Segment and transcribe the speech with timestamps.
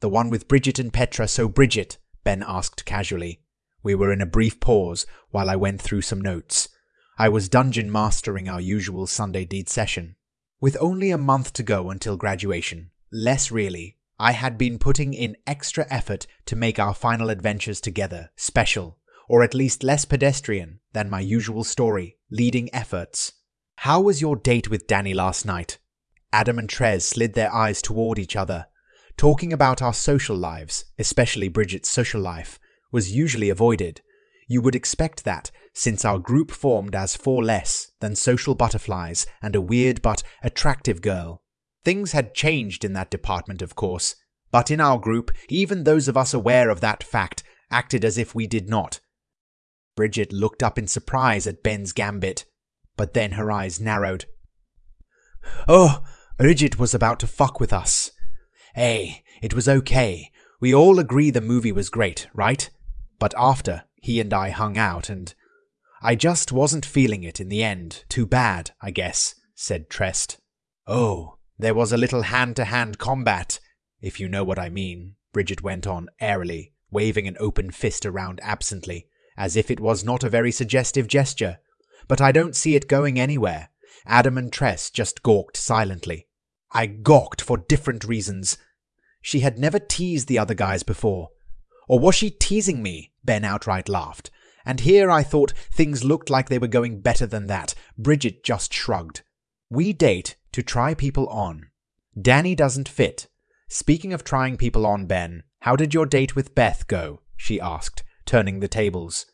[0.00, 3.42] The one with Bridget and Petra, so Bridget, Ben asked casually.
[3.82, 6.68] We were in a brief pause while I went through some notes.
[7.18, 10.14] I was dungeon mastering our usual Sunday D&D session.
[10.60, 15.36] With only a month to go until graduation, less really, I had been putting in
[15.46, 21.10] extra effort to make our final adventures together special, or at least less pedestrian than
[21.10, 23.32] my usual story, leading efforts.
[23.76, 25.78] How was your date with Danny last night?
[26.32, 28.66] Adam and Trez slid their eyes toward each other.
[29.18, 32.60] Talking about our social lives, especially Bridget's social life,
[32.92, 34.00] was usually avoided.
[34.46, 39.56] You would expect that, since our group formed as four less than social butterflies and
[39.56, 41.42] a weird but attractive girl.
[41.84, 44.14] Things had changed in that department, of course,
[44.52, 48.36] but in our group, even those of us aware of that fact acted as if
[48.36, 49.00] we did not.
[49.96, 52.44] Bridget looked up in surprise at Ben's gambit,
[52.96, 54.26] but then her eyes narrowed.
[55.66, 56.04] Oh,
[56.36, 58.12] Bridget was about to fuck with us.
[58.78, 60.30] Hey, it was okay.
[60.60, 62.70] We all agree the movie was great, right?
[63.18, 65.34] But after, he and I hung out and.
[66.00, 68.04] I just wasn't feeling it in the end.
[68.08, 70.36] Too bad, I guess, said Trez.
[70.86, 73.58] Oh, there was a little hand to hand combat,
[74.00, 78.38] if you know what I mean, Bridget went on airily, waving an open fist around
[78.44, 81.58] absently, as if it was not a very suggestive gesture.
[82.06, 83.70] But I don't see it going anywhere.
[84.06, 86.28] Adam and Trez just gawked silently.
[86.70, 88.56] I gawked for different reasons.
[89.20, 91.30] She had never teased the other guys before.
[91.88, 93.12] Or was she teasing me?
[93.24, 94.30] Ben outright laughed.
[94.64, 97.74] And here I thought things looked like they were going better than that.
[97.96, 99.22] Bridget just shrugged.
[99.70, 101.68] We date to try people on.
[102.20, 103.28] Danny doesn't fit.
[103.68, 107.20] Speaking of trying people on, Ben, how did your date with Beth go?
[107.36, 109.26] she asked, turning the tables.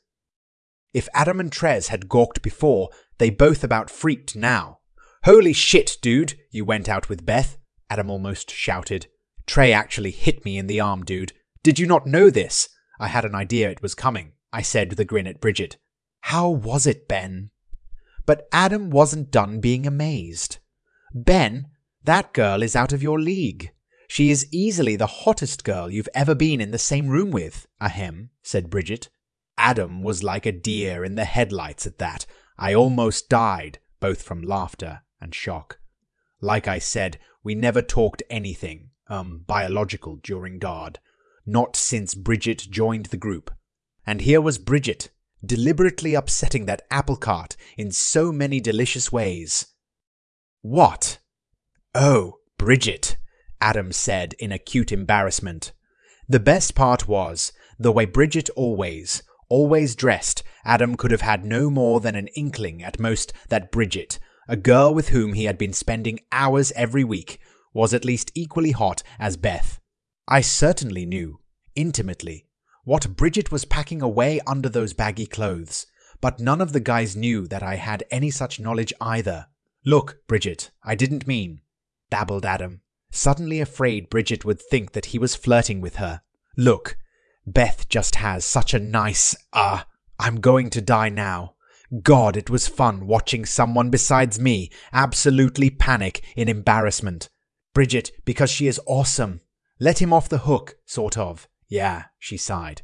[0.92, 4.78] If Adam and Trez had gawked before, they both about freaked now.
[5.24, 7.58] Holy shit, dude, you went out with Beth,
[7.90, 9.08] Adam almost shouted.
[9.46, 11.32] Trez actually hit me in the arm, dude.
[11.62, 12.68] Did you not know this?
[12.98, 15.76] I had an idea it was coming, I said with a grin at Bridget.
[16.20, 17.50] How was it, Ben?
[18.26, 20.58] But Adam wasn't done being amazed.
[21.12, 21.68] Ben,
[22.04, 23.70] that girl is out of your league.
[24.08, 28.30] She is easily the hottest girl you've ever been in the same room with, ahem,
[28.42, 29.08] said Bridget.
[29.56, 32.26] Adam was like a deer in the headlights at that.
[32.58, 35.78] I almost died, both from laughter and shock.
[36.40, 40.98] Like I said, we never talked anything, um, biological during guard.
[41.46, 43.50] Not since Bridget joined the group.
[44.06, 45.10] And here was Bridget,
[45.44, 49.66] deliberately upsetting that apple cart in so many delicious ways.
[50.62, 51.18] What?
[51.94, 53.16] Oh, Bridget,
[53.60, 55.72] Adam said in acute embarrassment.
[56.28, 61.68] The best part was, the way Bridget always, always dressed, Adam could have had no
[61.68, 65.72] more than an inkling at most that Bridget, a girl with whom he had been
[65.72, 67.38] spending hours every week,
[67.74, 69.80] was at least equally hot as Beth.
[70.26, 71.40] I certainly knew,
[71.76, 72.46] intimately,
[72.84, 75.86] what Bridget was packing away under those baggy clothes,
[76.20, 79.48] but none of the guys knew that I had any such knowledge either.
[79.84, 81.60] Look, Bridget, I didn't mean,
[82.08, 82.80] babbled Adam,
[83.10, 86.22] suddenly afraid Bridget would think that he was flirting with her.
[86.56, 86.96] Look,
[87.46, 89.84] Beth just has such a nice, ah, uh,
[90.18, 91.54] I'm going to die now.
[92.02, 97.28] God, it was fun watching someone besides me absolutely panic in embarrassment.
[97.74, 99.40] Bridget, because she is awesome.
[99.78, 101.48] Let him off the hook, sort of.
[101.68, 102.82] Yeah, she sighed.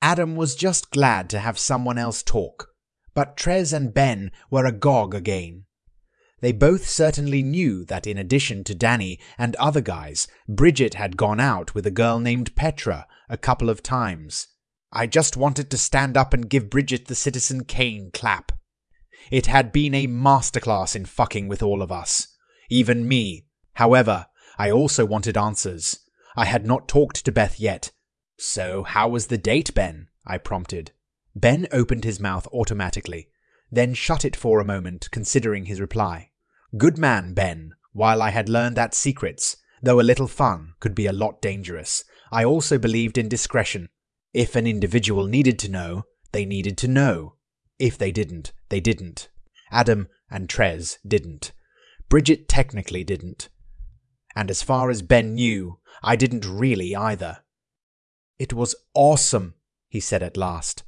[0.00, 2.68] Adam was just glad to have someone else talk,
[3.14, 5.64] but Trez and Ben were agog again.
[6.40, 11.40] They both certainly knew that in addition to Danny and other guys, Bridget had gone
[11.40, 14.46] out with a girl named Petra a couple of times.
[14.92, 18.52] I just wanted to stand up and give Bridget the Citizen Kane clap.
[19.32, 22.28] It had been a masterclass in fucking with all of us.
[22.70, 23.46] Even me.
[23.78, 24.26] However,
[24.58, 26.00] I also wanted answers.
[26.36, 27.92] I had not talked to Beth yet.
[28.36, 30.08] So, how was the date, Ben?
[30.26, 30.90] I prompted.
[31.36, 33.28] Ben opened his mouth automatically,
[33.70, 36.30] then shut it for a moment, considering his reply.
[36.76, 37.74] Good man, Ben.
[37.92, 42.02] While I had learned that secrets, though a little fun, could be a lot dangerous,
[42.32, 43.90] I also believed in discretion.
[44.34, 46.02] If an individual needed to know,
[46.32, 47.36] they needed to know.
[47.78, 49.28] If they didn't, they didn't.
[49.70, 51.52] Adam and Trez didn't.
[52.08, 53.48] Bridget technically didn't.
[54.38, 57.38] And as far as Ben knew, I didn't really either.
[58.38, 59.54] It was awesome,
[59.88, 60.84] he said at last.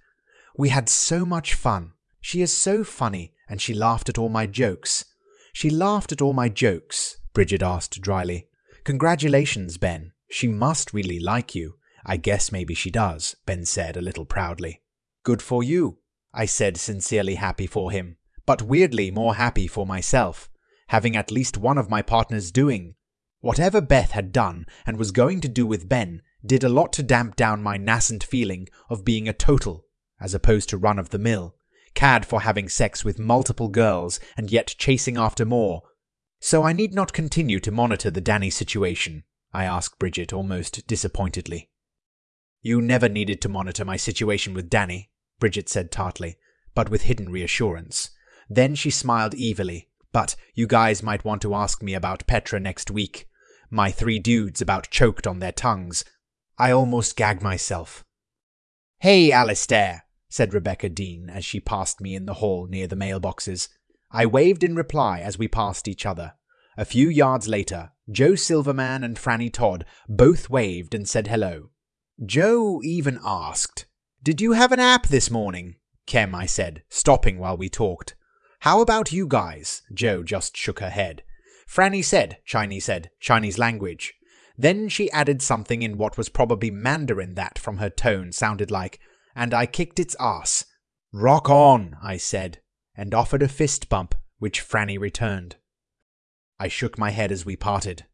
[0.56, 1.94] We had so much fun.
[2.20, 5.04] She is so funny, and she laughed at all my jokes.
[5.52, 8.46] She laughed at all my jokes, Bridget asked dryly.
[8.84, 10.12] Congratulations, Ben.
[10.30, 11.74] She must really like you.
[12.06, 14.80] I guess maybe she does, Ben said a little proudly.
[15.24, 15.98] Good for you,
[16.32, 18.16] I said, sincerely happy for him,
[18.46, 20.48] but weirdly more happy for myself,
[20.86, 22.94] having at least one of my partners doing.
[23.40, 27.02] Whatever Beth had done and was going to do with Ben did a lot to
[27.02, 29.86] damp down my nascent feeling of being a total,
[30.20, 31.54] as opposed to run of the mill,
[31.94, 35.82] cad for having sex with multiple girls and yet chasing after more.
[36.40, 41.70] So I need not continue to monitor the Danny situation, I asked Bridget almost disappointedly.
[42.62, 46.36] You never needed to monitor my situation with Danny, Bridget said tartly,
[46.74, 48.10] but with hidden reassurance.
[48.50, 49.88] Then she smiled evilly.
[50.12, 53.28] But you guys might want to ask me about Petra next week.
[53.70, 56.04] My three dudes about choked on their tongues.
[56.58, 58.04] I almost gagged myself.
[58.98, 63.68] Hey, Alistair, said Rebecca Dean as she passed me in the hall near the mailboxes.
[64.10, 66.34] I waved in reply as we passed each other.
[66.76, 71.70] A few yards later, Joe Silverman and Franny Todd both waved and said hello.
[72.24, 73.86] Joe even asked,
[74.22, 75.76] Did you have an app this morning?
[76.06, 78.16] Kem, I said, stopping while we talked.
[78.60, 79.82] How about you guys?
[79.94, 81.22] Joe just shook her head.
[81.70, 84.14] Franny said, Chinese said, Chinese language.
[84.58, 88.98] Then she added something in what was probably Mandarin that, from her tone, sounded like,
[89.36, 90.64] and I kicked its ass.
[91.12, 92.60] Rock on, I said,
[92.96, 95.56] and offered a fist bump, which Franny returned.
[96.58, 98.04] I shook my head as we parted.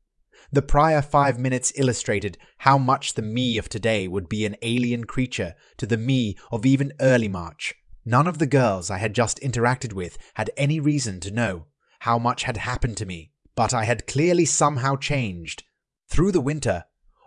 [0.52, 5.04] The prior five minutes illustrated how much the me of today would be an alien
[5.04, 7.74] creature to the me of even early March.
[8.04, 11.66] None of the girls I had just interacted with had any reason to know
[12.00, 15.64] how much had happened to me, but I had clearly somehow changed.
[16.08, 16.84] Through the winter,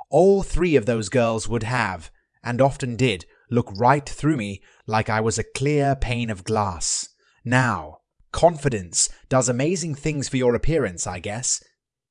[0.10, 2.12] all three of those girls would have,
[2.44, 7.10] and often did, look right through me like I was a clear pane of glass.
[7.44, 7.98] Now,
[8.32, 11.64] confidence does amazing things for your appearance, I guess.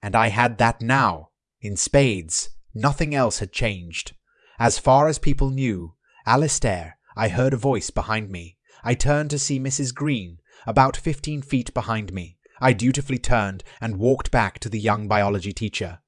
[0.03, 1.31] And I had that now,
[1.61, 2.51] in spades.
[2.75, 4.15] Nothing else had changed.
[4.59, 5.95] As far as people knew,
[6.27, 8.59] Alistair, I heard a voice behind me.
[8.85, 9.95] I turned to see Mrs.
[9.95, 12.38] Green, about fifteen feet behind me.
[12.61, 16.01] I dutifully turned and walked back to the young biology teacher.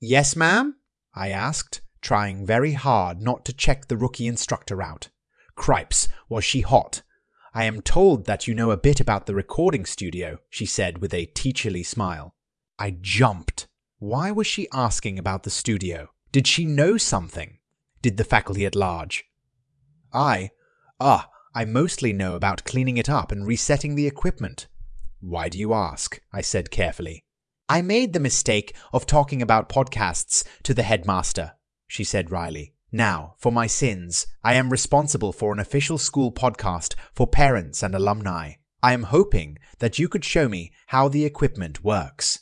[0.00, 0.76] Yes, ma'am?
[1.14, 5.10] I asked, trying very hard not to check the rookie instructor out.
[5.54, 7.02] Cripes, was she hot?
[7.54, 11.12] I am told that you know a bit about the recording studio, she said with
[11.12, 12.34] a teacherly smile.
[12.78, 13.68] I jumped.
[13.98, 16.08] Why was she asking about the studio?
[16.32, 17.58] Did she know something?
[18.00, 19.24] Did the faculty at large?
[20.12, 20.50] I,
[20.98, 24.66] ah, I mostly know about cleaning it up and resetting the equipment.
[25.22, 26.20] Why do you ask?
[26.32, 27.22] I said carefully.
[27.68, 31.52] I made the mistake of talking about podcasts to the headmaster,
[31.86, 32.74] she said wryly.
[32.90, 37.94] Now, for my sins, I am responsible for an official school podcast for parents and
[37.94, 38.54] alumni.
[38.82, 42.40] I am hoping that you could show me how the equipment works.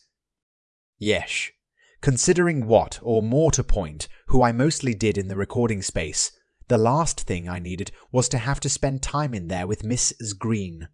[0.99, 1.53] Yesh.
[2.01, 6.33] Considering what, or more to point, who I mostly did in the recording space,
[6.69, 10.37] the last thing I needed was to have to spend time in there with Mrs.
[10.39, 10.89] Green.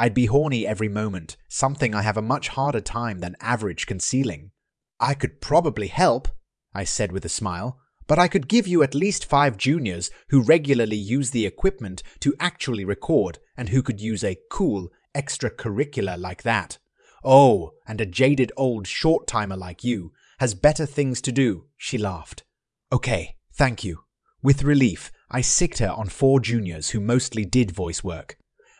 [0.00, 4.52] I'd be horny every moment, something I have a much harder time than average concealing.
[5.00, 6.28] I could probably help,
[6.72, 10.40] I said with a smile, but I could give you at least five juniors who
[10.40, 16.44] regularly use the equipment to actually record and who could use a cool extracurricular like
[16.44, 16.78] that.
[17.24, 21.98] Oh, and a jaded old short timer like you has better things to do, she
[21.98, 22.44] laughed.
[22.92, 24.04] Okay, thank you.
[24.42, 28.38] With relief, I sicked her on four juniors who mostly did voice work.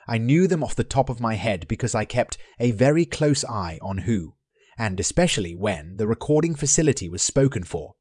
[0.09, 3.45] I knew them off the top of my head because I kept a very close
[3.45, 4.35] eye on who,
[4.79, 7.95] and especially when the recording facility was spoken for.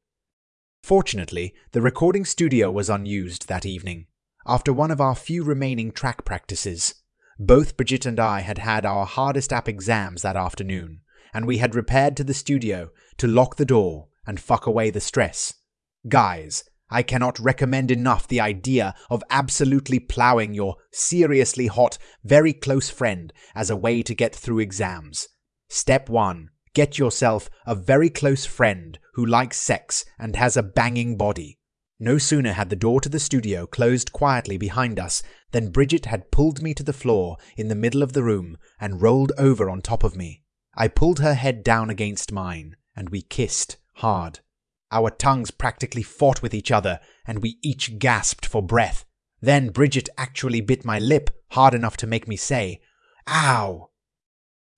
[0.82, 4.06] Fortunately, the recording studio was unused that evening,
[4.46, 6.94] after one of our few remaining track practices.
[7.38, 11.02] Both Bridget and I had had our hardest app exams that afternoon,
[11.34, 15.00] and we had repaired to the studio to lock the door and fuck away the
[15.00, 15.54] stress.
[16.08, 22.88] Guys, I cannot recommend enough the idea of absolutely ploughing your seriously hot, very close
[22.88, 25.28] friend as a way to get through exams.
[25.68, 26.50] Step 1.
[26.74, 31.58] Get yourself a very close friend who likes sex and has a banging body.
[32.00, 36.30] No sooner had the door to the studio closed quietly behind us than Bridget had
[36.30, 39.82] pulled me to the floor in the middle of the room and rolled over on
[39.82, 40.44] top of me.
[40.74, 44.38] I pulled her head down against mine, and we kissed hard.
[44.90, 49.04] Our tongues practically fought with each other, and we each gasped for breath.
[49.40, 52.80] Then Bridget actually bit my lip hard enough to make me say,
[53.28, 53.90] Ow!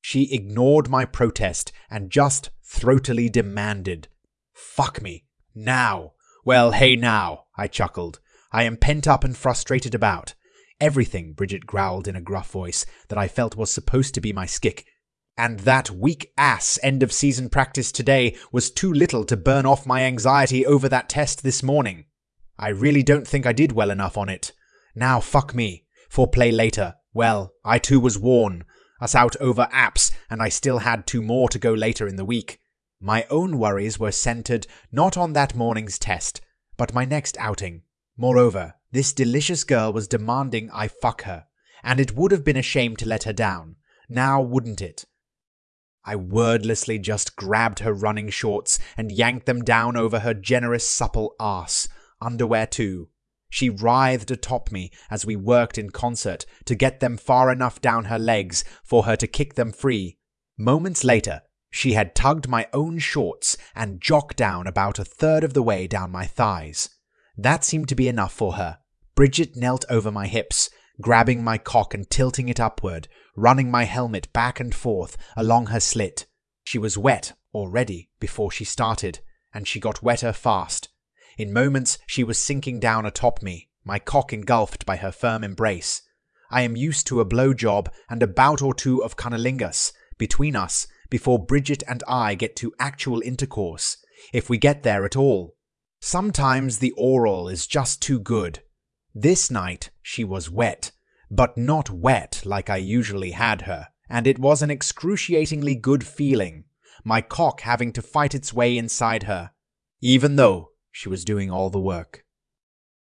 [0.00, 4.08] She ignored my protest and just throatily demanded,
[4.52, 5.26] Fuck me.
[5.54, 6.12] Now.
[6.44, 8.20] Well, hey now, I chuckled.
[8.52, 10.34] I am pent up and frustrated about.
[10.80, 14.46] Everything, Bridget growled in a gruff voice that I felt was supposed to be my
[14.46, 14.86] skick
[15.40, 19.86] and that weak ass end of season practice today was too little to burn off
[19.86, 22.04] my anxiety over that test this morning.
[22.58, 24.52] I really don't think I did well enough on it.
[24.94, 25.86] Now fuck me.
[26.10, 26.96] For play later.
[27.14, 28.64] Well, I too was worn.
[29.00, 32.24] Us out over apps, and I still had two more to go later in the
[32.26, 32.60] week.
[33.00, 36.42] My own worries were centered not on that morning's test,
[36.76, 37.84] but my next outing.
[38.14, 41.46] Moreover, this delicious girl was demanding I fuck her,
[41.82, 43.76] and it would have been a shame to let her down.
[44.06, 45.06] Now, wouldn't it?
[46.04, 51.34] I wordlessly just grabbed her running shorts and yanked them down over her generous, supple
[51.38, 51.88] ass,
[52.20, 53.08] underwear too.
[53.50, 58.04] She writhed atop me as we worked in concert to get them far enough down
[58.04, 60.18] her legs for her to kick them free.
[60.56, 65.54] Moments later, she had tugged my own shorts and jocked down about a third of
[65.54, 66.90] the way down my thighs.
[67.36, 68.78] That seemed to be enough for her.
[69.14, 74.32] Bridget knelt over my hips, grabbing my cock and tilting it upward, running my helmet
[74.32, 76.26] back and forth along her slit.
[76.64, 79.20] She was wet already before she started,
[79.52, 80.88] and she got wetter fast.
[81.38, 86.02] In moments, she was sinking down atop me, my cock engulfed by her firm embrace.
[86.50, 90.56] I am used to a blow job and a bout or two of cunnilingus between
[90.56, 93.96] us before Bridget and I get to actual intercourse,
[94.32, 95.56] if we get there at all.
[96.00, 98.60] Sometimes the oral is just too good.
[99.14, 100.92] This night she was wet,
[101.30, 106.64] but not wet like I usually had her, and it was an excruciatingly good feeling,
[107.04, 109.52] my cock having to fight its way inside her,
[110.00, 112.24] even though she was doing all the work.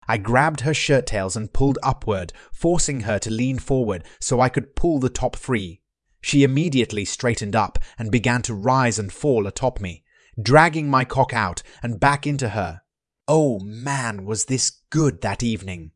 [0.08, 4.50] I grabbed her shirt tails and pulled upward, forcing her to lean forward so I
[4.50, 5.82] could pull the top free.
[6.20, 10.04] She immediately straightened up and began to rise and fall atop me,
[10.42, 12.82] dragging my cock out and back into her.
[13.28, 15.92] Oh man, was this good that evening!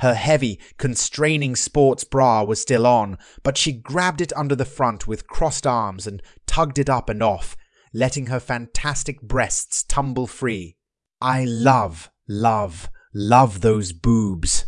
[0.00, 5.08] Her heavy, constraining sports bra was still on, but she grabbed it under the front
[5.08, 7.56] with crossed arms and tugged it up and off,
[7.92, 10.76] letting her fantastic breasts tumble free.
[11.20, 14.66] I love, love, love those boobs.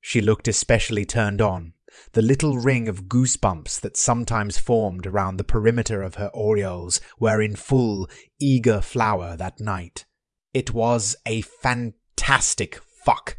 [0.00, 1.72] She looked especially turned on.
[2.12, 7.42] The little ring of goosebumps that sometimes formed around the perimeter of her aureoles were
[7.42, 8.08] in full,
[8.40, 10.04] eager flower that night.
[10.54, 13.36] It was a fantastic fuck.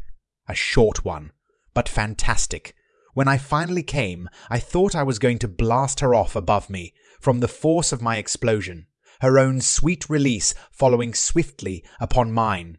[0.50, 1.30] A short one,
[1.74, 2.74] but fantastic.
[3.14, 6.92] When I finally came, I thought I was going to blast her off above me
[7.20, 8.88] from the force of my explosion
[9.20, 12.78] her own sweet release following swiftly upon mine.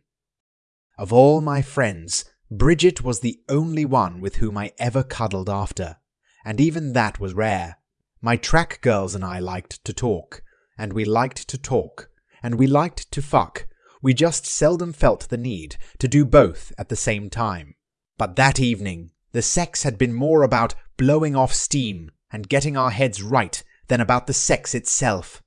[0.98, 5.96] Of all my friends, Bridget was the only one with whom I ever cuddled after,
[6.44, 7.78] and even that was rare.
[8.22, 10.44] My track girls and I liked to talk,
[10.78, 12.10] and we liked to talk,
[12.44, 13.68] and we liked to fuck.
[14.02, 17.76] We just seldom felt the need to do both at the same time.
[18.18, 22.92] But that evening, the sex had been more about blowing off steam and getting our
[22.92, 25.44] heads right than about the sex itself.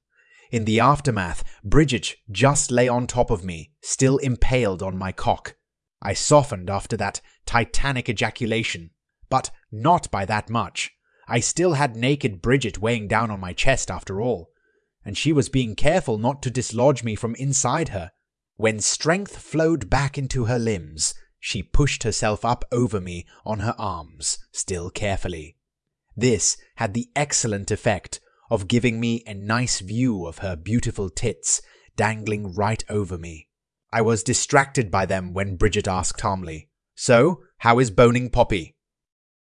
[0.50, 5.56] In the aftermath, Bridget just lay on top of me, still impaled on my cock.
[6.00, 8.90] I softened after that titanic ejaculation,
[9.30, 10.92] but not by that much.
[11.26, 14.50] I still had naked Bridget weighing down on my chest after all,
[15.04, 18.12] and she was being careful not to dislodge me from inside her.
[18.56, 23.74] When strength flowed back into her limbs, she pushed herself up over me on her
[23.78, 25.56] arms, still carefully.
[26.16, 28.20] This had the excellent effect
[28.50, 31.60] of giving me a nice view of her beautiful tits
[31.96, 33.48] dangling right over me.
[33.92, 38.76] I was distracted by them when Bridget asked calmly, So, how is boning Poppy?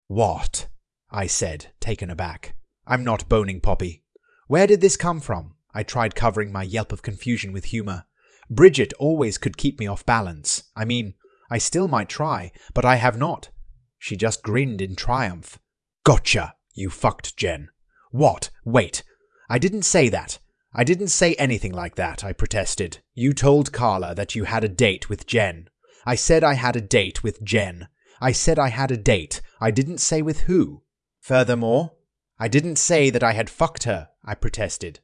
[0.06, 0.68] What?
[1.10, 2.56] I said, taken aback.
[2.86, 4.04] I'm not boning Poppy.
[4.46, 5.54] Where did this come from?
[5.72, 8.04] I tried covering my yelp of confusion with humour.
[8.50, 10.64] Bridget always could keep me off balance.
[10.76, 11.14] I mean,
[11.50, 13.50] I still might try, but I have not.
[13.98, 15.58] She just grinned in triumph.
[16.04, 17.70] Gotcha, you fucked Jen.
[18.10, 18.50] What?
[18.64, 19.02] Wait.
[19.48, 20.38] I didn't say that.
[20.74, 22.98] I didn't say anything like that, I protested.
[23.14, 25.68] You told Carla that you had a date with Jen.
[26.04, 27.88] I said I had a date with Jen.
[28.20, 29.40] I said I had a date.
[29.60, 30.82] I didn't say with who.
[31.20, 31.92] Furthermore,
[32.38, 35.00] I didn't say that I had fucked her, I protested.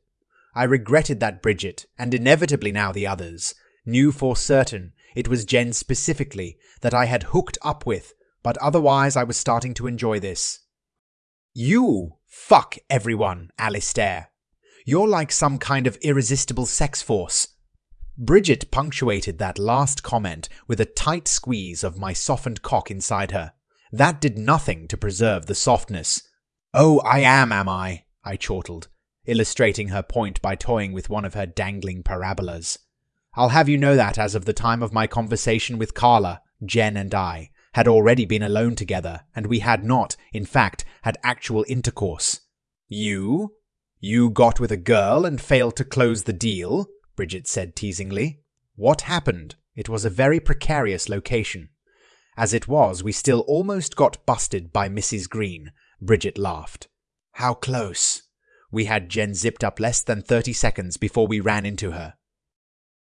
[0.54, 3.54] I regretted that Bridget, and inevitably now the others,
[3.86, 9.16] knew for certain it was Jen specifically that I had hooked up with, but otherwise
[9.16, 10.60] I was starting to enjoy this.
[11.52, 14.28] You fuck everyone, Alistair.
[14.86, 17.48] You're like some kind of irresistible sex force.
[18.16, 23.52] Bridget punctuated that last comment with a tight squeeze of my softened cock inside her.
[23.92, 26.22] That did nothing to preserve the softness.
[26.72, 28.04] Oh, I am, am I?
[28.22, 28.88] I chortled,
[29.30, 32.78] illustrating her point by toying with one of her dangling parabolas.
[33.34, 36.96] I'll have you know that as of the time of my conversation with Carla, Jen
[36.96, 41.64] and I, had already been alone together, and we had not, in fact, had actual
[41.68, 42.40] intercourse.
[42.88, 43.54] You?
[44.00, 46.88] You got with a girl and failed to close the deal?
[47.14, 48.40] Bridget said teasingly.
[48.74, 49.54] What happened?
[49.76, 51.68] It was a very precarious location.
[52.36, 55.28] As it was, we still almost got busted by Mrs.
[55.28, 55.70] Green.
[56.00, 56.88] Bridget laughed.
[57.32, 58.22] How close?
[58.70, 62.14] We had Jen zipped up less than 30 seconds before we ran into her.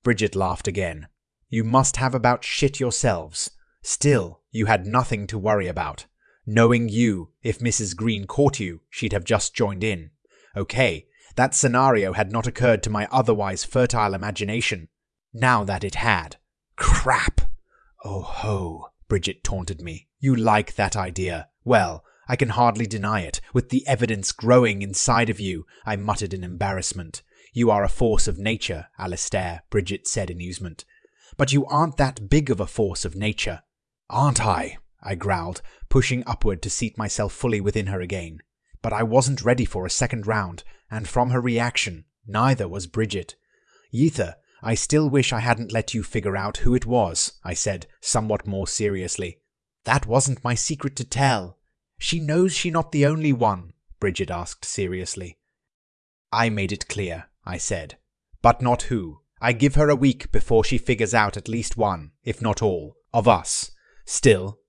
[0.03, 1.07] Bridget laughed again.
[1.49, 3.51] You must have about shit yourselves.
[3.81, 6.05] Still, you had nothing to worry about.
[6.45, 7.95] Knowing you, if Mrs.
[7.95, 10.11] Green caught you, she'd have just joined in.
[10.57, 14.89] Okay, that scenario had not occurred to my otherwise fertile imagination.
[15.33, 16.37] Now that it had.
[16.75, 17.41] Crap!
[18.03, 20.07] Oh ho, Bridget taunted me.
[20.19, 21.47] You like that idea.
[21.63, 22.03] Well,
[22.33, 23.41] I can hardly deny it.
[23.53, 27.21] With the evidence growing inside of you, I muttered in embarrassment.
[27.53, 30.83] You are a force of nature, Alastair, Bridget said in amusement.
[31.37, 33.61] But you aren't that big of a force of nature.
[34.09, 34.77] Aren't I?
[35.03, 38.39] I growled, pushing upward to seat myself fully within her again.
[38.81, 43.35] But I wasn't ready for a second round, and from her reaction, neither was Bridget.
[43.93, 47.85] Yetha, I still wish I hadn't let you figure out who it was, I said,
[48.01, 49.37] somewhat more seriously.
[49.83, 51.59] That wasn't my secret to tell.
[51.97, 55.37] She knows she not the only one, Bridget asked seriously.
[56.31, 57.97] I made it clear, I said.
[58.41, 59.21] But not who.
[59.39, 62.95] I give her a week before she figures out at least one, if not all,
[63.13, 63.71] of us.
[64.05, 64.59] Still,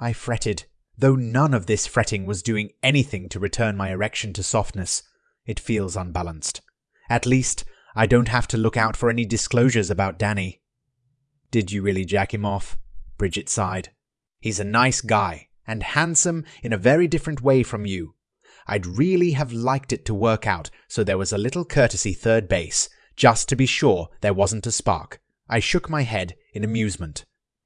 [0.00, 0.64] I fretted,
[0.96, 5.02] though none of this fretting was doing anything to return my erection to softness.
[5.46, 6.60] It feels unbalanced.
[7.08, 10.62] At least, I don't have to look out for any disclosures about Danny.
[11.50, 12.78] Did you really jack him off?
[13.18, 13.90] Bridget sighed.
[14.40, 18.14] He's a nice guy, and handsome in a very different way from you.
[18.66, 22.48] I'd really have liked it to work out so there was a little courtesy third
[22.48, 25.20] base, just to be sure there wasn't a spark.
[25.48, 27.24] I shook my head in amusement.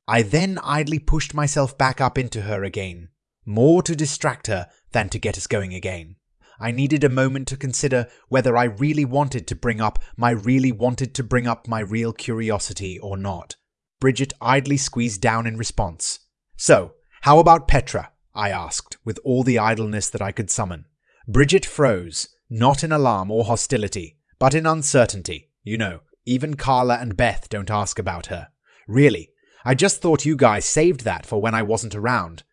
[0.09, 3.09] I then idly pushed myself back up into her again,
[3.45, 6.17] more to distract her than to get us going again.
[6.59, 10.73] I needed a moment to consider whether I really wanted to bring up my really
[10.73, 13.57] wanted to bring up my real curiosity or not.
[14.01, 16.21] Bridget idly squeezed down in response.
[16.57, 16.95] So,
[17.27, 18.13] how about Petra?
[18.37, 20.85] I asked, with all the idleness that I could summon.
[21.27, 25.51] Bridget froze, not in alarm or hostility, but in uncertainty.
[25.65, 28.51] You know, even Carla and Beth don't ask about her.
[28.87, 29.31] Really,
[29.65, 32.45] I just thought you guys saved that for when I wasn't around.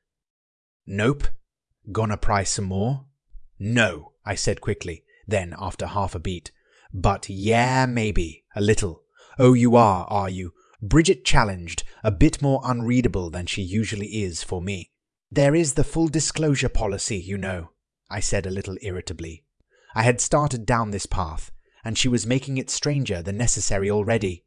[0.88, 1.25] Nope.
[1.92, 3.05] Gonna pry some more?
[3.59, 6.50] No, I said quickly, then after half a beat.
[6.92, 9.03] But yeah, maybe, a little.
[9.38, 10.51] Oh, you are, are you?
[10.85, 14.91] Bridget challenged, a bit more unreadable than she usually is for me.
[15.31, 17.69] There is the full disclosure policy, you know,
[18.09, 19.46] I said a little irritably.
[19.96, 21.51] I had started down this path,
[21.85, 24.43] and she was making it stranger than necessary already.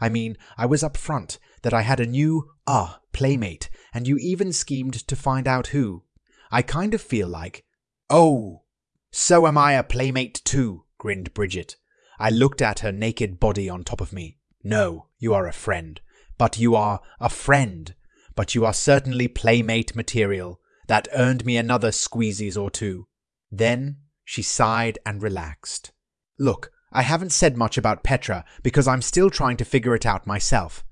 [0.00, 4.16] I mean, I was up front that I had a new, ah, playmate, and you
[4.16, 6.04] even schemed to find out who.
[6.50, 7.66] I kind of feel like,
[8.08, 8.62] oh,
[9.10, 11.76] so am I a playmate too, grinned Bridget.
[12.18, 14.38] I looked at her naked body on top of me.
[14.64, 16.00] No, you are a friend.
[16.38, 17.94] But you are a friend.
[18.34, 20.60] But you are certainly playmate material.
[20.88, 23.06] That earned me another squeezes or two.
[23.52, 25.92] Then she sighed and relaxed.
[26.38, 30.26] Look, I haven't said much about Petra because I'm still trying to figure it out
[30.26, 30.84] myself.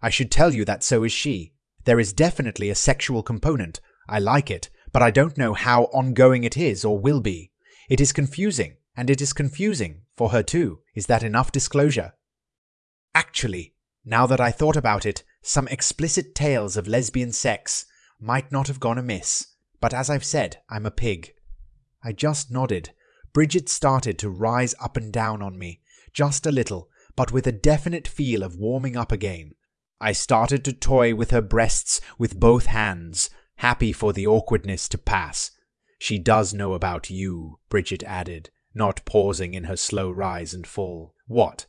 [0.00, 1.52] I should tell you that so is she.
[1.84, 3.80] There is definitely a sexual component.
[4.08, 7.52] I like it, but I don't know how ongoing it is or will be.
[7.88, 10.80] It is confusing, and it is confusing for her too.
[10.94, 12.14] Is that enough disclosure?
[13.16, 13.72] Actually,
[14.04, 17.86] now that I thought about it, some explicit tales of lesbian sex
[18.20, 19.54] might not have gone amiss.
[19.80, 21.32] But as I've said, I'm a pig.
[22.04, 22.90] I just nodded.
[23.32, 25.80] Bridget started to rise up and down on me,
[26.12, 29.52] just a little, but with a definite feel of warming up again.
[29.98, 34.98] I started to toy with her breasts with both hands, happy for the awkwardness to
[34.98, 35.52] pass.
[35.98, 41.14] She does know about you, Bridget added, not pausing in her slow rise and fall.
[41.26, 41.64] What?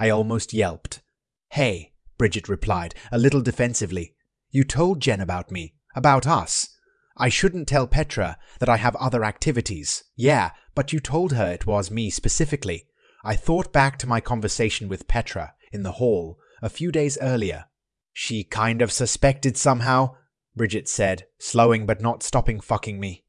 [0.00, 1.02] I almost yelped.
[1.50, 4.14] Hey, Bridget replied, a little defensively.
[4.50, 6.70] You told Jen about me, about us.
[7.18, 10.04] I shouldn't tell Petra that I have other activities.
[10.16, 12.86] Yeah, but you told her it was me specifically.
[13.22, 17.66] I thought back to my conversation with Petra in the hall a few days earlier.
[18.14, 20.16] She kind of suspected somehow,
[20.56, 23.26] Bridget said, slowing but not stopping fucking me.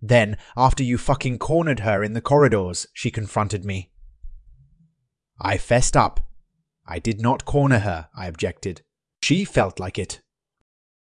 [0.00, 3.90] Then, after you fucking cornered her in the corridors, she confronted me.
[5.40, 6.20] I fessed up.
[6.86, 8.82] I did not corner her, I objected.
[9.22, 10.20] She felt like it.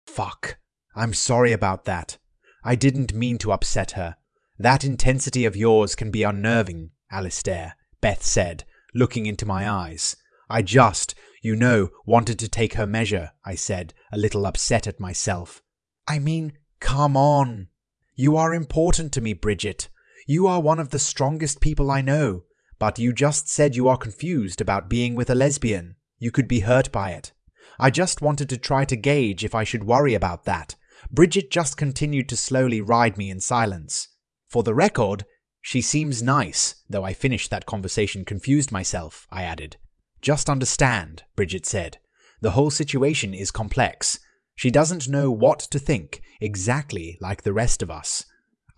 [0.07, 0.59] Fuck.
[0.95, 2.19] I'm sorry about that.
[2.63, 4.17] I didn't mean to upset her.
[4.59, 8.65] That intensity of yours can be unnerving, Alistair, Beth said,
[8.95, 10.17] looking into my eyes.
[10.51, 15.01] I just, you know, wanted to take her measure, I said, a little upset at
[15.01, 15.63] myself.
[16.07, 17.69] I mean, come on.
[18.15, 19.89] You are important to me, Bridget.
[20.27, 22.43] You are one of the strongest people I know.
[22.81, 25.95] But you just said you are confused about being with a lesbian.
[26.19, 27.33] You could be hurt by it.
[27.79, 30.75] I just wanted to try to gauge if I should worry about that.
[31.11, 34.09] Bridget just continued to slowly ride me in silence.
[34.49, 35.25] For the record,
[35.63, 39.77] She seems nice, though I finished that conversation confused myself, I added.
[40.23, 41.99] Just understand, Bridget said.
[42.41, 44.19] The whole situation is complex.
[44.55, 48.25] She doesn't know what to think, exactly like the rest of us.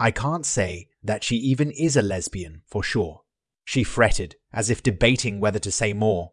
[0.01, 3.23] I can't say that she even is a lesbian for sure.
[3.65, 6.33] She fretted, as if debating whether to say more.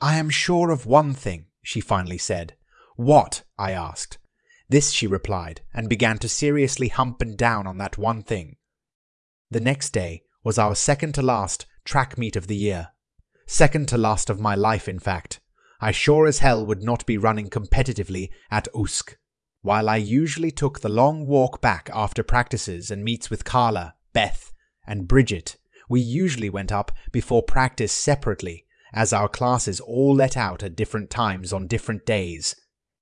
[0.00, 2.54] I am sure of one thing, she finally said.
[2.96, 3.42] What?
[3.58, 4.18] I asked.
[4.68, 8.56] This, she replied, and began to seriously hump and down on that one thing.
[9.50, 12.88] The next day was our second to last track meet of the year.
[13.46, 15.40] Second to last of my life, in fact.
[15.80, 19.16] I sure as hell would not be running competitively at Usk.
[19.62, 24.52] While I usually took the long walk back after practices and meets with Carla, Beth,
[24.86, 25.56] and Bridget,
[25.88, 31.10] we usually went up before practice separately, as our classes all let out at different
[31.10, 32.54] times on different days.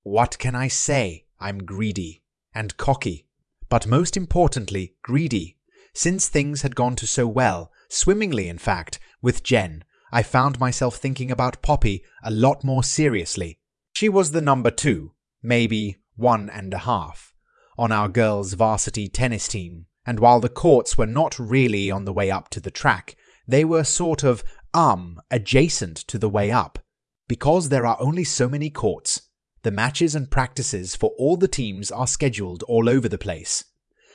[0.03, 1.25] What can I say?
[1.39, 2.23] I'm greedy
[2.53, 3.27] and cocky,
[3.69, 5.57] but most importantly, greedy.
[5.93, 10.95] Since things had gone to so well, swimmingly in fact, with Jen, I found myself
[10.95, 13.59] thinking about Poppy a lot more seriously.
[13.93, 17.33] She was the number two, maybe one and a half,
[17.77, 22.13] on our girls' varsity tennis team, and while the courts were not really on the
[22.13, 23.15] way up to the track,
[23.47, 24.43] they were sort of,
[24.73, 26.79] um, adjacent to the way up.
[27.27, 29.23] Because there are only so many courts,
[29.63, 33.65] the matches and practices for all the teams are scheduled all over the place.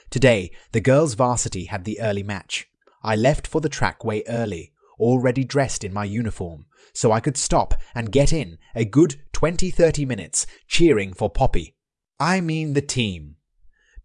[0.09, 2.69] Today, the girls' varsity had the early match.
[3.03, 7.37] I left for the track way early, already dressed in my uniform, so I could
[7.37, 11.77] stop and get in a good 20 30 minutes cheering for Poppy.
[12.19, 13.37] I mean the team.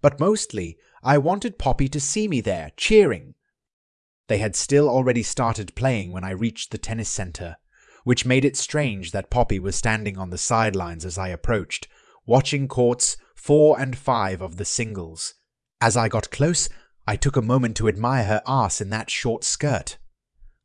[0.01, 3.35] But mostly, I wanted Poppy to see me there, cheering.
[4.27, 7.57] They had still already started playing when I reached the tennis center,
[8.03, 11.87] which made it strange that Poppy was standing on the sidelines as I approached,
[12.25, 15.35] watching courts four and five of the singles.
[15.79, 16.69] As I got close,
[17.05, 19.97] I took a moment to admire her ass in that short skirt.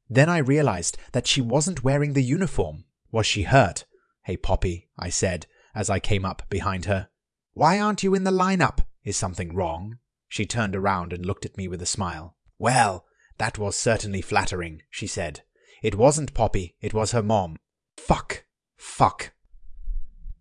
[0.08, 2.84] Then I realized that she wasn't wearing the uniform.
[3.10, 3.84] Was she hurt?
[4.24, 7.08] Hey, Poppy, I said as I came up behind her.
[7.54, 8.80] Why aren't you in the lineup?
[9.04, 9.98] Is something wrong?
[10.32, 12.38] She turned around and looked at me with a smile.
[12.58, 13.04] Well,
[13.36, 15.42] that was certainly flattering, she said.
[15.82, 17.58] It wasn't Poppy, it was her mom.
[17.98, 18.46] Fuck.
[18.78, 19.34] Fuck.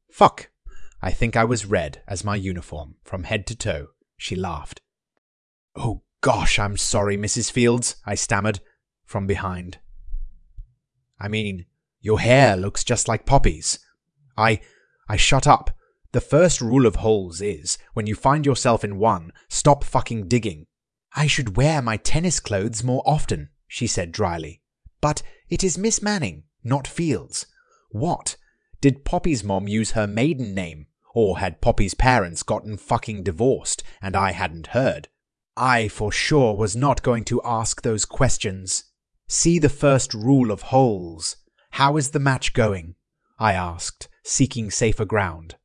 [0.10, 0.50] Fuck.
[1.02, 3.88] I think I was red as my uniform, from head to toe.
[4.16, 4.80] She laughed.
[5.76, 7.52] Oh gosh, I'm sorry, Mrs.
[7.52, 8.62] Fields, I stammered,
[9.04, 9.80] from behind.
[11.20, 11.66] I mean,
[12.00, 13.78] your hair looks just like Poppy's.
[14.38, 14.62] I.
[15.10, 15.72] I shut up.
[16.14, 20.66] The first rule of holes is, when you find yourself in one, stop fucking digging.
[21.16, 24.62] I should wear my tennis clothes more often, she said dryly.
[25.00, 27.46] But it is Miss Manning, not Fields.
[27.92, 28.36] What?
[28.82, 30.88] Did Poppy's mom use her maiden name?
[31.14, 35.08] Or had Poppy's parents gotten fucking divorced and I hadn't heard?
[35.56, 38.86] I for sure was not going to ask those questions.
[39.28, 41.38] See the first rule of holes.
[41.72, 42.96] How is the match going?
[43.40, 45.56] I asked, seeking safer ground.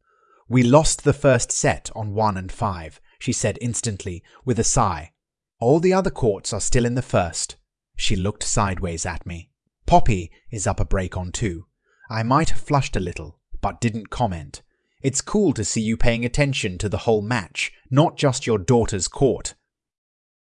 [0.49, 5.13] We lost the first set on 1 and 5, she said instantly, with a sigh.
[5.59, 7.57] All the other courts are still in the first.
[7.97, 9.51] She looked sideways at me.
[9.87, 11.67] Poppy is up a break on two.
[12.09, 14.63] I might have flushed a little, but didn't comment.
[15.03, 19.09] It's cool to see you paying attention to the whole match, not just your daughter's
[19.09, 19.55] court.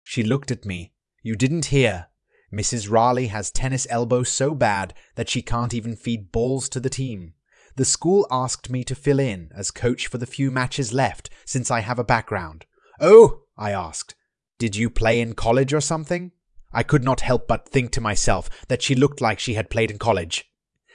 [0.03, 0.93] She looked at me.
[1.23, 2.09] You didn't hear.
[2.53, 2.91] Mrs.
[2.91, 7.35] Raleigh has tennis elbow so bad that she can't even feed balls to the team.
[7.77, 11.71] The school asked me to fill in as coach for the few matches left since
[11.71, 12.67] I have a background.
[13.01, 14.15] Oh, I asked,
[14.59, 16.33] did you play in college or something?
[16.73, 19.91] I could not help but think to myself that she looked like she had played
[19.91, 20.51] in college.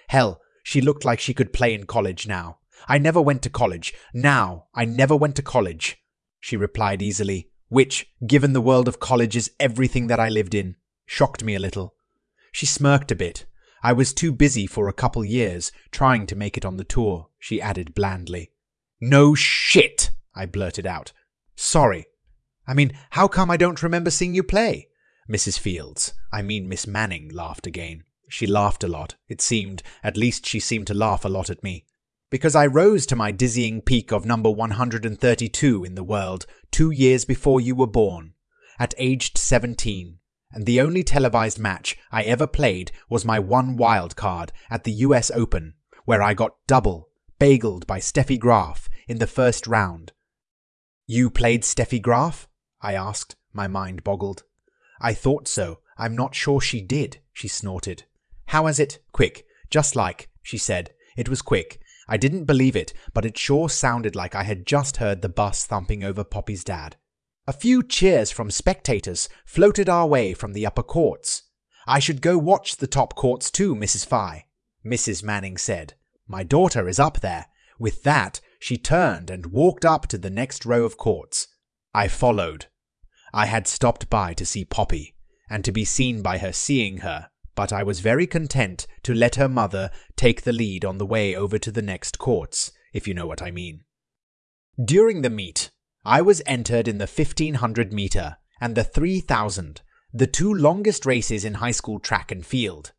[0.07, 2.59] Hell, she looked like she could play in college now.
[2.87, 3.93] I never went to college.
[4.13, 5.97] Now, I never went to college.
[6.39, 10.75] She replied easily, which, given the world of college is everything that I lived in,
[11.05, 11.95] shocked me a little.
[12.51, 13.45] She smirked a bit.
[13.81, 17.29] I was too busy for a couple years, trying to make it on the tour,
[17.39, 18.51] she added blandly.
[18.99, 21.13] No shit, I blurted out.
[21.55, 22.05] Sorry.
[22.67, 24.89] I mean, how come I don't remember seeing you play?
[25.29, 25.57] Mrs.
[25.57, 28.03] Fields, I mean Miss Manning, laughed again.
[28.27, 31.63] She laughed a lot, it seemed, at least she seemed to laugh a lot at
[31.63, 31.85] me.
[32.29, 37.25] Because I rose to my dizzying peak of number 132 in the world two years
[37.25, 38.33] before you were born,
[38.77, 40.18] at aged 17,
[40.51, 44.91] and the only televised match I ever played was my one wild card at the
[44.91, 47.09] US Open, where I got double,
[47.39, 50.11] bageled by Steffi Graf in the first round.
[51.05, 52.47] You played Steffi Graf?
[52.81, 54.43] I asked, my mind boggled.
[55.01, 55.79] I thought so.
[55.97, 58.03] I'm not sure she did, she snorted.
[58.47, 58.99] How is it?
[59.11, 59.45] Quick.
[59.69, 60.91] Just like, she said.
[61.15, 61.79] It was quick.
[62.07, 65.65] I didn't believe it, but it sure sounded like I had just heard the bus
[65.65, 66.95] thumping over Poppy's dad.
[67.49, 71.49] A few cheers from spectators floated our way from the upper courts.
[71.87, 74.05] I should go watch the top courts too, Mrs.
[74.05, 74.45] Fye,
[74.85, 75.23] Mrs.
[75.23, 75.95] Manning said.
[76.27, 77.47] My daughter is up there.
[77.79, 81.47] With that, she turned and walked up to the next row of courts.
[81.91, 82.67] I followed.
[83.33, 85.15] I had stopped by to see Poppy,
[85.49, 89.37] and to be seen by her seeing her, but I was very content to let
[89.37, 93.15] her mother take the lead on the way over to the next courts, if you
[93.15, 93.85] know what I mean.
[94.85, 95.71] During the meet,
[96.05, 99.81] I was entered in the 1500 meter and the 3000,
[100.13, 102.93] the two longest races in high school track and field.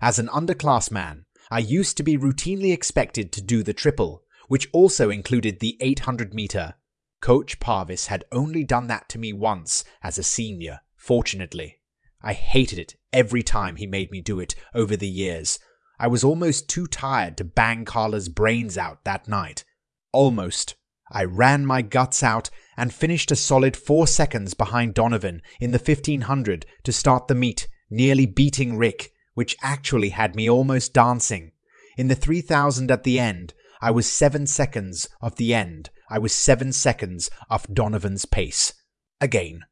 [0.00, 5.10] As an underclassman, I used to be routinely expected to do the triple, which also
[5.10, 6.74] included the 800 meter.
[7.20, 11.80] Coach Parvis had only done that to me once as a senior, fortunately.
[12.22, 15.58] I hated it every time he made me do it over the years.
[15.98, 19.64] I was almost too tired to bang Carla's brains out that night.
[20.12, 20.76] Almost.
[21.10, 25.78] I ran my guts out and finished a solid four seconds behind Donovan in the
[25.78, 31.52] 1500 to start the meet, nearly beating Rick, which actually had me almost dancing.
[31.96, 35.90] In the 3000 at the end, I was seven seconds off the end.
[36.08, 38.74] I was seven seconds off Donovan's pace.
[39.20, 39.64] Again.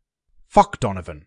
[0.47, 1.27] Fuck Donovan.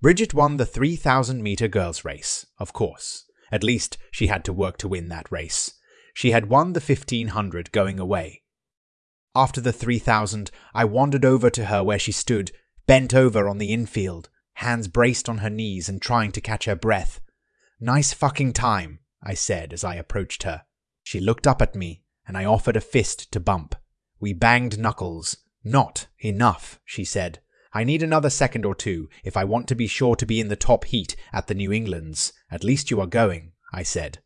[0.00, 3.24] Bridget won the 3000 meter girls race, of course.
[3.50, 5.72] At least she had to work to win that race.
[6.12, 8.42] She had won the 1500 going away.
[9.36, 12.52] After the 3000, I wandered over to her where she stood,
[12.86, 16.76] bent over on the infield, hands braced on her knees and trying to catch her
[16.76, 17.20] breath.
[17.80, 20.62] Nice fucking time, I said as I approached her.
[21.02, 23.74] She looked up at me, and I offered a fist to bump.
[24.20, 25.38] We banged knuckles.
[25.64, 27.40] Not enough, she said.
[27.72, 30.48] I need another second or two if I want to be sure to be in
[30.48, 32.32] the top heat at the New Englands.
[32.50, 34.20] At least you are going, I said.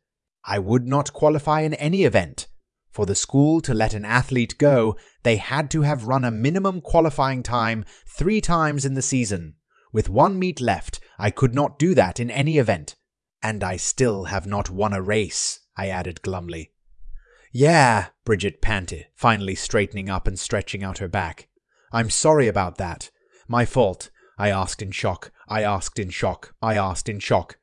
[0.44, 2.49] I would not qualify in any event,
[2.98, 6.80] for the school to let an athlete go, they had to have run a minimum
[6.80, 9.54] qualifying time three times in the season.
[9.92, 12.96] With one meet left, I could not do that in any event.
[13.40, 16.72] And I still have not won a race, I added glumly.
[17.52, 21.46] Yeah, Bridget panted, finally straightening up and stretching out her back.
[21.92, 23.12] I'm sorry about that.
[23.46, 24.11] My fault.
[24.37, 25.30] I asked in shock.
[25.48, 26.52] I asked in shock.
[26.61, 27.61] I asked in shock.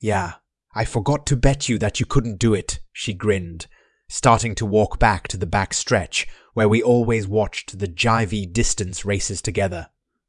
[0.00, 0.34] Yeah,
[0.74, 3.68] I forgot to bet you that you couldn't do it, she grinned,
[4.14, 9.04] starting to walk back to the back stretch where we always watched the jivey distance
[9.04, 9.88] races together.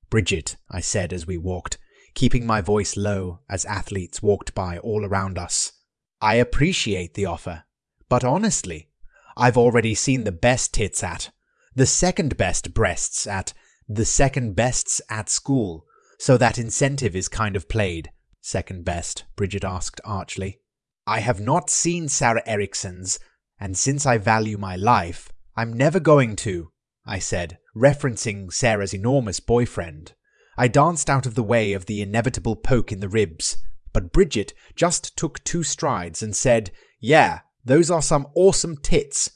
[0.09, 1.77] Bridget, I said as we walked,
[2.15, 5.71] keeping my voice low as athletes walked by all around us.
[6.19, 7.65] I appreciate the offer,
[8.09, 8.89] but honestly,
[9.37, 11.29] I've already seen the best tits at,
[11.75, 13.53] the second best breasts at,
[13.87, 15.85] the second bests at school,
[16.17, 18.09] so that incentive is kind of played.
[18.41, 20.59] Second best, Bridget asked archly.
[21.05, 23.19] I have not seen Sarah Erickson's,
[23.59, 26.71] and since I value my life, I'm never going to,
[27.05, 30.13] I said, referencing Sarah's enormous boyfriend.
[30.57, 33.57] I danced out of the way of the inevitable poke in the ribs,
[33.93, 39.31] but Bridget just took two strides and said, Yeah, those are some awesome tits.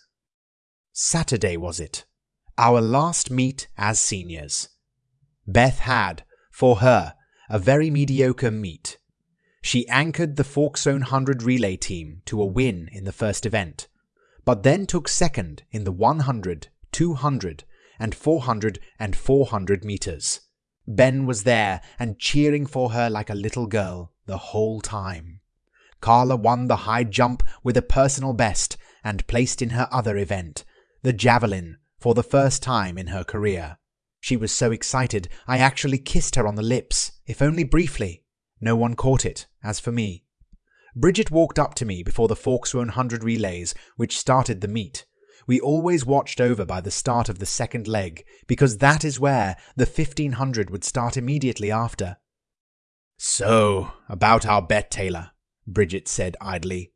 [0.93, 2.05] Saturday was it?
[2.57, 4.69] Our last meet as seniors.
[5.47, 7.15] Beth had, for her,
[7.49, 8.97] a very mediocre meet.
[9.61, 13.87] She anchored the Forkszone 100 relay team to a win in the first event,
[14.49, 17.63] but then took second in the 100, 200,
[17.99, 20.39] and 400 and 400 meters.
[20.87, 25.41] Ben was there and cheering for her like a little girl the whole time.
[26.01, 30.65] Carla won the high jump with a personal best and placed in her other event,
[31.03, 33.77] the javelin, for the first time in her career.
[34.19, 38.23] She was so excited I actually kissed her on the lips, if only briefly.
[38.59, 40.23] No one caught it, as for me.
[40.95, 45.05] Bridget walked up to me before the 4x100 relays, which started the meet.
[45.47, 49.55] We always watched over by the start of the second leg, because that is where
[49.75, 52.17] the 1500 would start immediately after.
[53.17, 55.31] So, about our bet, Taylor,
[55.67, 56.93] Bridget said idly.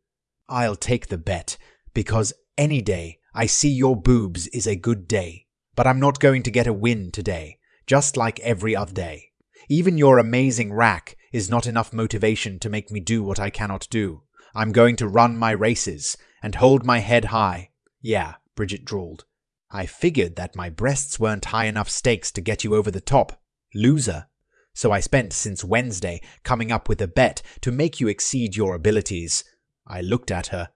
[0.47, 1.57] I'll take the bet,
[1.93, 5.47] because any day I see your boobs is a good day.
[5.75, 9.31] But I'm not going to get a win today, just like every other day.
[9.69, 13.87] Even your amazing rack is not enough motivation to make me do what I cannot
[13.89, 14.21] do.
[14.55, 17.71] I'm going to run my races and hold my head high.
[18.01, 19.25] Yeah, Bridget drawled.
[19.71, 23.41] I figured that my breasts weren't high enough stakes to get you over the top.
[23.73, 24.27] Loser.
[24.75, 28.75] So I spent since Wednesday coming up with a bet to make you exceed your
[28.75, 29.43] abilities.
[29.87, 30.69] I looked at her.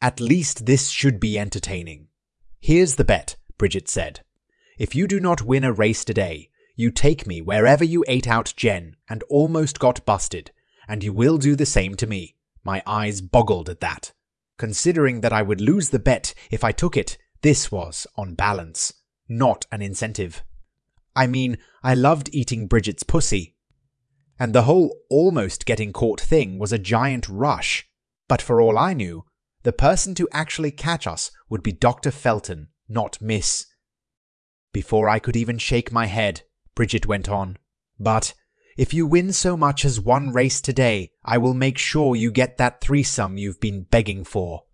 [0.00, 2.08] At least this should be entertaining.
[2.60, 4.20] Here's the bet, Bridget said.
[4.78, 8.52] If you do not win a race today, you take me wherever you ate out
[8.56, 10.50] Jen and almost got busted,
[10.88, 12.36] and you will do the same to me.
[12.64, 14.12] My eyes boggled at that.
[14.58, 18.92] Considering that I would lose the bet if I took it, this was, on balance,
[19.28, 20.42] not an incentive.
[21.14, 23.56] I mean, I loved eating Bridget's pussy.
[24.38, 27.88] And the whole almost getting caught thing was a giant rush.
[28.28, 29.24] But for all I knew,
[29.62, 32.10] the person to actually catch us would be Dr.
[32.10, 33.66] Felton, not Miss.
[34.72, 36.42] Before I could even shake my head,
[36.74, 37.58] Bridget went on.
[37.98, 38.34] But
[38.76, 42.56] if you win so much as one race today, I will make sure you get
[42.58, 44.64] that threesome you've been begging for.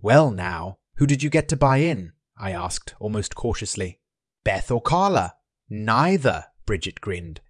[0.00, 2.12] Well, now, who did you get to buy in?
[2.38, 4.00] I asked, almost cautiously.
[4.44, 5.34] Beth or Carla?
[5.68, 7.40] Neither, Bridget grinned.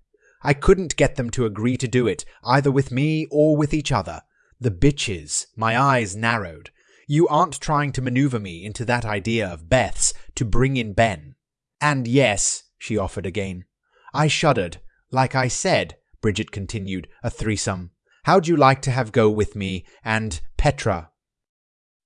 [0.42, 3.92] I couldn't get them to agree to do it, either with me or with each
[3.92, 4.22] other.
[4.58, 6.70] The bitches, my eyes narrowed.
[7.06, 11.34] You aren't trying to maneuver me into that idea of Beth's to bring in Ben.
[11.80, 13.64] And yes, she offered again.
[14.12, 14.78] I shuddered.
[15.10, 17.90] Like I said, Bridget continued, a threesome.
[18.24, 21.10] How'd you like to have go with me and Petra?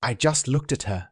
[0.02, 1.09] I just looked at her.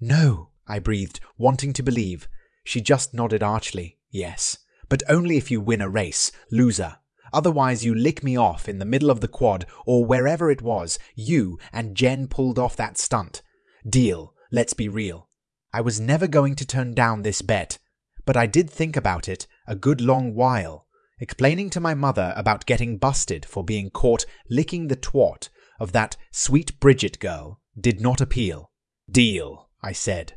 [0.00, 2.28] No, I breathed, wanting to believe.
[2.64, 3.98] She just nodded archly.
[4.10, 6.96] Yes, but only if you win a race, loser.
[7.32, 10.98] Otherwise, you lick me off in the middle of the quad or wherever it was.
[11.14, 13.42] You and Jen pulled off that stunt.
[13.88, 15.28] Deal, let's be real.
[15.72, 17.78] I was never going to turn down this bet,
[18.26, 20.86] but I did think about it a good long while,
[21.18, 25.48] explaining to my mother about getting busted for being caught licking the twat
[25.80, 28.70] of that sweet Bridget girl did not appeal.
[29.10, 30.34] Deal, I said.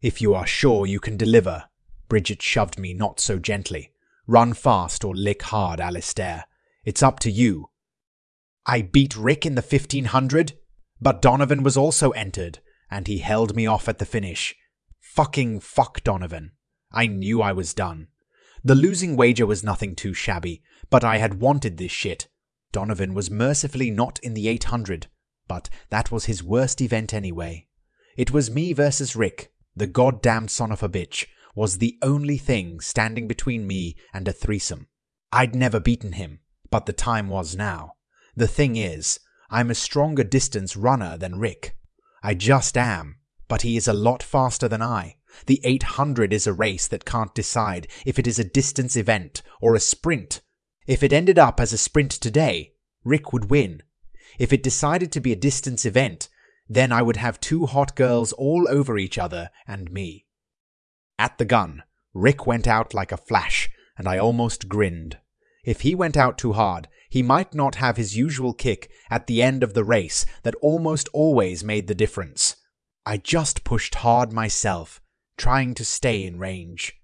[0.00, 1.64] If you are sure you can deliver.
[2.08, 3.92] Bridget shoved me not so gently.
[4.26, 6.44] Run fast or lick hard, Alistair.
[6.84, 7.70] It's up to you.
[8.66, 10.52] I beat Rick in the 1500,
[11.00, 12.58] but Donovan was also entered,
[12.90, 14.54] and he held me off at the finish.
[15.00, 16.52] Fucking fuck Donovan.
[16.92, 18.08] I knew I was done.
[18.64, 22.28] The losing wager was nothing too shabby, but I had wanted this shit.
[22.70, 25.08] Donovan was mercifully not in the 800,
[25.48, 27.66] but that was his worst event anyway.
[28.16, 32.80] It was me versus Rick, the goddamn son of a bitch, was the only thing
[32.80, 34.86] standing between me and a threesome.
[35.32, 37.94] I'd never beaten him, but the time was now.
[38.36, 39.18] The thing is,
[39.50, 41.76] I'm a stronger distance runner than Rick.
[42.22, 43.16] I just am,
[43.48, 45.16] but he is a lot faster than I.
[45.46, 49.74] The 800 is a race that can't decide if it is a distance event or
[49.74, 50.40] a sprint.
[50.86, 53.82] If it ended up as a sprint today, Rick would win.
[54.38, 56.28] If it decided to be a distance event,
[56.68, 60.26] then I would have two hot girls all over each other and me.
[61.18, 61.82] At the gun,
[62.14, 65.18] Rick went out like a flash, and I almost grinned.
[65.64, 69.42] If he went out too hard, he might not have his usual kick at the
[69.42, 72.56] end of the race that almost always made the difference.
[73.04, 75.01] I just pushed hard myself,
[75.36, 76.94] trying to stay in range.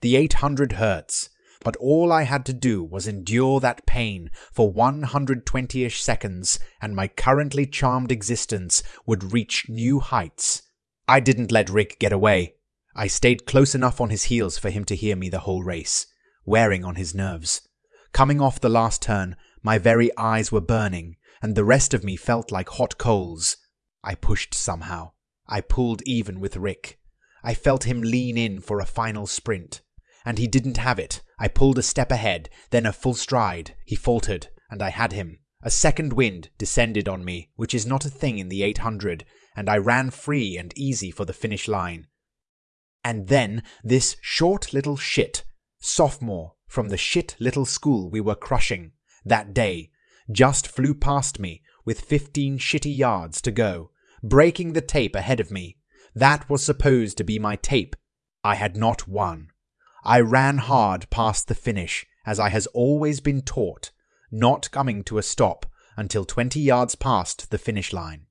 [0.00, 1.30] The 800 hurts,
[1.64, 6.94] but all I had to do was endure that pain for 120 ish seconds, and
[6.94, 10.62] my currently charmed existence would reach new heights.
[11.08, 12.56] I didn't let Rick get away.
[12.94, 16.06] I stayed close enough on his heels for him to hear me the whole race,
[16.44, 17.66] wearing on his nerves.
[18.12, 22.16] Coming off the last turn, my very eyes were burning, and the rest of me
[22.16, 23.56] felt like hot coals.
[24.04, 25.12] I pushed somehow.
[25.46, 26.98] I pulled even with Rick.
[27.44, 29.82] I felt him lean in for a final sprint.
[30.24, 31.20] And he didn't have it.
[31.38, 33.76] I pulled a step ahead, then a full stride.
[33.84, 35.40] He faltered, and I had him.
[35.62, 39.68] A second wind descended on me, which is not a thing in the 800, and
[39.68, 42.06] I ran free and easy for the finish line.
[43.04, 45.44] And then this short little shit,
[45.78, 48.92] sophomore from the shit little school we were crushing
[49.24, 49.90] that day,
[50.32, 53.90] just flew past me with 15 shitty yards to go,
[54.22, 55.76] breaking the tape ahead of me.
[56.14, 57.96] That was supposed to be my tape.
[58.42, 59.48] I had not won.
[60.04, 63.90] I ran hard past the finish, as I has always been taught,
[64.30, 68.26] not coming to a stop until 20 yards past the finish line.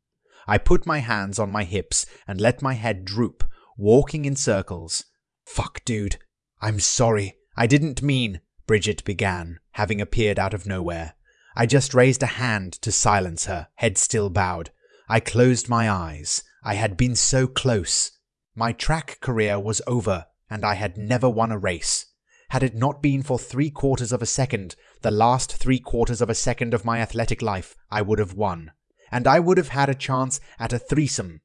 [0.47, 3.43] I put my hands on my hips and let my head droop,
[3.77, 5.05] walking in circles.
[5.45, 6.17] Fuck, dude.
[6.61, 7.37] I'm sorry.
[7.57, 11.15] I didn't mean, Bridget began, having appeared out of nowhere.
[11.55, 14.71] I just raised a hand to silence her, head still bowed.
[15.07, 16.43] I closed my eyes.
[16.65, 18.11] I had been so close.
[18.55, 22.05] My track career was over, and I had never won a race.
[22.51, 26.29] Had it not been for three quarters of a second, the last three quarters of
[26.29, 28.71] a second of my athletic life, I would have won.
[29.11, 31.41] And I would have had a chance at a threesome.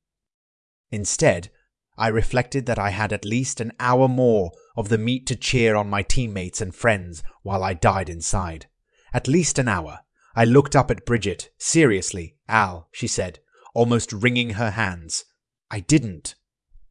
[0.90, 1.50] Instead,
[1.96, 5.74] I reflected that I had at least an hour more of the meet to cheer
[5.74, 8.66] on my teammates and friends while I died inside.
[9.12, 10.00] At least an hour.
[10.36, 11.50] I looked up at Bridget.
[11.58, 13.40] Seriously, Al, she said
[13.78, 15.24] almost wringing her hands.
[15.70, 16.34] I didn't.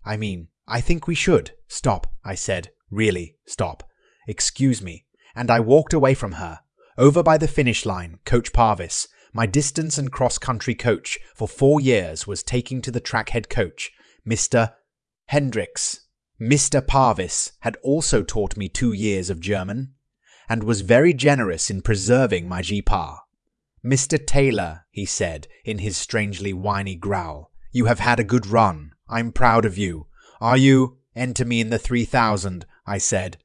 [0.06, 1.52] I mean, I think we should.
[1.68, 2.72] Stop, I said.
[2.90, 3.84] Really, stop.
[4.26, 5.06] Excuse me.
[5.36, 6.62] And I walked away from her.
[6.98, 11.82] Over by the finish line, Coach Parvis, my distance and cross country coach for four
[11.82, 13.92] years, was taking to the track head coach,
[14.26, 14.72] Mr.
[15.26, 16.08] Hendricks.
[16.40, 16.80] Mr.
[16.80, 19.94] Parvis had also taught me two years of German,
[20.48, 23.18] and was very generous in preserving my GPAR.
[23.88, 24.24] Mr.
[24.24, 28.92] Taylor, he said, in his strangely whiny growl, you have had a good run.
[29.08, 30.08] I'm proud of you.
[30.42, 30.98] Are you?
[31.16, 33.38] Enter me in the 3000, I said.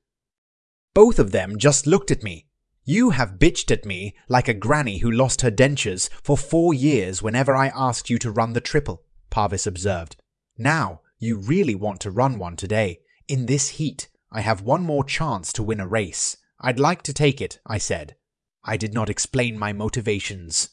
[0.94, 2.48] Both of them just looked at me.
[2.84, 7.22] You have bitched at me like a granny who lost her dentures for four years
[7.22, 10.16] whenever I asked you to run the triple, Parvis observed.
[10.58, 12.98] Now, you really want to run one today.
[13.28, 16.36] In this heat, I have one more chance to win a race.
[16.60, 18.16] I'd like to take it, I said.
[18.64, 20.70] I did not explain my motivations.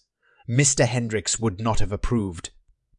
[0.48, 0.86] Mr.
[0.86, 2.52] Hendricks would not have approved.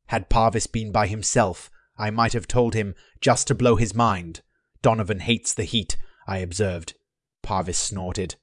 [0.07, 4.41] Had Parvis been by himself, I might have told him just to blow his mind.
[4.83, 6.95] Donovan hates the heat, I observed.
[7.43, 8.37] Parvis snorted.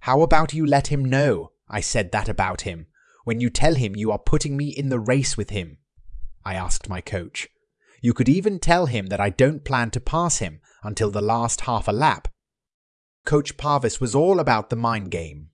[0.00, 2.86] How about you let him know I said that about him,
[3.24, 5.78] when you tell him you are putting me in the race with him?
[6.44, 7.48] I asked my coach.
[8.00, 11.62] You could even tell him that I don't plan to pass him until the last
[11.62, 12.28] half a lap.
[13.24, 15.50] Coach Parvis was all about the mind game.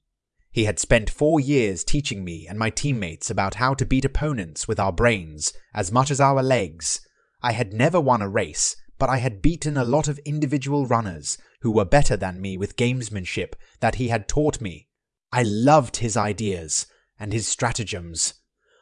[0.58, 4.66] He had spent four years teaching me and my teammates about how to beat opponents
[4.66, 7.00] with our brains as much as our legs.
[7.40, 11.38] I had never won a race, but I had beaten a lot of individual runners
[11.60, 14.88] who were better than me with gamesmanship that he had taught me.
[15.30, 16.86] I loved his ideas
[17.20, 18.34] and his stratagems.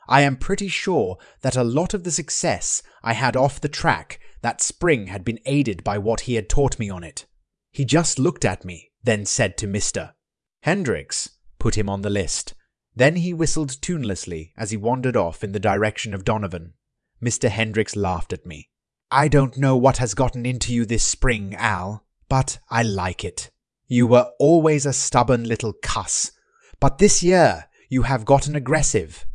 [0.09, 4.19] I am pretty sure that a lot of the success I had off the track
[4.41, 7.27] that spring had been aided by what he had taught me on it.
[7.71, 10.15] He just looked at me, then said to Mr.
[10.63, 11.36] Hendricks,
[11.67, 12.55] put him on the list.
[12.95, 16.75] Then he whistled tunelessly as he wandered off in the direction of Donovan.
[17.21, 17.49] Mr.
[17.49, 18.69] Hendricks laughed at me.
[19.11, 23.51] I don't know what has gotten into you this spring, Al, but I like it.
[23.89, 26.31] You were always a stubborn little cuss,
[26.79, 29.27] but this year you have gotten aggressive.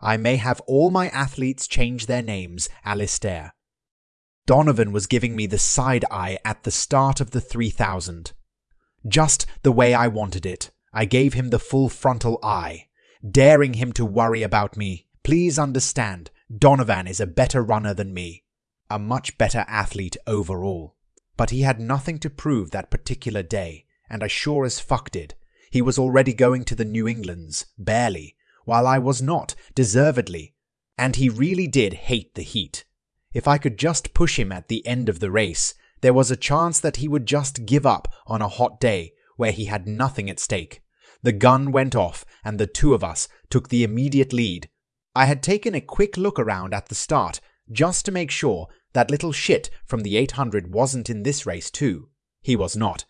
[0.00, 3.54] I may have all my athletes change their names, Alistair.
[4.46, 8.32] Donovan was giving me the side eye at the start of the 3000.
[9.06, 10.72] Just the way I wanted it.
[10.92, 12.88] I gave him the full frontal eye,
[13.28, 15.06] daring him to worry about me.
[15.22, 18.44] Please understand, Donovan is a better runner than me,
[18.88, 20.96] a much better athlete overall.
[21.36, 25.34] But he had nothing to prove that particular day, and I sure as fuck did.
[25.70, 30.54] He was already going to the New Englands, barely, while I was not, deservedly.
[30.96, 32.84] And he really did hate the heat.
[33.32, 36.36] If I could just push him at the end of the race, there was a
[36.36, 40.28] chance that he would just give up on a hot day where he had nothing
[40.28, 40.82] at stake.
[41.22, 44.68] The gun went off, and the two of us took the immediate lead.
[45.14, 49.10] I had taken a quick look around at the start, just to make sure that
[49.10, 52.08] little shit from the 800 wasn't in this race too.
[52.42, 53.04] He was not.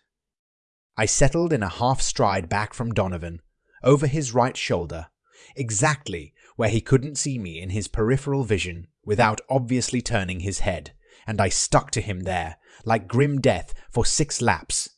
[0.95, 3.41] I settled in a half stride back from Donovan,
[3.83, 5.07] over his right shoulder,
[5.55, 10.91] exactly where he couldn't see me in his peripheral vision without obviously turning his head,
[11.25, 14.89] and I stuck to him there, like grim death, for six laps.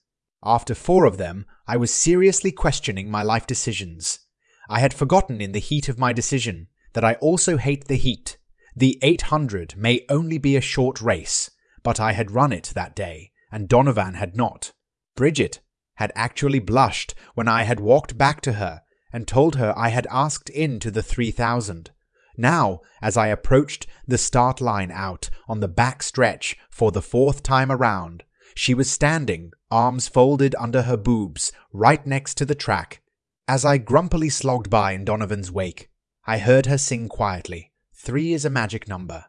[0.43, 4.19] After four of them, I was seriously questioning my life decisions.
[4.67, 8.37] I had forgotten in the heat of my decision that I also hate the heat.
[8.75, 11.51] The 800 may only be a short race,
[11.83, 14.71] but I had run it that day, and Donovan had not.
[15.15, 15.59] Bridget
[15.95, 18.81] had actually blushed when I had walked back to her
[19.13, 21.91] and told her I had asked in to the 3000.
[22.37, 27.43] Now, as I approached the start line out on the back stretch for the fourth
[27.43, 28.23] time around,
[28.55, 33.01] she was standing, arms folded under her boobs, right next to the track.
[33.47, 35.89] As I grumpily slogged by in Donovan's wake,
[36.25, 39.25] I heard her sing quietly, Three is a magic number.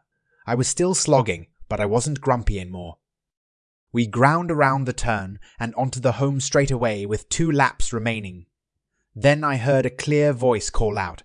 [0.47, 2.97] I was still slogging, but I wasn't grumpy anymore.
[3.91, 8.47] We ground around the turn and onto the home straight away with two laps remaining.
[9.13, 11.21] Then I heard a clear voice call out,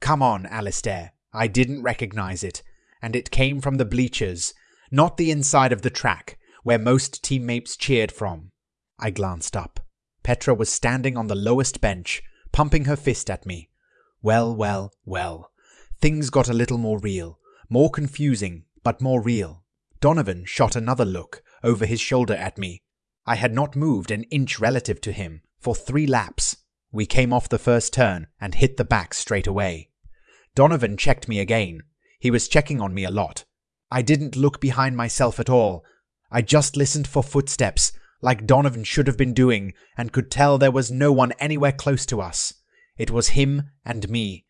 [0.00, 1.12] Come on, Alistair.
[1.34, 2.62] I didn't recognize it,
[3.02, 4.54] and it came from the bleachers,
[4.90, 8.50] not the inside of the track, where most teammates cheered from.
[8.98, 9.78] I glanced up.
[10.24, 13.70] Petra was standing on the lowest bench, pumping her fist at me.
[14.20, 15.52] Well, well, well.
[16.00, 17.38] Things got a little more real,
[17.68, 19.62] more confusing, but more real.
[20.00, 22.82] Donovan shot another look over his shoulder at me.
[23.24, 26.56] I had not moved an inch relative to him for three laps.
[26.90, 29.90] We came off the first turn and hit the back straight away.
[30.56, 31.82] Donovan checked me again.
[32.18, 33.44] He was checking on me a lot.
[33.88, 35.84] I didn't look behind myself at all.
[36.30, 40.70] I just listened for footsteps, like Donovan should have been doing, and could tell there
[40.70, 42.52] was no one anywhere close to us.
[42.96, 44.46] It was him and me.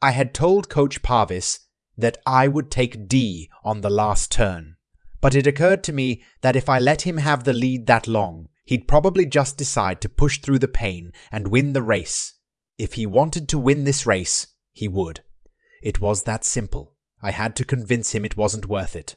[0.00, 1.60] I had told Coach Parvis
[1.96, 4.76] that I would take D on the last turn,
[5.20, 8.48] but it occurred to me that if I let him have the lead that long,
[8.64, 12.34] he'd probably just decide to push through the pain and win the race.
[12.78, 15.24] If he wanted to win this race, he would.
[15.82, 16.94] It was that simple.
[17.20, 19.16] I had to convince him it wasn't worth it.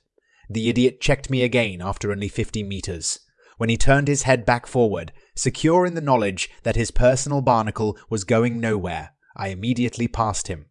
[0.53, 3.19] The idiot checked me again after only 50 meters.
[3.55, 7.97] When he turned his head back forward, secure in the knowledge that his personal barnacle
[8.09, 10.65] was going nowhere, I immediately passed him.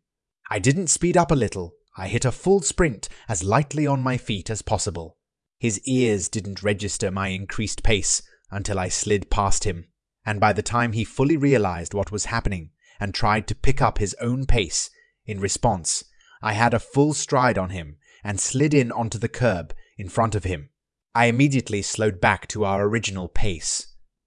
[0.51, 4.19] I didn't speed up a little, I hit a full sprint as lightly on my
[4.19, 5.17] feet as possible.
[5.57, 8.21] His ears didn't register my increased pace
[8.51, 9.89] until I slid past him,
[10.27, 13.97] and by the time he fully realized what was happening and tried to pick up
[13.97, 14.91] his own pace,
[15.25, 16.05] in response,
[16.43, 20.35] I had a full stride on him and slid in onto the curb in front
[20.35, 20.71] of him.
[21.15, 23.87] I immediately slowed back to our original pace.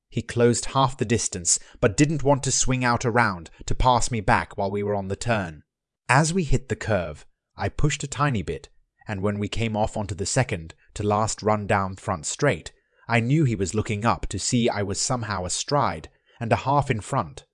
[0.09, 4.21] He closed half the distance, but didn't want to swing out around to pass me
[4.21, 5.63] back while we were on the turn.
[6.07, 7.25] As we hit the curve,
[7.55, 8.69] I pushed a tiny bit,
[9.07, 12.71] and when we came off onto the second to last run down front straight,
[13.07, 16.91] I knew he was looking up to see I was somehow astride and a half
[16.91, 17.45] in front.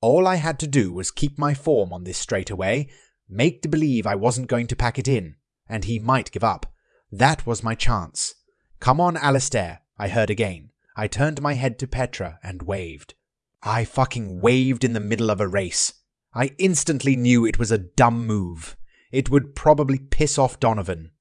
[0.00, 2.88] All I had to do was keep my form on this straightaway,
[3.28, 5.36] make to believe I wasn't going to pack it in,
[5.68, 6.66] and he might give up.
[7.10, 8.34] That was my chance.
[8.80, 10.70] Come on, Alistair, I heard again.
[10.96, 13.14] I turned my head to Petra and waved.
[13.62, 15.94] I fucking waved in the middle of a race.
[16.34, 18.76] I instantly knew it was a dumb move.
[19.10, 21.12] It would probably piss off Donovan.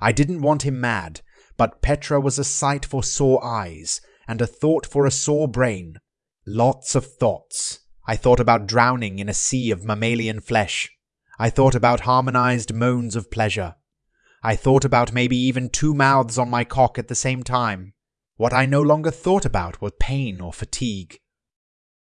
[0.00, 1.22] I didn't want him mad,
[1.56, 5.98] but Petra was a sight for sore eyes, and a thought for a sore brain.
[6.46, 7.80] Lots of thoughts.
[8.06, 10.90] I thought about drowning in a sea of mammalian flesh.
[11.38, 13.74] I thought about harmonized moans of pleasure.
[14.42, 17.94] I thought about maybe even two mouths on my cock at the same time.
[18.36, 21.18] What I no longer thought about was pain or fatigue.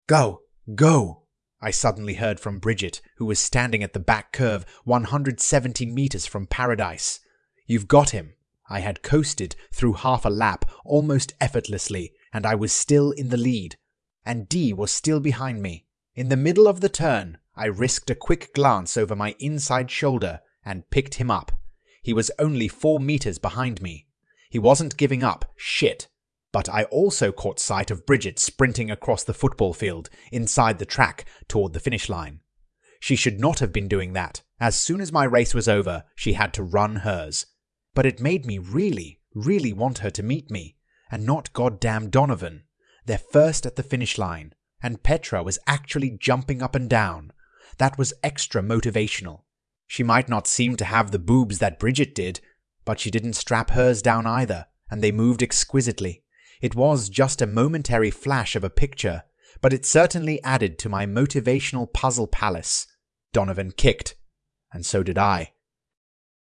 [0.09, 0.43] Go,
[0.75, 1.25] go,
[1.61, 6.47] I suddenly heard from Bridget, who was standing at the back curve 170 meters from
[6.47, 7.21] paradise.
[7.67, 8.35] You've got him.
[8.69, 13.37] I had coasted through half a lap almost effortlessly, and I was still in the
[13.37, 13.77] lead.
[14.27, 15.87] And Dee was still behind me.
[16.15, 20.41] In the middle of the turn, I risked a quick glance over my inside shoulder
[20.65, 21.53] and picked him up.
[22.05, 24.07] He was only four meters behind me.
[24.51, 26.07] He wasn't giving up, shit.
[26.53, 31.25] But I also caught sight of Bridget sprinting across the football field inside the track
[31.49, 32.41] toward the finish line.
[33.01, 34.43] She should not have been doing that.
[34.61, 37.47] As soon as my race was over, she had to run hers.
[37.95, 40.77] But it made me really, really want her to meet me,
[41.11, 42.65] and not goddamn Donovan.
[43.07, 44.53] They're first at the finish line,
[44.83, 47.33] and Petra was actually jumping up and down.
[47.79, 49.41] That was extra motivational.
[49.95, 52.41] She might not seem to have the boobs that Bridget did,
[52.85, 56.25] but she didn't strap hers down either, and they moved exquisitely.
[56.61, 59.23] It was just a momentary flash of a picture,
[59.61, 62.89] but it certainly added to my motivational puzzle palace.
[63.33, 64.17] Donovan kicked,
[64.73, 65.53] and so did I.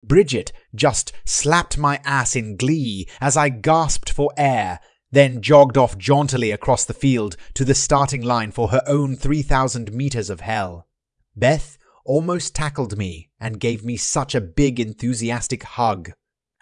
[0.04, 4.80] Bridget just slapped my ass in glee as I gasped for air,
[5.10, 9.92] then jogged off jauntily across the field to the starting line for her own 3,000
[9.92, 10.86] meters of hell.
[11.36, 11.79] Beth
[12.10, 16.10] almost tackled me and gave me such a big enthusiastic hug.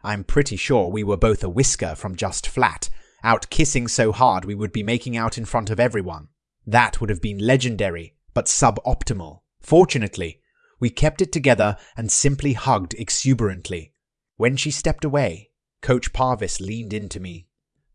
[0.04, 2.90] I'm pretty sure we were both a whisker from just flat,
[3.24, 6.28] out kissing so hard we would be making out in front of everyone.
[6.66, 9.40] That would have been legendary, but suboptimal.
[9.62, 10.42] Fortunately,
[10.82, 13.94] we kept it together and simply hugged exuberantly.
[14.36, 17.48] When she stepped away, Coach Parvis leaned into me.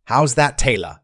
[0.05, 1.01] How's that, Taylor?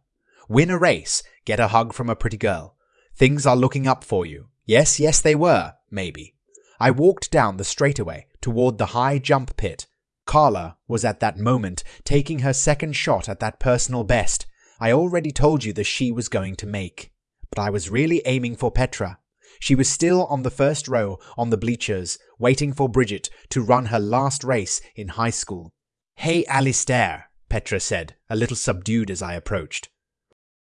[0.48, 2.74] Win a race, get a hug from a pretty girl.
[3.14, 4.48] Things are looking up for you.
[4.64, 6.36] Yes, yes, they were, maybe.
[6.80, 9.86] I walked down the straightaway toward the high jump pit
[10.28, 14.44] Carla was at that moment taking her second shot at that personal best
[14.78, 17.12] I already told you that she was going to make.
[17.50, 19.18] But I was really aiming for Petra.
[19.58, 23.86] She was still on the first row on the bleachers, waiting for Bridget to run
[23.86, 25.72] her last race in high school.
[26.14, 29.88] Hey, Alistair, Petra said, a little subdued as I approached.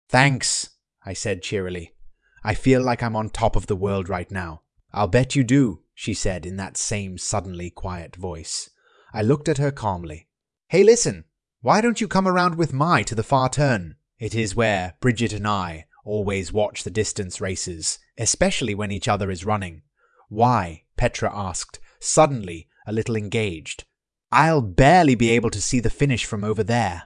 [0.09, 0.71] Thanks,
[1.05, 1.95] I said cheerily.
[2.43, 4.63] I feel like I'm on top of the world right now.
[4.93, 8.71] I'll bet you do, she said in that same suddenly quiet voice.
[9.13, 10.29] I looked at her calmly.
[10.69, 11.25] Hey, listen,
[11.61, 13.97] why don't you come around with Mai to the far turn?
[14.19, 19.31] It is where Bridget and I always watch the distance races, especially when each other
[19.31, 19.83] is running.
[20.29, 20.85] Why?
[20.97, 23.85] Petra asked, suddenly a little engaged.
[24.31, 27.05] I'll barely be able to see the finish from over there.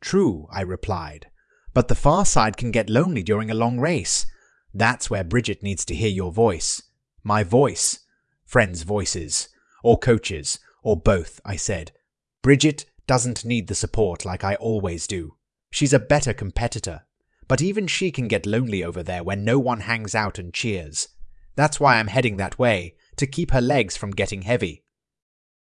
[0.00, 1.26] True, I replied,
[1.74, 4.26] but the far side can get lonely during a long race.
[4.72, 6.82] That's where Bridget needs to hear your voice.
[7.28, 8.06] My voice.
[8.46, 9.50] Friends' voices.
[9.82, 11.92] Or coaches or both, I said.
[12.40, 15.36] Bridget doesn't need the support like I always do.
[15.70, 17.02] She's a better competitor.
[17.46, 21.08] But even she can get lonely over there when no one hangs out and cheers.
[21.54, 24.84] That's why I'm heading that way, to keep her legs from getting heavy.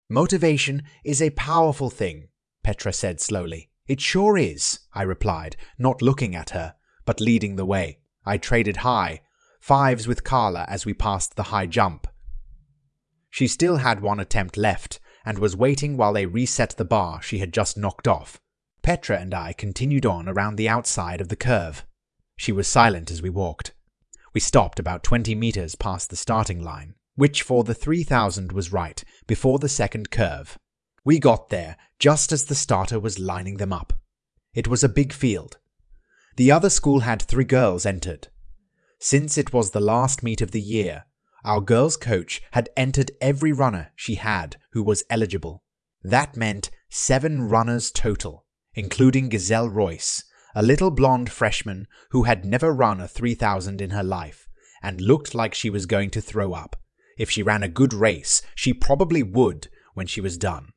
[0.08, 2.28] Motivation is a powerful thing,
[2.62, 3.68] Petra said slowly.
[3.88, 7.98] It sure is, I replied, not looking at her, but leading the way.
[8.24, 9.22] I traded high,
[9.68, 12.06] fives with Carla as we passed the high jump.
[13.28, 17.40] She still had one attempt left, and was waiting while they reset the bar she
[17.40, 18.40] had just knocked off.
[18.82, 21.84] Petra and I continued on around the outside of the curve.
[22.38, 23.74] She was silent as we walked.
[24.32, 29.04] We stopped about 20 meters past the starting line, which for the 3000 was right
[29.26, 30.56] before the second curve.
[31.04, 33.92] We got there just as the starter was lining them up.
[34.54, 35.58] It was a big field.
[36.36, 38.28] The other school had three girls entered.
[38.98, 41.04] Since it was the last meet of the year,
[41.44, 45.62] our girls' coach had entered every runner she had who was eligible.
[46.02, 48.44] That meant seven runners total,
[48.74, 50.24] including Gazelle Royce,
[50.54, 54.48] a little blonde freshman who had never run a 3000 in her life
[54.82, 56.76] and looked like she was going to throw up.
[57.16, 60.72] If she ran a good race, she probably would when she was done.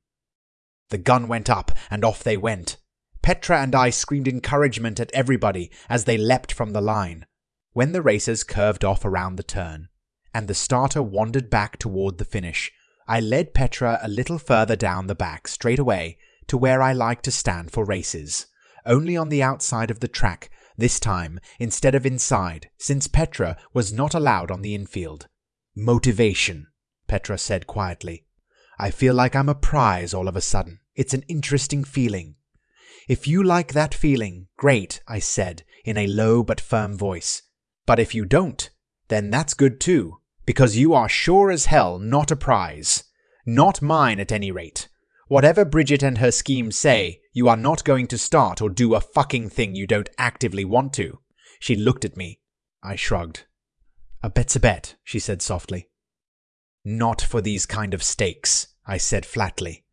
[0.90, 2.78] The gun went up, and off they went.
[3.22, 7.26] Petra and I screamed encouragement at everybody as they leapt from the line.
[7.74, 9.88] When the racers curved off around the turn,
[10.34, 12.70] and the starter wandered back toward the finish,
[13.08, 16.18] I led Petra a little further down the back straight away
[16.48, 18.48] to where I like to stand for races,
[18.86, 23.94] only on the outside of the track, this time instead of inside, since Petra was
[23.94, 25.28] not allowed on the infield.
[25.74, 26.68] Motivation,
[27.08, 28.26] Petra said quietly.
[28.78, 30.80] I feel like I'm a prize all of a sudden.
[30.96, 32.36] It's an interesting feeling.
[33.08, 37.44] If you like that feeling, great, I said in a low but firm voice.
[37.92, 38.70] But if you don't,
[39.10, 43.04] then that's good too, because you are sure as hell not a prize.
[43.46, 44.88] Not mine at any rate.
[45.28, 49.02] Whatever Bridget and her schemes say, you are not going to start or do a
[49.02, 51.20] fucking thing you don't actively want to.
[51.60, 52.40] She looked at me.
[52.82, 53.44] I shrugged.
[54.24, 55.90] A bet's a bet, she said softly.
[56.86, 59.84] Not for these kind of stakes, I said flatly.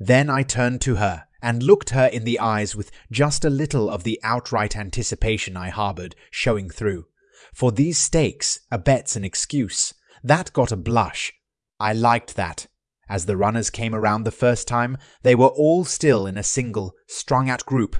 [0.00, 3.88] Then I turned to her and looked her in the eyes with just a little
[3.88, 7.06] of the outright anticipation I harbored showing through.
[7.54, 9.94] For these stakes, a bet's an excuse.
[10.24, 11.32] That got a blush.
[11.78, 12.66] I liked that.
[13.08, 16.94] As the runners came around the first time, they were all still in a single,
[17.06, 17.96] strung out group.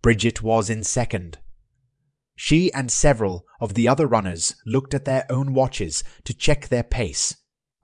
[0.00, 1.38] Bridget was in second.
[2.36, 6.84] She and several of the other runners looked at their own watches to check their
[6.84, 7.34] pace.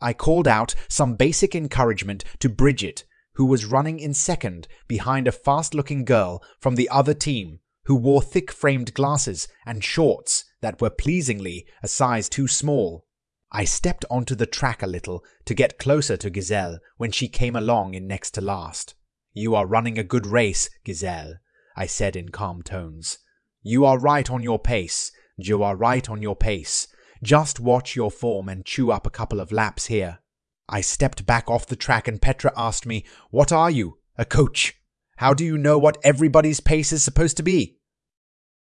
[0.01, 5.33] I called out some basic encouragement to Bridget, who was running in second behind a
[5.33, 10.81] fast looking girl from the other team who wore thick framed glasses and shorts that
[10.81, 13.07] were pleasingly a size too small.
[13.53, 17.55] I stepped onto the track a little to get closer to Gazelle when she came
[17.55, 18.95] along in next to last.
[19.35, 21.35] You are running a good race, Gazelle,
[21.77, 23.19] I said in calm tones.
[23.63, 25.13] You are right on your pace.
[25.37, 26.89] You are right on your pace.
[27.23, 30.21] Just watch your form and chew up a couple of laps here.
[30.67, 33.99] I stepped back off the track and Petra asked me, What are you?
[34.17, 34.81] A coach?
[35.17, 37.79] How do you know what everybody's pace is supposed to be?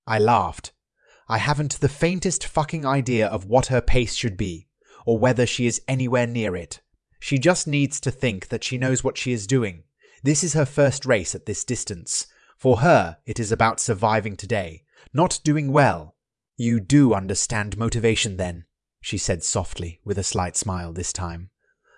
[0.07, 0.73] I laughed.
[1.29, 4.69] I haven't the faintest fucking idea of what her pace should be,
[5.05, 6.81] or whether she is anywhere near it.
[7.19, 9.83] She just needs to think that she knows what she is doing.
[10.23, 12.27] This is her first race at this distance.
[12.57, 16.15] For her, it is about surviving today, not doing well.
[16.57, 18.65] You do understand motivation then,
[19.01, 21.51] she said softly, with a slight smile this time.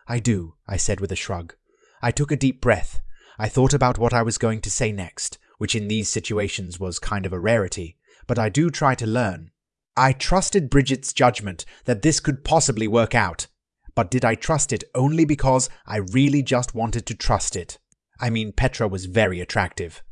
[0.07, 1.55] I do, I said with a shrug.
[2.01, 3.03] I took a deep breath.
[3.39, 6.99] I thought about what I was going to say next, which in these situations was
[6.99, 7.98] kind of a rarity,
[8.29, 9.51] but I do try to learn.
[9.97, 13.49] I trusted Bridget's judgment that this could possibly work out.
[13.97, 17.79] But did I trust it only because I really just wanted to trust it?
[18.21, 20.05] I mean, Petra was very attractive.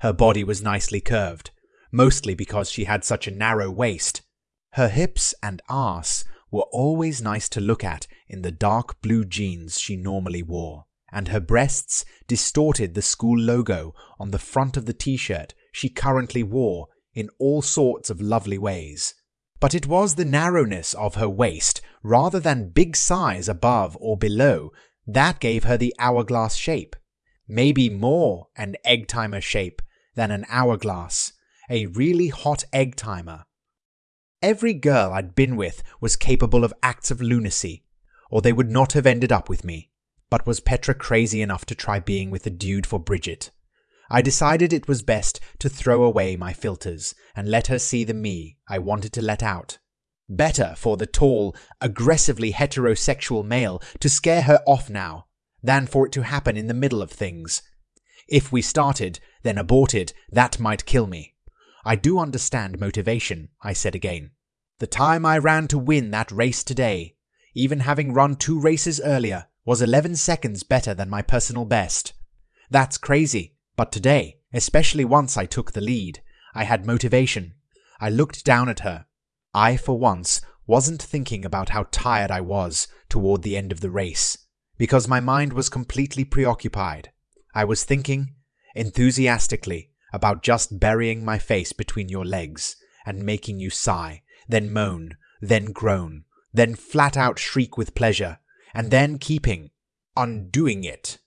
[0.00, 1.50] Her body was nicely curved,
[1.92, 4.22] mostly because she had such a narrow waist.
[4.72, 9.78] Her hips and arse were always nice to look at in the dark blue jeans
[9.78, 14.94] she normally wore, and her breasts distorted the school logo on the front of the
[14.94, 19.14] t-shirt she currently wore in all sorts of lovely ways.
[19.58, 24.70] But it was the narrowness of her waist, rather than big size above or below,
[25.06, 26.94] that gave her the hourglass shape.
[27.48, 29.80] Maybe more an egg timer shape
[30.14, 31.32] than an hourglass,
[31.70, 33.44] a really hot egg timer.
[34.42, 37.84] Every girl I'd been with was capable of acts of lunacy,
[38.30, 39.90] or they would not have ended up with me.
[40.28, 43.50] But was Petra crazy enough to try being with a dude for Bridget?
[44.08, 48.14] I decided it was best to throw away my filters and let her see the
[48.14, 49.78] me I wanted to let out.
[50.28, 55.26] Better for the tall, aggressively heterosexual male to scare her off now,
[55.62, 57.62] than for it to happen in the middle of things.
[58.28, 61.34] If we started, then aborted, that might kill me.
[61.84, 64.32] I do understand motivation, I said again.
[64.78, 67.16] The time I ran to win that race today,
[67.54, 72.12] even having run two races earlier, was 11 seconds better than my personal best.
[72.70, 76.20] That's crazy, but today, especially once I took the lead,
[76.54, 77.54] I had motivation.
[78.00, 79.06] I looked down at her.
[79.54, 83.90] I, for once, wasn't thinking about how tired I was toward the end of the
[83.90, 84.38] race.
[84.78, 87.10] because my mind was completely preoccupied.
[87.54, 88.34] I was thinking,
[88.74, 95.16] enthusiastically, about just burying my face between your legs and making you sigh, then moan,
[95.40, 98.38] then groan, then flat out shriek with pleasure,
[98.74, 99.70] and then keeping,
[100.16, 101.18] undoing it.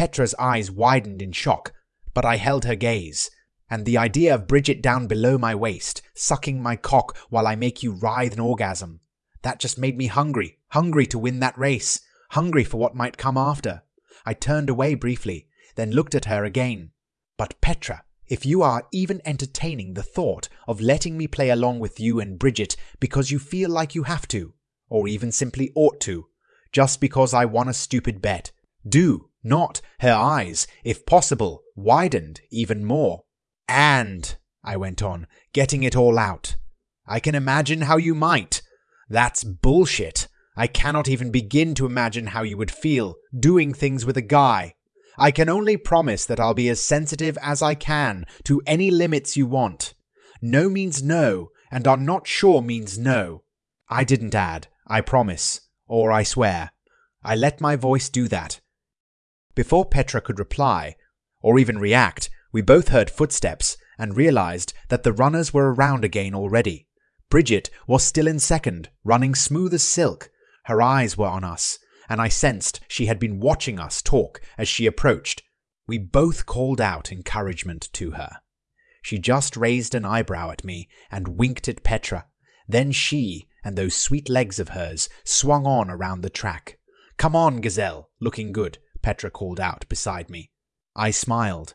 [0.00, 1.74] Petra's eyes widened in shock,
[2.14, 3.30] but I held her gaze,
[3.68, 7.82] and the idea of Bridget down below my waist, sucking my cock while I make
[7.82, 9.00] you writhe in orgasm,
[9.42, 13.36] that just made me hungry, hungry to win that race, hungry for what might come
[13.36, 13.82] after.
[14.24, 16.92] I turned away briefly, then looked at her again.
[17.36, 22.00] But Petra, if you are even entertaining the thought of letting me play along with
[22.00, 24.54] you and Bridget because you feel like you have to,
[24.88, 26.28] or even simply ought to,
[26.72, 28.50] just because I won a stupid bet,
[28.88, 29.80] do not.
[30.00, 33.24] Her eyes, if possible, widened even more.
[33.68, 36.56] And, I went on, getting it all out,
[37.06, 38.62] I can imagine how you might.
[39.08, 40.28] That's bullshit.
[40.56, 44.74] I cannot even begin to imagine how you would feel doing things with a guy.
[45.18, 49.36] I can only promise that I'll be as sensitive as I can to any limits
[49.36, 49.94] you want.
[50.40, 53.42] No means no, and I'm not sure means no.
[53.88, 56.70] I didn't add, I promise, or I swear.
[57.22, 58.59] I let my voice do that.
[59.54, 60.96] Before Petra could reply,
[61.40, 66.34] or even react, we both heard footsteps and realized that the runners were around again
[66.34, 66.86] already.
[67.28, 70.30] Bridget was still in second, running smooth as silk,
[70.64, 71.78] her eyes were on us,
[72.08, 75.42] and I sensed she had been watching us talk as she approached.
[75.86, 78.38] We both called out encouragement to her.
[79.02, 82.26] She just raised an eyebrow at me and winked at Petra.
[82.68, 86.78] Then she and those sweet legs of hers swung on around the track.
[87.16, 90.50] Come on, Gazelle, looking good, Petra called out beside me.
[90.94, 91.74] I smiled.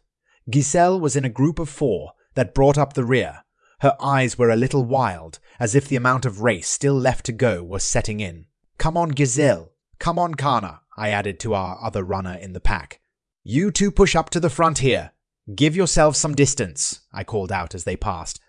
[0.50, 3.44] Gazelle was in a group of four that brought up the rear.
[3.80, 7.32] Her eyes were a little wild, as if the amount of race still left to
[7.32, 8.46] go was setting in.
[8.78, 9.72] Come on, Gazelle.
[10.00, 13.00] Come on, Kana, I added to our other runner in the pack.
[13.44, 15.12] You two push up to the front here.
[15.54, 18.40] Give yourselves some distance, I called out as they passed.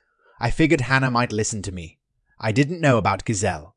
[0.40, 1.98] I figured Hannah might listen to me.
[2.38, 3.76] I didn't know about Gazelle.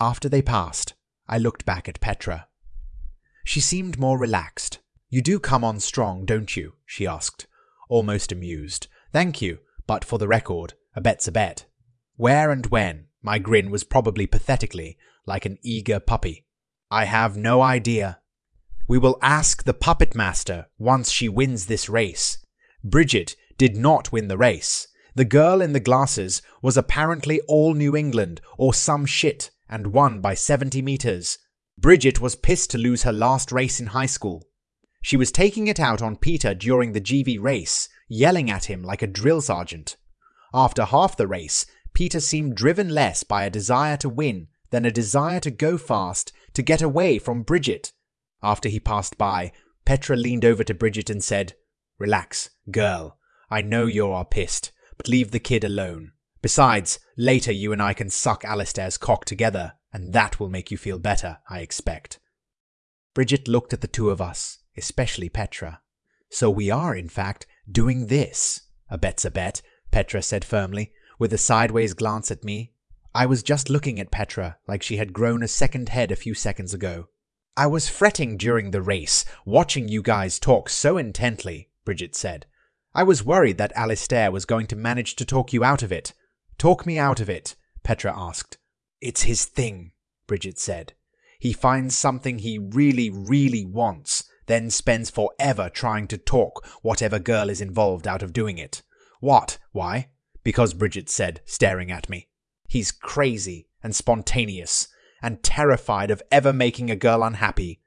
[0.00, 0.94] After they passed,
[1.28, 2.48] I looked back at Petra.
[3.46, 4.80] She seemed more relaxed.
[5.08, 6.72] You do come on strong, don't you?
[6.84, 7.46] she asked,
[7.88, 8.88] almost amused.
[9.12, 11.64] Thank you, but for the record, a bet's a bet.
[12.16, 13.06] Where and when?
[13.22, 16.44] My grin was probably pathetically like an eager puppy.
[16.90, 18.18] I have no idea.
[18.88, 22.38] We will ask the puppet master once she wins this race.
[22.82, 24.88] Bridget did not win the race.
[25.14, 30.20] The girl in the glasses was apparently all New England or some shit and won
[30.20, 31.38] by 70 meters.
[31.86, 34.42] Bridget was pissed to lose her last race in high school.
[35.02, 39.02] She was taking it out on Peter during the JV race, yelling at him like
[39.02, 39.96] a drill sergeant.
[40.52, 41.64] After half the race,
[41.94, 46.32] Peter seemed driven less by a desire to win than a desire to go fast
[46.54, 47.92] to get away from Bridget.
[48.42, 49.52] After he passed by,
[49.84, 51.54] Petra leaned over to Bridget and said,
[52.00, 53.16] Relax, girl.
[53.48, 56.10] I know you are pissed, but leave the kid alone.
[56.42, 60.76] Besides, later you and I can suck Alistair's cock together, and that will make you
[60.76, 62.18] feel better, I expect.
[63.14, 65.80] Bridget looked at the two of us, especially Petra.
[66.28, 68.62] So we are, in fact, doing this.
[68.90, 72.72] A bet's a bet, Petra said firmly, with a sideways glance at me.
[73.14, 76.34] I was just looking at Petra like she had grown a second head a few
[76.34, 77.08] seconds ago.
[77.56, 82.44] I was fretting during the race, watching you guys talk so intently, Bridget said.
[82.94, 86.12] I was worried that Alistair was going to manage to talk you out of it.
[86.58, 88.58] Talk me out of it, Petra asked.
[89.00, 89.92] It's his thing,
[90.26, 90.94] Bridget said.
[91.38, 97.50] He finds something he really, really wants, then spends forever trying to talk whatever girl
[97.50, 98.82] is involved out of doing it.
[99.20, 99.58] What?
[99.72, 100.08] Why?
[100.42, 102.28] Because Bridget said, staring at me.
[102.68, 104.88] He's crazy and spontaneous
[105.22, 107.82] and terrified of ever making a girl unhappy.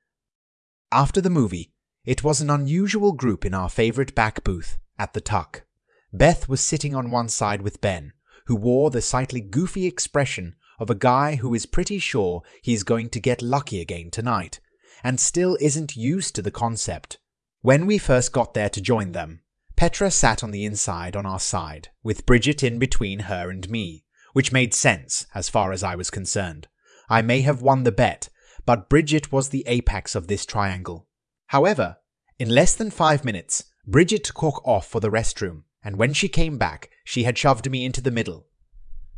[0.91, 1.73] After the movie,
[2.05, 5.63] it was an unusual group in our favorite back booth at the Tuck.
[6.11, 8.13] Beth was sitting on one side with Ben,
[8.47, 13.09] who wore the slightly goofy expression of a guy who is pretty sure he's going
[13.09, 14.59] to get lucky again tonight,
[15.03, 17.17] and still isn't used to the concept.
[17.61, 19.41] When we first got there to join them,
[19.75, 24.05] Petra sat on the inside on our side, with Bridget in between her and me,
[24.33, 26.67] which made sense as far as I was concerned.
[27.09, 28.29] I may have won the bet,
[28.65, 31.07] but Bridget was the apex of this triangle.
[31.47, 31.97] However,
[32.37, 36.57] in less than five minutes, Bridget took off for the restroom, and when she came
[36.57, 38.47] back, she had shoved me into the middle.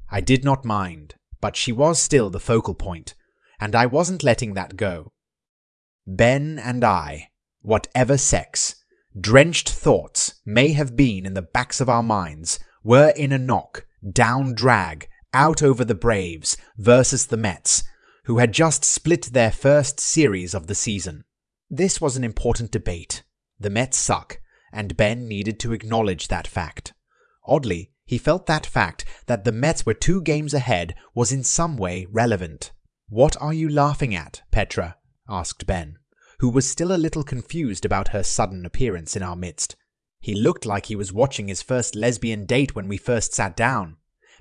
[0.10, 3.16] I did not mind, but she was still the focal point,
[3.60, 5.12] and I wasn't letting that go.
[6.08, 7.32] Ben and I,
[7.62, 8.76] whatever sex,
[9.20, 13.86] drenched thoughts may have been in the backs of our minds, were in a knock
[14.10, 17.84] down drag out over the Braves versus the Mets,
[18.26, 21.24] who had just split their first series of the season.
[21.70, 23.24] This was an important debate.
[23.60, 24.40] The Mets suck,
[24.74, 26.94] and Ben needed to acknowledge that fact.
[27.46, 31.78] Oddly, he felt that fact that the Mets were two games ahead was in some
[31.78, 32.72] way relevant.
[33.10, 34.98] What are you laughing at, Petra?
[35.30, 35.98] asked Ben,
[36.40, 39.76] who was still a little confused about her sudden appearance in our midst.
[40.20, 43.98] He looked like he was watching his first lesbian date when we first sat down.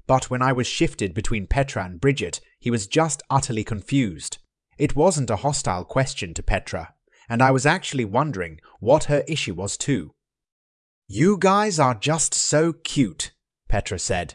[0.06, 4.38] But when I was shifted between Petra and Bridget, he was just utterly confused.
[4.78, 6.94] It wasn't a hostile question to Petra,
[7.28, 10.12] and I was actually wondering what her issue was too.
[11.06, 13.32] You guys are just so cute,
[13.70, 14.34] Petra said.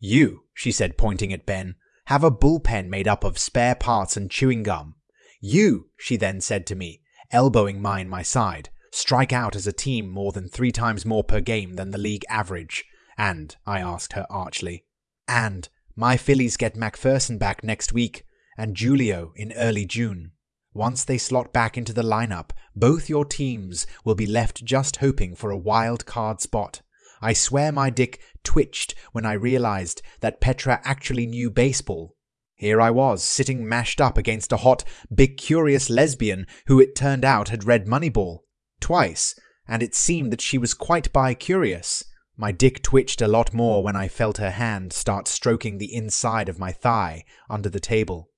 [0.00, 4.30] You, she said, pointing at Ben, have a bullpen made up of spare parts and
[4.30, 4.96] chewing gum.
[5.40, 7.00] You, she then said to me,
[7.30, 11.40] elbowing mine my side, strike out as a team more than three times more per
[11.40, 12.84] game than the league average.
[13.16, 14.84] And, I asked her archly,
[15.28, 18.24] and my Phillies get MacPherson back next week,
[18.56, 20.32] and Julio in early June.
[20.74, 25.34] Once they slot back into the lineup, both your teams will be left just hoping
[25.34, 26.82] for a wild card spot.
[27.20, 32.14] I swear my dick twitched when I realized that Petra actually knew baseball.
[32.54, 34.82] Here I was, sitting mashed up against a hot,
[35.14, 38.40] big curious lesbian who it turned out had read Moneyball.
[38.80, 39.38] Twice,
[39.68, 42.04] and it seemed that she was quite bi-curious.
[42.36, 46.48] My dick twitched a lot more when I felt her hand start stroking the inside
[46.48, 48.30] of my thigh under the table.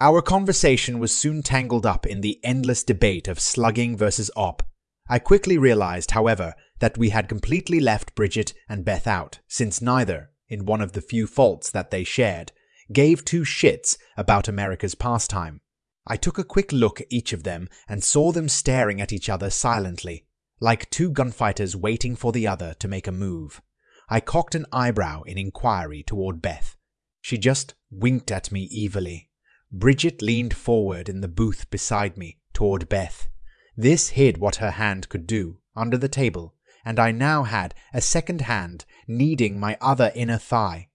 [0.00, 4.62] Our conversation was soon tangled up in the endless debate of slugging versus op.
[5.08, 10.30] I quickly realized, however, that we had completely left Bridget and Beth out, since neither,
[10.48, 12.50] in one of the few faults that they shared,
[12.92, 15.60] gave two shits about America's pastime.
[16.08, 19.28] I took a quick look at each of them and saw them staring at each
[19.28, 20.26] other silently,
[20.58, 23.62] like two gunfighters waiting for the other to make a move.
[24.08, 26.76] I cocked an eyebrow in inquiry toward Beth.
[27.20, 29.30] She just winked at me evilly.
[29.70, 33.28] Bridget leaned forward in the booth beside me, toward Beth.
[33.76, 38.00] This hid what her hand could do, under the table, and I now had a
[38.00, 40.88] second hand kneading my other inner thigh.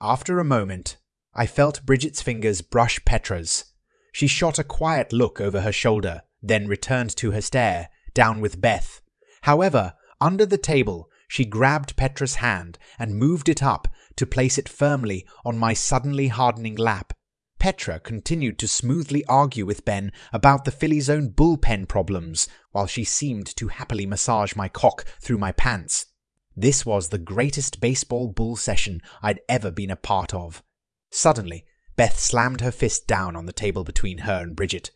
[0.00, 0.96] After a moment,
[1.34, 3.66] I felt Bridget's fingers brush Petra's.
[4.12, 8.60] She shot a quiet look over her shoulder, then returned to her stare, down with
[8.60, 9.00] Beth.
[9.42, 14.68] However, under the table, she grabbed Petra's hand and moved it up to place it
[14.68, 17.12] firmly on my suddenly hardening lap.
[17.58, 23.04] Petra continued to smoothly argue with Ben about the Phillies' own bullpen problems, while she
[23.04, 26.06] seemed to happily massage my cock through my pants.
[26.54, 30.62] This was the greatest baseball bull session I'd ever been a part of.
[31.10, 31.64] Suddenly,
[31.96, 34.90] Beth slammed her fist down on the table between her and Bridget.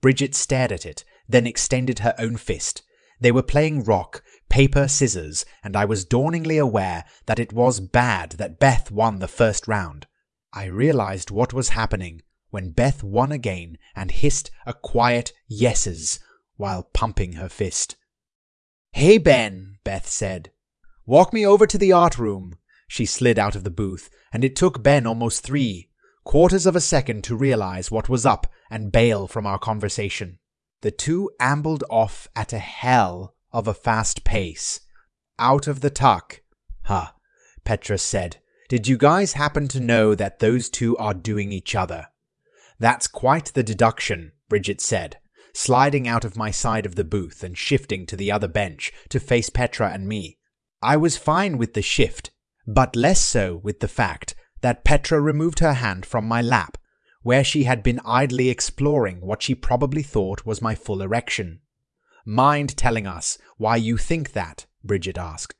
[0.00, 2.82] Bridget stared at it, then extended her own fist.
[3.20, 8.32] They were playing rock, paper, scissors, and I was dawningly aware that it was bad
[8.32, 10.06] that Beth won the first round.
[10.56, 16.20] I realized what was happening when Beth won again and hissed a quiet yeses
[16.56, 17.96] while pumping her fist.
[18.92, 20.52] Hey, Ben, Beth said.
[21.04, 22.56] Walk me over to the art room.
[22.86, 25.90] She slid out of the booth, and it took Ben almost three
[26.22, 30.38] quarters of a second to realize what was up and bail from our conversation.
[30.82, 34.80] The two ambled off at a hell of a fast pace.
[35.38, 36.42] Out of the tuck.
[36.84, 37.08] Huh,
[37.64, 38.38] Petra said,
[38.68, 42.08] did you guys happen to know that those two are doing each other?
[42.78, 45.18] That's quite the deduction, Bridget said,
[45.52, 49.20] sliding out of my side of the booth and shifting to the other bench to
[49.20, 50.38] face Petra and me.
[50.82, 52.30] I was fine with the shift,
[52.66, 56.78] but less so with the fact that Petra removed her hand from my lap,
[57.22, 61.60] where she had been idly exploring what she probably thought was my full erection.
[62.26, 64.66] Mind telling us why you think that?
[64.82, 65.54] Bridget asked.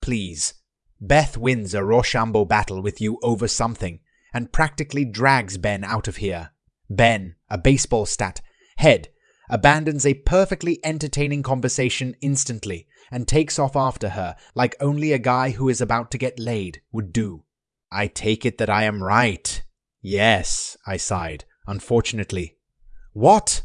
[0.00, 0.54] Please,
[1.00, 4.00] Beth wins a Rochambeau battle with you over something
[4.34, 6.50] and practically drags Ben out of here.
[6.90, 8.40] Ben, a baseball stat,
[8.76, 9.08] head,
[9.48, 15.50] abandons a perfectly entertaining conversation instantly and takes off after her like only a guy
[15.50, 17.44] who is about to get laid would do.
[17.90, 19.62] I take it that I am right.
[20.02, 22.56] Yes, I sighed, unfortunately.
[23.12, 23.62] What?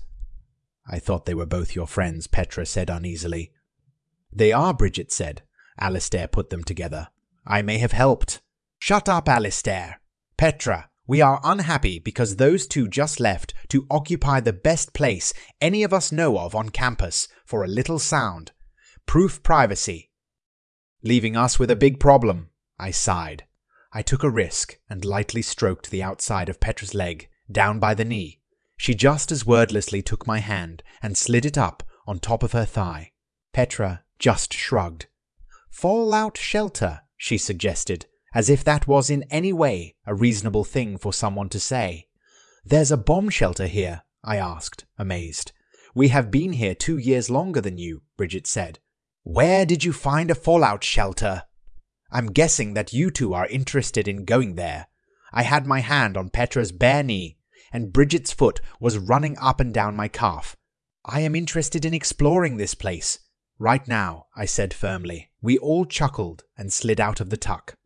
[0.87, 3.51] I thought they were both your friends, Petra said uneasily.
[4.31, 5.41] They are, Bridget said.
[5.79, 7.09] Alistair put them together.
[7.45, 8.41] I may have helped.
[8.79, 10.01] Shut up, Alistair.
[10.37, 15.83] Petra, we are unhappy because those two just left to occupy the best place any
[15.83, 18.51] of us know of on campus for a little sound.
[19.05, 20.11] Proof privacy.
[21.03, 23.43] Leaving us with a big problem, I sighed.
[23.91, 28.05] I took a risk and lightly stroked the outside of Petra's leg, down by the
[28.05, 28.39] knee.
[28.77, 32.65] She just as wordlessly took my hand and slid it up on top of her
[32.65, 33.11] thigh.
[33.51, 35.07] Petra just shrugged.
[35.69, 41.13] Fallout shelter, she suggested, as if that was in any way a reasonable thing for
[41.13, 42.07] someone to say.
[42.65, 45.51] There's a bomb shelter here, I asked, amazed.
[45.95, 48.79] We have been here two years longer than you, Bridget said.
[49.23, 51.43] Where did you find a fallout shelter?
[52.11, 54.87] I'm guessing that you two are interested in going there.
[55.31, 57.37] I had my hand on Petra's bare knee,
[57.71, 60.55] and Bridget's foot was running up and down my calf.
[61.05, 63.19] I am interested in exploring this place.
[63.59, 65.31] Right now, I said firmly.
[65.41, 67.77] We all chuckled and slid out of the tuck.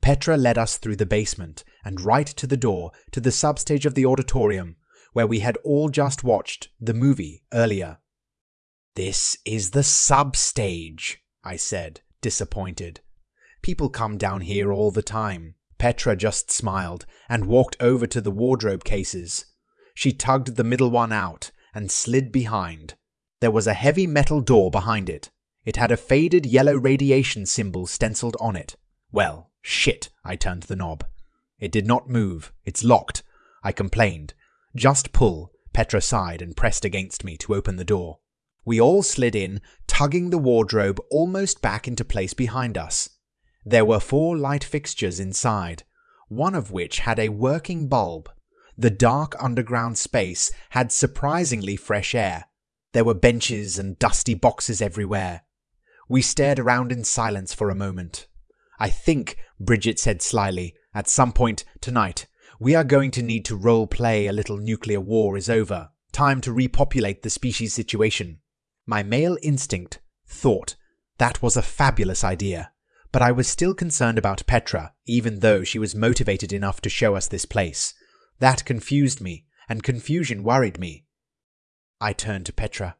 [0.00, 3.94] Petra led us through the basement and right to the door to the substage of
[3.94, 4.76] the auditorium,
[5.12, 7.98] where we had all just watched the movie earlier.
[8.96, 13.00] This is the substage, I said, disappointed.
[13.62, 15.54] People come down here all the time.
[15.78, 19.46] Petra just smiled and walked over to the wardrobe cases.
[19.94, 22.94] She tugged the middle one out and slid behind.
[23.40, 25.30] There was a heavy metal door behind it.
[25.64, 28.76] It had a faded yellow radiation symbol stenciled on it.
[29.10, 31.06] Well, Shit, I turned the knob.
[31.58, 32.52] It did not move.
[32.66, 33.22] It's locked.
[33.62, 34.34] I complained.
[34.76, 35.52] Just pull.
[35.72, 38.18] Petra sighed and pressed against me to open the door.
[38.66, 43.08] We all slid in, tugging the wardrobe almost back into place behind us.
[43.64, 45.84] There were four light fixtures inside,
[46.28, 48.30] one of which had a working bulb.
[48.76, 52.48] The dark underground space had surprisingly fresh air.
[52.94, 55.42] There were benches and dusty boxes everywhere.
[56.08, 58.28] We stared around in silence for a moment.
[58.78, 62.28] I think, Bridget said slyly, at some point tonight,
[62.60, 65.90] we are going to need to role play a little nuclear war is over.
[66.12, 68.38] Time to repopulate the species situation.
[68.86, 70.76] My male instinct thought
[71.18, 72.70] that was a fabulous idea,
[73.10, 77.16] but I was still concerned about Petra, even though she was motivated enough to show
[77.16, 77.92] us this place.
[78.38, 81.03] That confused me, and confusion worried me.
[82.00, 82.96] I turned to Petra.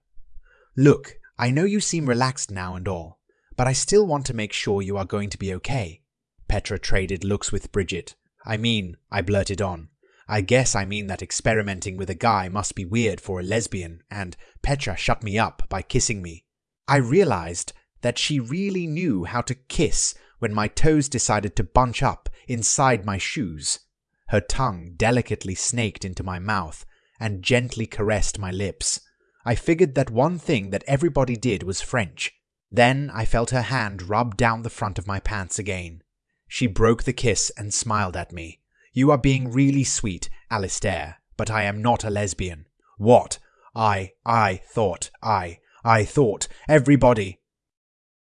[0.77, 3.19] Look, I know you seem relaxed now and all,
[3.57, 6.03] but I still want to make sure you are going to be okay.
[6.49, 8.15] Petra traded looks with Bridget.
[8.45, 9.89] I mean, I blurted on.
[10.29, 14.03] I guess I mean that experimenting with a guy must be weird for a lesbian,
[14.11, 16.45] and Petra shut me up by kissing me.
[16.89, 22.03] I realized that she really knew how to kiss when my toes decided to bunch
[22.03, 23.81] up inside my shoes.
[24.29, 26.85] Her tongue delicately snaked into my mouth
[27.19, 29.01] and gently caressed my lips.
[29.45, 32.33] I figured that one thing that everybody did was French,
[32.71, 36.03] then I felt her hand rub down the front of my pants again.
[36.49, 38.61] She broke the kiss and smiled at me.
[38.93, 42.67] You are being really sweet, Alistair, but I am not a lesbian.
[42.99, 43.39] What?
[43.77, 47.41] I, I thought, I, I thought, everybody.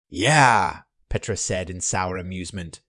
[0.10, 0.80] Yeah,
[1.10, 2.82] Petra said in sour amusement.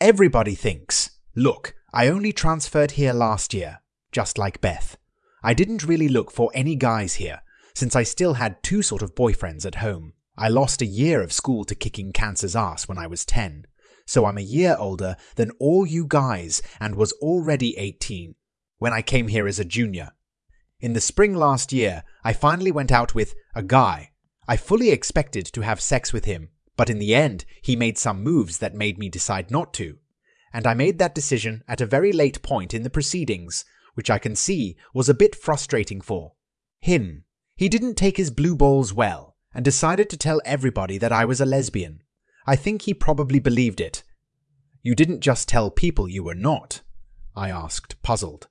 [0.00, 1.10] Everybody thinks.
[1.34, 3.80] Look, I only transferred here last year,
[4.12, 4.96] just like Beth.
[5.42, 7.42] I didn't really look for any guys here,
[7.74, 10.12] since I still had two sort of boyfriends at home.
[10.36, 13.66] I lost a year of school to kicking cancer's ass when I was 10,
[14.06, 18.34] so I'm a year older than all you guys and was already 18
[18.78, 20.10] when I came here as a junior.
[20.80, 24.12] In the spring last year, I finally went out with a guy.
[24.48, 28.22] I fully expected to have sex with him, but in the end, he made some
[28.22, 29.98] moves that made me decide not to.
[30.52, 33.64] And I made that decision at a very late point in the proceedings,
[33.94, 36.32] which I can see was a bit frustrating for
[36.80, 37.24] him.
[37.56, 41.40] He didn't take his blue balls well and decided to tell everybody that I was
[41.40, 42.02] a lesbian.
[42.46, 44.02] I think he probably believed it.
[44.82, 46.80] You didn't just tell people you were not,
[47.36, 48.48] I asked, puzzled.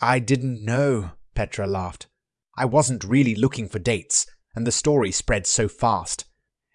[0.00, 2.06] I didn't know, Petra laughed.
[2.56, 6.24] I wasn't really looking for dates, and the story spread so fast.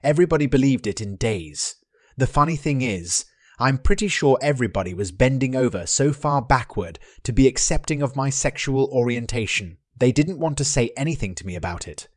[0.03, 1.75] Everybody believed it in days.
[2.17, 3.25] The funny thing is,
[3.59, 8.29] I'm pretty sure everybody was bending over so far backward to be accepting of my
[8.29, 12.07] sexual orientation, they didn't want to say anything to me about it.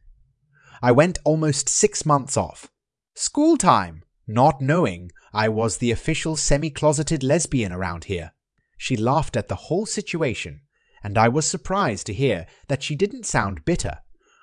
[0.80, 2.70] I went almost six months off.
[3.14, 8.32] School time, not knowing I was the official semi closeted lesbian around here.
[8.78, 10.60] She laughed at the whole situation,
[11.02, 13.98] and I was surprised to hear that she didn't sound bitter.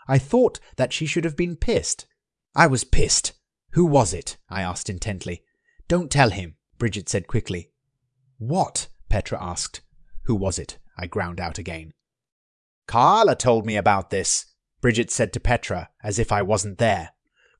[0.07, 2.05] I thought that she should have been pissed.
[2.55, 3.33] I was pissed.
[3.71, 4.37] Who was it?
[4.49, 5.43] I asked intently.
[5.87, 7.71] Don't tell him, Bridget said quickly.
[8.39, 8.87] What?
[9.09, 9.81] Petra asked.
[10.23, 10.79] Who was it?
[10.97, 11.93] I ground out again.
[12.87, 14.45] Carla told me about this.
[14.81, 17.11] Bridget said to Petra, as if I wasn't there.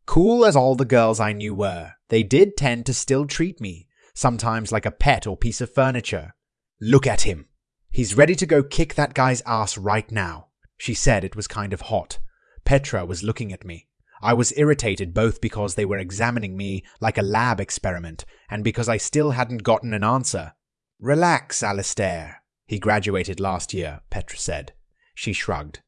[0.05, 3.87] Cool as all the girls I knew were, they did tend to still treat me,
[4.15, 6.33] sometimes like a pet or piece of furniture.
[6.81, 7.47] Look at him.
[7.91, 10.47] He's ready to go kick that guy's ass right now.
[10.77, 12.19] She said it was kind of hot.
[12.63, 13.88] Petra was looking at me.
[14.21, 18.89] I was irritated both because they were examining me like a lab experiment and because
[18.89, 20.53] I still hadn't gotten an answer.
[20.99, 22.43] Relax, Alistair.
[22.65, 24.73] He graduated last year, Petra said.
[25.15, 25.79] She shrugged.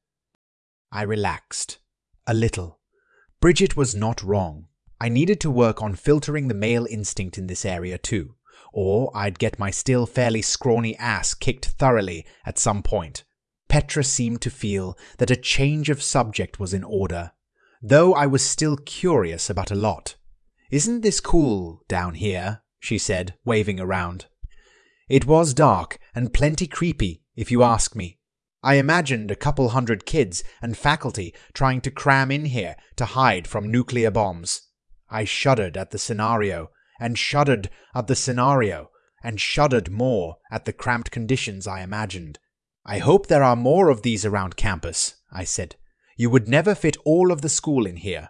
[0.91, 1.79] I relaxed.
[2.25, 2.79] A little.
[3.39, 4.67] Bridget was not wrong.
[4.99, 8.35] I needed to work on filtering the male instinct in this area too,
[8.71, 13.23] or I'd get my still fairly scrawny ass kicked thoroughly at some point.
[13.67, 17.31] Petra seemed to feel that a change of subject was in order,
[17.81, 20.15] though I was still curious about a lot.
[20.69, 22.61] Isn't this cool down here?
[22.79, 24.25] she said, waving around.
[25.09, 28.19] It was dark and plenty creepy, if you ask me.
[28.63, 33.47] I imagined a couple hundred kids and faculty trying to cram in here to hide
[33.47, 34.61] from nuclear bombs.
[35.09, 36.69] I shuddered at the scenario,
[36.99, 38.91] and shuddered at the scenario,
[39.23, 42.39] and shuddered more at the cramped conditions I imagined.
[42.85, 45.75] I hope there are more of these around campus, I said.
[46.21, 48.29] You would never fit all of the school in here.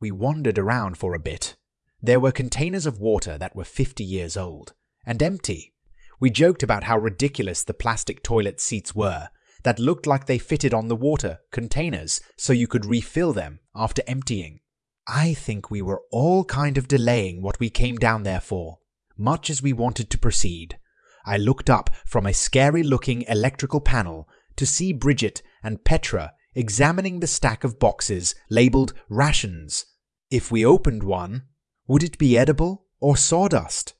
[0.00, 1.54] We wandered around for a bit.
[2.02, 4.72] There were containers of water that were 50 years old,
[5.06, 5.72] and empty.
[6.18, 9.28] We joked about how ridiculous the plastic toilet seats were,
[9.62, 14.02] that looked like they fitted on the water containers so you could refill them after
[14.08, 14.58] emptying.
[15.06, 18.80] I think we were all kind of delaying what we came down there for,
[19.16, 20.76] much as we wanted to proceed.
[21.24, 27.20] I looked up from a scary looking electrical panel to see Bridget and Petra examining
[27.20, 29.86] the stack of boxes labeled rations.
[30.30, 31.44] If we opened one,
[31.86, 33.94] would it be edible or sawdust?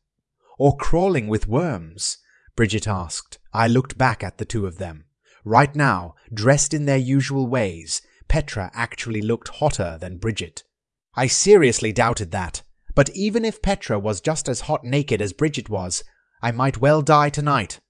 [0.59, 2.18] Or crawling with worms?
[2.57, 3.38] Bridget asked.
[3.53, 5.07] I looked back at the two of them.
[5.44, 10.62] Right now, dressed in their usual ways, Petra actually looked hotter than Bridget.
[11.14, 12.62] I seriously doubted that,
[12.94, 16.05] but even if Petra was just as hot naked as Bridget was,
[16.42, 17.80] I might well die tonight.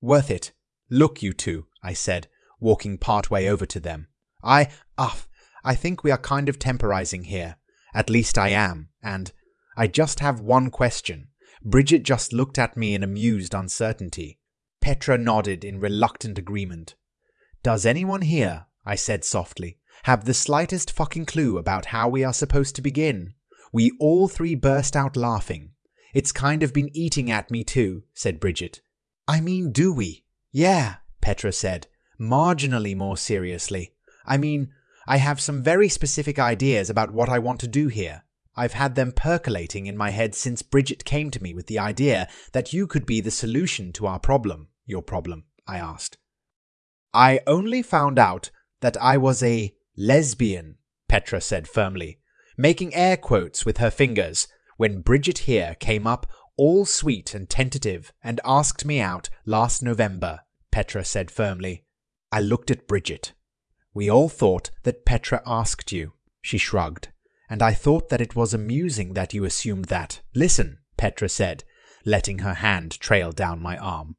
[0.00, 0.52] Worth it.
[0.88, 2.28] Look, you two, I said,
[2.60, 4.08] walking part way over to them.
[4.42, 5.16] I, ah,
[5.64, 7.56] I think we are kind of temporizing here.
[7.92, 9.32] At least I am, and
[9.76, 11.28] I just have one question.
[11.62, 14.38] Bridget just looked at me in amused uncertainty.
[14.80, 16.94] Petra nodded in reluctant agreement.
[17.62, 22.32] Does anyone here, I said softly, have the slightest fucking clue about how we are
[22.32, 23.34] supposed to begin?
[23.72, 25.72] We all three burst out laughing.
[26.14, 28.80] It's kind of been eating at me too, said Bridget.
[29.28, 30.24] I mean, do we?
[30.50, 31.86] Yeah, Petra said,
[32.20, 33.92] marginally more seriously.
[34.26, 34.72] I mean,
[35.06, 38.24] I have some very specific ideas about what I want to do here.
[38.56, 42.28] I've had them percolating in my head since Bridget came to me with the idea
[42.52, 44.68] that you could be the solution to our problem.
[44.86, 46.18] Your problem, I asked.
[47.14, 48.50] I only found out
[48.80, 50.76] that I was a lesbian,
[51.08, 52.18] Petra said firmly,
[52.56, 54.46] making air quotes with her fingers
[54.76, 60.40] when Bridget here came up all sweet and tentative and asked me out last November,
[60.70, 61.84] Petra said firmly.
[62.32, 63.32] I looked at Bridget.
[63.92, 67.08] We all thought that Petra asked you, she shrugged,
[67.48, 70.20] and I thought that it was amusing that you assumed that.
[70.34, 71.64] Listen, Petra said,
[72.04, 74.16] letting her hand trail down my arm.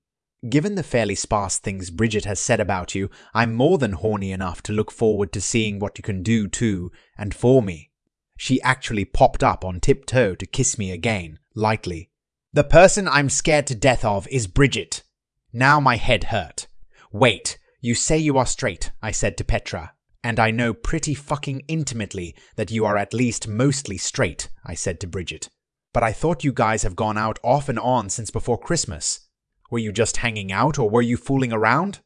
[0.49, 4.61] Given the fairly sparse things Bridget has said about you, I'm more than horny enough
[4.63, 7.91] to look forward to seeing what you can do to and for me.
[8.37, 12.09] She actually popped up on tiptoe to kiss me again, lightly.
[12.53, 15.03] The person I'm scared to death of is Bridget.
[15.53, 16.67] Now my head hurt.
[17.11, 19.93] Wait, you say you are straight, I said to Petra.
[20.23, 24.99] And I know pretty fucking intimately that you are at least mostly straight, I said
[24.99, 25.49] to Bridget.
[25.91, 29.27] But I thought you guys have gone out off and on since before Christmas.
[29.71, 32.01] Were you just hanging out or were you fooling around?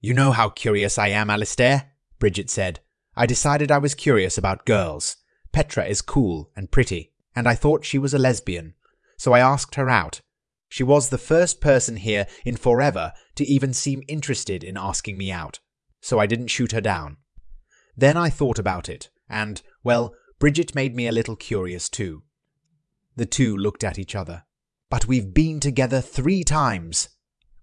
[0.00, 2.80] You know how curious I am, Alistair, Bridget said.
[3.16, 5.16] I decided I was curious about girls.
[5.50, 8.74] Petra is cool and pretty, and I thought she was a lesbian,
[9.16, 10.20] so I asked her out.
[10.74, 15.30] She was the first person here in forever to even seem interested in asking me
[15.30, 15.60] out,
[16.00, 17.18] so I didn't shoot her down.
[17.96, 22.24] Then I thought about it, and, well, Bridget made me a little curious too.
[23.14, 24.46] The two looked at each other.
[24.90, 27.08] But we've been together three times.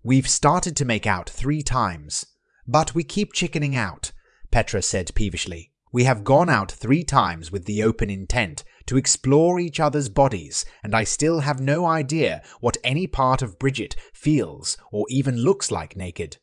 [0.03, 2.25] We've started to make out three times.
[2.65, 4.13] But we keep chickening out,
[4.51, 5.73] Petra said peevishly.
[5.91, 10.65] We have gone out three times with the open intent to explore each other's bodies,
[10.83, 15.71] and I still have no idea what any part of Bridget feels or even looks
[15.71, 16.37] like naked.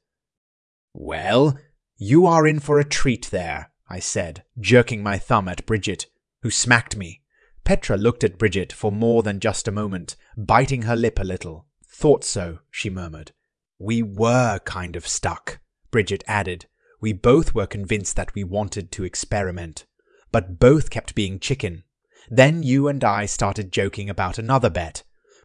[0.92, 1.58] Well,
[1.96, 6.06] you are in for a treat there, I said, jerking my thumb at Bridget,
[6.42, 7.22] who smacked me.
[7.64, 11.66] Petra looked at Bridget for more than just a moment, biting her lip a little.
[11.86, 13.32] Thought so, she murmured.
[13.78, 15.60] We were kind of stuck,
[15.90, 16.66] Bridget added,
[17.00, 19.86] we both were convinced that we wanted to experiment,
[20.32, 21.84] but both kept being chicken.
[22.30, 25.02] Then you and I started joking about another bet.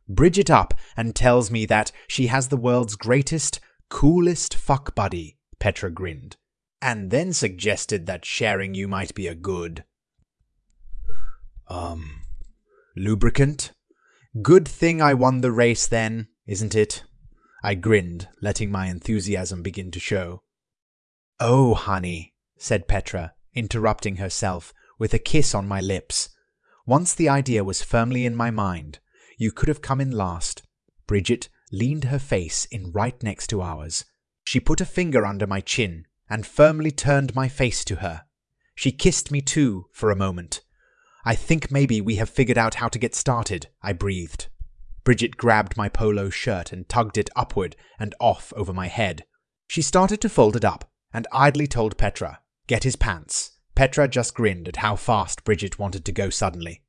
[0.07, 3.59] Bridget up and tells me that she has the world's greatest,
[3.89, 6.35] coolest fuck buddy, Petra grinned,
[6.81, 9.85] and then suggested that sharing you might be a good.
[11.67, 12.21] Um,
[12.95, 13.71] lubricant?
[14.41, 17.03] Good thing I won the race then, isn't it?
[17.63, 20.43] I grinned, letting my enthusiasm begin to show.
[21.39, 26.29] Oh, honey, said Petra, interrupting herself with a kiss on my lips.
[26.85, 28.99] Once the idea was firmly in my mind,
[29.37, 30.63] You could have come in last.
[31.07, 34.05] Bridget leaned her face in right next to ours.
[34.43, 38.25] She put a finger under my chin and firmly turned my face to her.
[38.75, 40.61] She kissed me too for a moment.
[41.25, 44.47] I think maybe we have figured out how to get started, I breathed.
[45.03, 49.25] Bridget grabbed my polo shirt and tugged it upward and off over my head.
[49.67, 53.52] She started to fold it up and idly told Petra, Get his pants.
[53.75, 56.83] Petra just grinned at how fast Bridget wanted to go suddenly.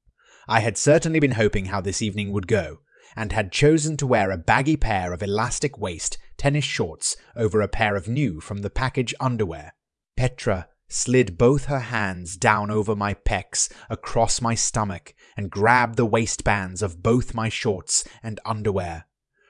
[0.46, 2.80] I had certainly been hoping how this evening would go,
[3.16, 7.68] and had chosen to wear a baggy pair of elastic waist tennis shorts over a
[7.68, 9.72] pair of new from the package underwear.
[10.16, 16.06] Petra slid both her hands down over my pecs, across my stomach, and grabbed the
[16.06, 19.06] waistbands of both my shorts and underwear.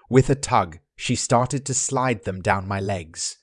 [0.08, 3.38] With a tug, she started to slide them down my legs.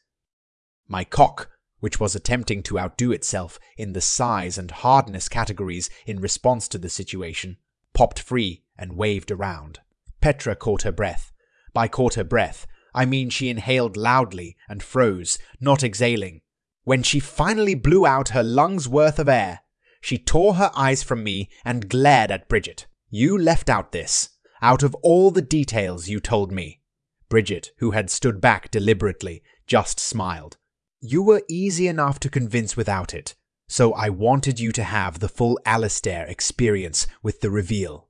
[0.88, 1.51] My cock,
[1.82, 6.78] which was attempting to outdo itself in the size and hardness categories in response to
[6.78, 7.58] the situation,
[7.94, 9.80] popped free and waved around.
[10.22, 11.34] Petra caught her breath.
[11.74, 16.42] By caught her breath, I mean she inhaled loudly and froze, not exhaling.
[16.84, 19.62] When she finally blew out her lungs' worth of air,
[20.02, 22.88] she tore her eyes from me and glared at Bridget.
[23.10, 24.30] You left out this,
[24.62, 26.82] out of all the details you told me.
[27.30, 30.58] Bridget, who had stood back deliberately, just smiled.
[31.04, 33.34] You were easy enough to convince without it,
[33.68, 38.08] so I wanted you to have the full Alistair experience with the reveal.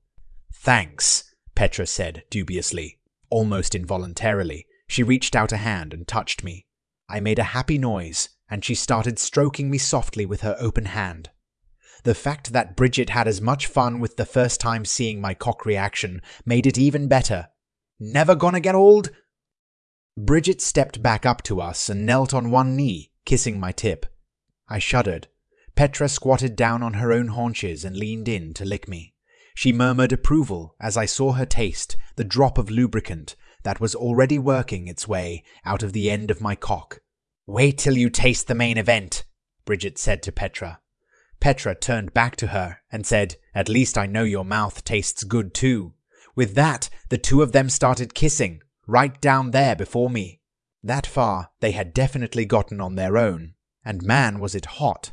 [0.52, 1.24] Thanks,
[1.54, 2.98] Petra said dubiously.
[3.30, 6.66] Almost involuntarily, she reached out a hand and touched me.
[7.08, 11.30] I made a happy noise, and she started stroking me softly with her open hand.
[12.04, 15.64] The fact that Bridget had as much fun with the first time seeing my cock
[15.64, 17.48] reaction made it even better.
[17.98, 19.10] Never gonna get old?
[20.16, 24.06] Bridget stepped back up to us and knelt on one knee, kissing my tip.
[24.68, 25.28] I shuddered.
[25.74, 29.14] Petra squatted down on her own haunches and leaned in to lick me.
[29.54, 34.38] She murmured approval as I saw her taste the drop of lubricant that was already
[34.38, 37.00] working its way out of the end of my cock.
[37.46, 39.24] Wait till you taste the main event,
[39.64, 40.80] Bridget said to Petra.
[41.40, 45.54] Petra turned back to her and said, At least I know your mouth tastes good
[45.54, 45.94] too.
[46.36, 50.40] With that, the two of them started kissing, right down there before me.
[50.82, 53.54] That far, they had definitely gotten on their own,
[53.84, 55.12] and man was it hot.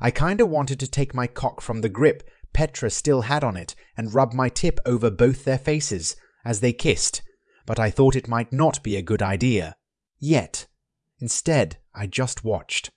[0.00, 3.74] I kinda wanted to take my cock from the grip Petra still had on it
[3.96, 7.22] and rub my tip over both their faces as they kissed,
[7.66, 9.76] but I thought it might not be a good idea.
[10.18, 10.66] Yet.
[11.20, 12.90] Instead, I just watched.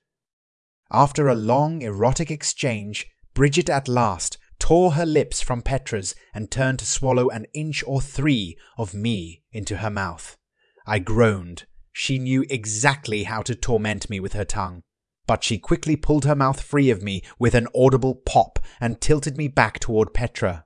[0.92, 6.78] After a long, erotic exchange, Bridget at last tore her lips from Petra's and turned
[6.80, 10.38] to swallow an inch or three of me into her mouth.
[10.86, 11.66] I groaned.
[11.92, 14.84] She knew exactly how to torment me with her tongue.
[15.26, 19.36] But she quickly pulled her mouth free of me with an audible pop and tilted
[19.36, 20.66] me back toward Petra.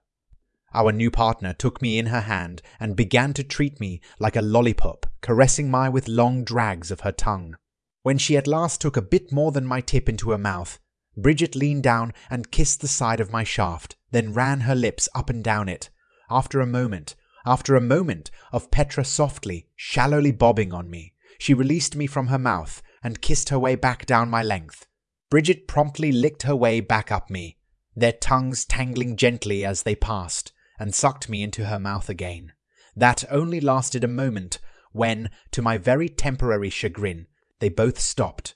[0.74, 4.42] Our new partner took me in her hand and began to treat me like a
[4.42, 7.56] lollipop, caressing my with long drags of her tongue.
[8.04, 10.80] When she at last took a bit more than my tip into her mouth,
[11.18, 15.30] Bridget leaned down and kissed the side of my shaft, then ran her lips up
[15.30, 15.90] and down it.
[16.30, 17.16] After a moment,
[17.46, 22.40] after a moment of Petra softly, shallowly bobbing on me, she released me from her
[22.40, 24.88] mouth and kissed her way back down my length.
[25.30, 27.58] Bridget promptly licked her way back up me,
[27.96, 32.54] their tongues tangling gently as they passed, and sucked me into her mouth again.
[32.96, 34.60] That only lasted a moment
[34.92, 37.28] when, to my very temporary chagrin,
[37.60, 38.56] they both stopped.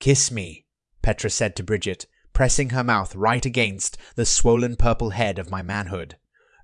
[0.00, 0.63] Kiss me,
[1.04, 5.60] Petra said to Bridget, pressing her mouth right against the swollen purple head of my
[5.60, 6.16] manhood.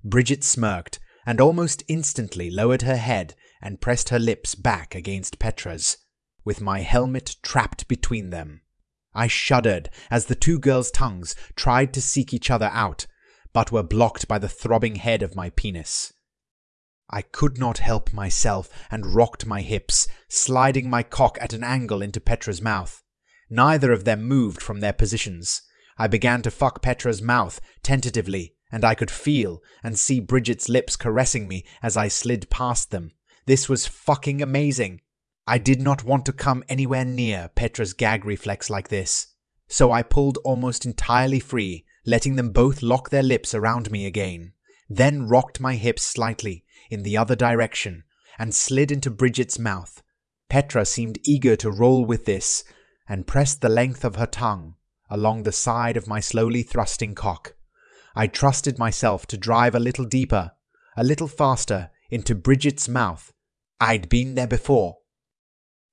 [0.03, 5.97] Bridget smirked and almost instantly lowered her head and pressed her lips back against Petra's,
[6.43, 8.61] with my helmet trapped between them.
[9.13, 13.05] I shuddered as the two girls' tongues tried to seek each other out,
[13.53, 16.13] but were blocked by the throbbing head of my penis.
[17.11, 22.01] I could not help myself and rocked my hips, sliding my cock at an angle
[22.01, 23.00] into Petra's mouth.
[23.53, 25.61] Neither of them moved from their positions.
[25.97, 30.95] I began to fuck Petra's mouth tentatively, and I could feel and see Bridget's lips
[30.95, 33.11] caressing me as I slid past them.
[33.45, 35.01] This was fucking amazing.
[35.45, 39.27] I did not want to come anywhere near Petra's gag reflex like this,
[39.67, 44.53] so I pulled almost entirely free, letting them both lock their lips around me again,
[44.89, 48.05] then rocked my hips slightly in the other direction
[48.39, 50.01] and slid into Bridget's mouth.
[50.49, 52.63] Petra seemed eager to roll with this,
[53.11, 54.73] and pressed the length of her tongue
[55.09, 57.55] along the side of my slowly thrusting cock.
[58.15, 60.53] I trusted myself to drive a little deeper,
[60.95, 63.33] a little faster, into Bridget's mouth.
[63.81, 64.99] I'd been there before.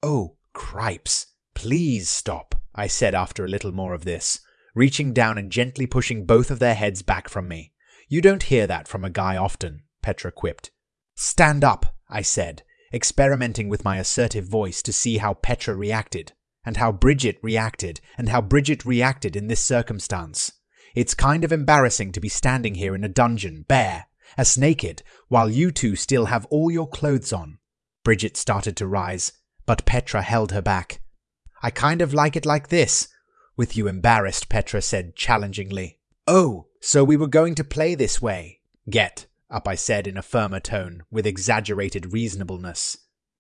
[0.00, 4.38] Oh, cripes, please stop, I said after a little more of this,
[4.76, 7.72] reaching down and gently pushing both of their heads back from me.
[8.08, 10.70] You don't hear that from a guy often, Petra quipped.
[11.16, 12.62] Stand up, I said,
[12.94, 16.34] experimenting with my assertive voice to see how Petra reacted,
[16.68, 20.52] and how Bridget reacted, and how Bridget reacted in this circumstance.
[20.94, 24.04] It's kind of embarrassing to be standing here in a dungeon, bare,
[24.36, 27.56] as naked, while you two still have all your clothes on.
[28.04, 29.32] Bridget started to rise,
[29.64, 31.00] but Petra held her back.
[31.62, 33.08] I kind of like it like this,
[33.56, 36.00] with you embarrassed, Petra said challengingly.
[36.26, 38.60] Oh, so we were going to play this way.
[38.90, 42.98] Get up, I said in a firmer tone, with exaggerated reasonableness.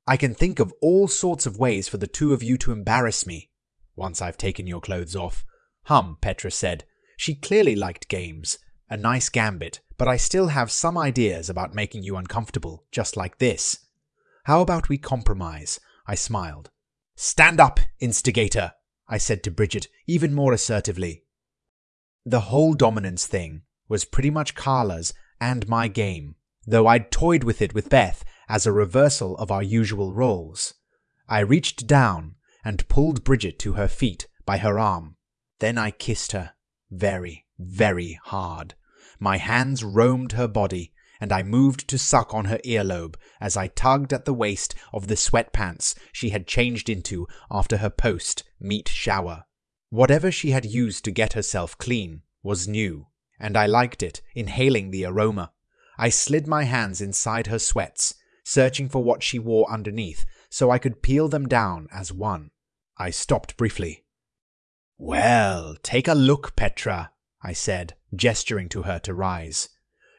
[0.08, 3.26] I can think of all sorts of ways for the two of you to embarrass
[3.26, 3.50] me.
[3.94, 5.44] Once I've taken your clothes off.
[5.84, 6.84] Hum, Petra said.
[7.18, 8.56] She clearly liked games.
[8.88, 13.36] A nice gambit, but I still have some ideas about making you uncomfortable, just like
[13.36, 13.80] this.
[14.44, 15.78] How about we compromise?
[16.06, 16.70] I smiled.
[17.14, 18.72] Stand up, instigator,
[19.08, 21.24] I said to Bridget even more assertively.
[22.24, 23.60] The whole dominance thing
[23.90, 26.36] was pretty much Carla's and my game,
[26.66, 30.74] though I'd toyed with it with Beth as a reversal of our usual roles.
[31.28, 35.16] I reached down and pulled Bridget to her feet by her arm.
[35.58, 36.52] Then I kissed her
[36.90, 38.74] very, very hard.
[39.18, 43.66] My hands roamed her body, and I moved to suck on her earlobe as I
[43.68, 48.88] tugged at the waist of the sweatpants she had changed into after her post meet
[48.88, 49.44] shower.
[49.90, 53.08] Whatever she had used to get herself clean was new,
[53.40, 55.52] and I liked it, inhaling the aroma.
[55.98, 58.14] I slid my hands inside her sweats,
[58.48, 62.50] searching for what she wore underneath so I could peel them down as one.
[62.96, 64.04] I stopped briefly.
[64.96, 67.12] Well, take a look, Petra,
[67.42, 69.68] I said, gesturing to her to rise.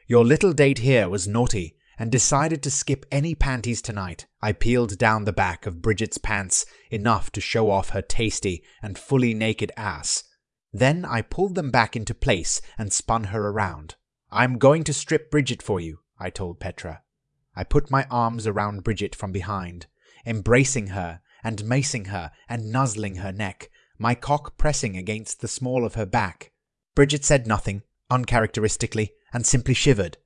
[0.06, 4.26] Your little date here was naughty and decided to skip any panties tonight.
[4.40, 8.96] I peeled down the back of Bridget's pants enough to show off her tasty and
[8.96, 10.24] fully naked ass.
[10.72, 13.96] Then I pulled them back into place and spun her around.
[14.30, 17.02] I'm going to strip Bridget for you, I told Petra.
[17.60, 19.86] I put my arms around Bridget from behind,
[20.24, 23.68] embracing her and macing her and nuzzling her neck,
[23.98, 26.52] my cock pressing against the small of her back.
[26.94, 30.16] Bridget said nothing, uncharacteristically, and simply shivered.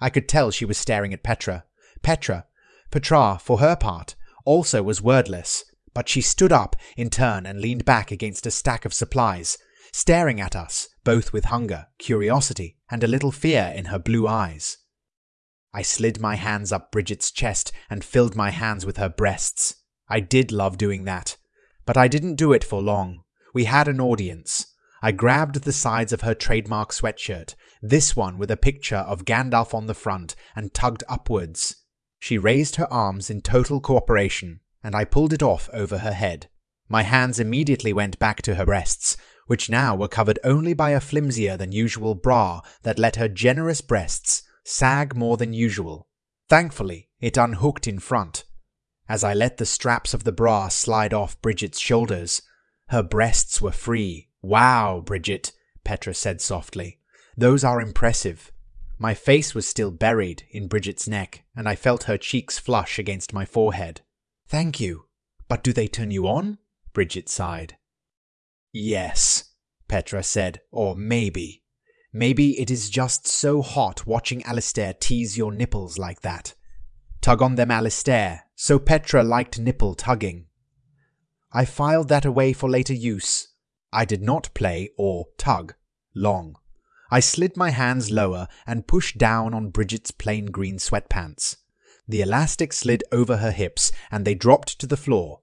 [0.00, 1.66] I could tell she was staring at Petra.
[2.02, 2.46] Petra,
[2.90, 5.64] Petra, for her part, also was wordless,
[5.94, 9.56] but she stood up in turn and leaned back against a stack of supplies,
[9.92, 14.78] staring at us, both with hunger, curiosity, and a little fear in her blue eyes.
[15.74, 19.76] I slid my hands up Bridget's chest and filled my hands with her breasts.
[20.06, 21.38] I did love doing that,
[21.86, 23.22] but I didn't do it for long.
[23.54, 24.66] We had an audience.
[25.02, 29.72] I grabbed the sides of her trademark sweatshirt, this one with a picture of Gandalf
[29.72, 31.76] on the front, and tugged upwards.
[32.18, 36.48] She raised her arms in total cooperation, and I pulled it off over her head.
[36.88, 39.16] My hands immediately went back to her breasts,
[39.46, 43.80] which now were covered only by a flimsier than usual bra that let her generous
[43.80, 46.08] breasts sag more than usual.
[46.48, 48.44] Thankfully, it unhooked in front.
[49.08, 52.42] As I let the straps of the bra slide off Bridget's shoulders,
[52.88, 55.52] her breasts were free, Wow, Bridget,
[55.84, 56.98] Petra said softly.
[57.36, 58.52] Those are impressive.
[58.98, 63.32] My face was still buried in Bridget's neck, and I felt her cheeks flush against
[63.32, 64.02] my forehead.
[64.48, 65.06] Thank you.
[65.48, 66.58] But do they turn you on?
[66.92, 67.76] Bridget sighed.
[68.72, 69.54] Yes,
[69.88, 71.61] Petra said, or maybe.
[72.12, 76.54] Maybe it is just so hot watching Alistair tease your nipples like that.
[77.20, 78.44] Tug on them, Alistair.
[78.54, 80.46] So Petra liked nipple tugging.
[81.52, 83.48] I filed that away for later use,
[83.92, 85.74] I did not play or tug
[86.14, 86.56] long.
[87.10, 91.56] I slid my hands lower and pushed down on Bridget's plain green sweatpants.
[92.08, 95.40] The elastic slid over her hips and they dropped to the floor.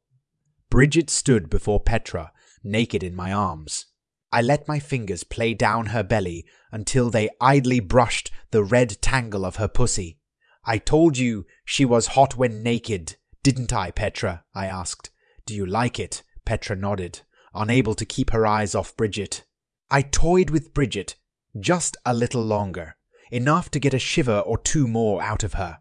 [0.71, 2.31] Bridget stood before Petra,
[2.63, 3.85] naked in my arms.
[4.31, 9.45] I let my fingers play down her belly until they idly brushed the red tangle
[9.45, 10.19] of her pussy.
[10.65, 14.43] I told you she was hot when naked, didn't I, Petra?
[14.53, 15.09] I asked.
[15.45, 16.23] Do you like it?
[16.45, 17.21] Petra nodded
[17.53, 19.43] unable to keep her eyes off Bridget.
[19.89, 21.15] I toyed with Bridget
[21.59, 22.95] just a little longer,
[23.31, 25.79] enough to get a shiver or two more out of her.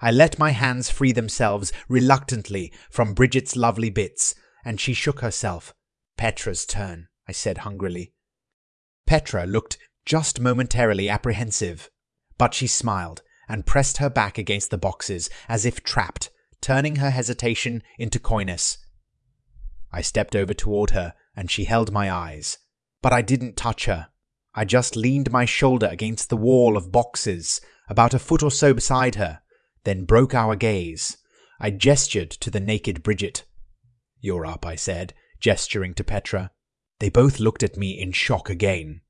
[0.00, 4.34] I let my hands free themselves reluctantly from Bridget's lovely bits,
[4.64, 5.72] and she shook herself.
[6.18, 8.12] Petra's turn, I said hungrily.
[9.06, 11.90] Petra looked just momentarily apprehensive,
[12.38, 16.30] but she smiled and pressed her back against the boxes as if trapped,
[16.60, 18.78] turning her hesitation into coyness.
[19.92, 22.58] I stepped over toward her, and she held my eyes.
[23.02, 24.08] But I didn't touch her.
[24.54, 28.74] I just leaned my shoulder against the wall of boxes, about a foot or so
[28.74, 29.40] beside her,
[29.84, 31.16] then broke our gaze.
[31.60, 33.44] I gestured to the naked Bridget.
[34.20, 36.50] You're up, I said, gesturing to Petra.
[36.98, 39.02] They both looked at me in shock again.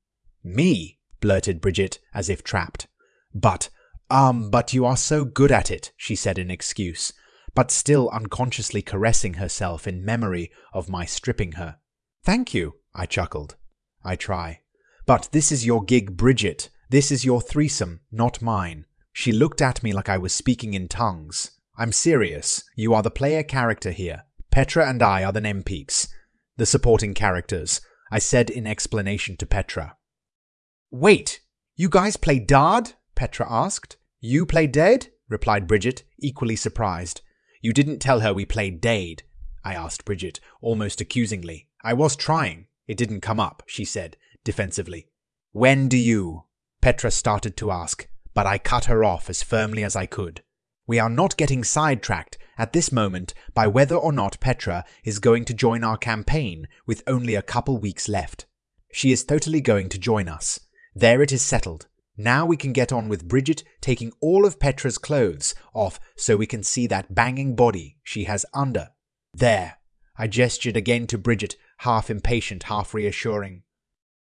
[0.43, 0.99] Me?
[1.19, 2.87] blurted Bridget, as if trapped.
[3.33, 3.69] But,
[4.09, 7.13] um, but you are so good at it, she said in excuse,
[7.55, 11.77] but still unconsciously caressing herself in memory of my stripping her.
[12.23, 13.55] Thank you, I chuckled.
[14.03, 14.61] I try.
[15.05, 16.69] But this is your gig, Bridget.
[16.89, 18.85] This is your threesome, not mine.
[19.11, 21.51] She looked at me like I was speaking in tongues.
[21.77, 22.63] I'm serious.
[22.75, 24.23] You are the player character here.
[24.51, 26.07] Petra and I are the NPCs,
[26.57, 27.81] the supporting characters,
[28.11, 29.95] I said in explanation to Petra.
[30.91, 31.41] Wait,
[31.75, 32.93] you guys play D&D?
[33.15, 33.97] Petra asked.
[34.19, 35.09] You play D&D?
[35.29, 37.21] replied Bridget, equally surprised.
[37.61, 39.23] You didn't tell her we played D&D,
[39.63, 41.67] I asked Bridget, almost accusingly.
[41.83, 42.67] I was trying.
[42.87, 45.09] It didn't come up, she said, defensively.
[45.51, 46.45] When do you?
[46.81, 50.41] Petra started to ask, but I cut her off as firmly as I could.
[50.87, 55.45] We are not getting sidetracked at this moment by whether or not Petra is going
[55.45, 58.45] to join our campaign with only a couple weeks left.
[58.91, 60.59] She is totally going to join us.
[60.95, 61.87] There it is settled.
[62.17, 66.47] Now we can get on with Bridget taking all of Petra's clothes off so we
[66.47, 68.89] can see that banging body she has under.
[69.33, 69.77] There.
[70.17, 73.61] I gestured again to Bridget, half impatient, half reassuring.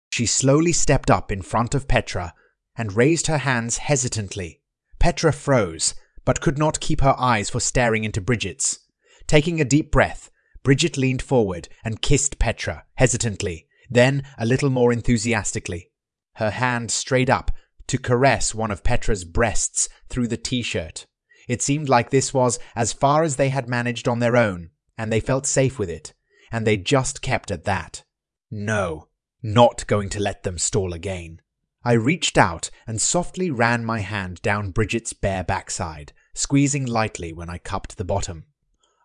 [0.09, 2.33] She slowly stepped up in front of Petra
[2.75, 4.61] and raised her hands hesitantly.
[4.97, 5.93] Petra froze,
[6.27, 8.79] but could not keep her eyes for staring into Bridget's.
[9.27, 10.29] Taking a deep breath,
[10.61, 15.89] Bridget leaned forward and kissed Petra, hesitantly, then a little more enthusiastically.
[16.33, 17.51] Her hand strayed up
[17.87, 21.05] to caress one of Petra's breasts through the t shirt.
[21.47, 25.09] It seemed like this was as far as they had managed on their own, and
[25.13, 26.13] they felt safe with it,
[26.51, 28.03] and they just kept at that.
[28.51, 29.07] No,
[29.41, 31.39] not going to let them stall again.
[31.85, 37.49] I reached out and softly ran my hand down Bridget's bare backside, squeezing lightly when
[37.49, 38.45] I cupped the bottom.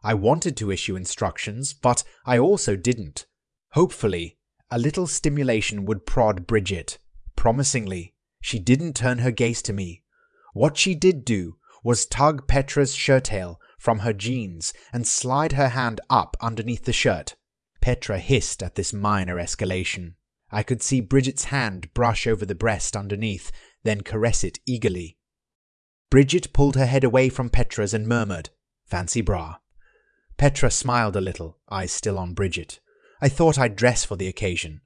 [0.05, 3.27] I wanted to issue instructions, but I also didn't.
[3.71, 4.37] Hopefully,
[4.71, 6.99] a little stimulation would prod Bridget.
[7.35, 10.03] Promisingly, she didn't turn her gaze to me.
[10.53, 16.01] What she did do was tug Petra's shirttail from her jeans and slide her hand
[16.11, 17.35] up underneath the shirt.
[17.81, 20.15] Petra hissed at this minor escalation.
[20.51, 23.51] I could see Bridget's hand brush over the breast underneath,
[23.85, 25.17] then caress it eagerly.
[26.13, 28.51] Bridget pulled her head away from Petra's and murmured,
[28.85, 29.57] Fancy bra.
[30.37, 32.81] Petra smiled a little, eyes still on Bridget.
[33.23, 34.83] I thought I'd dress for the occasion.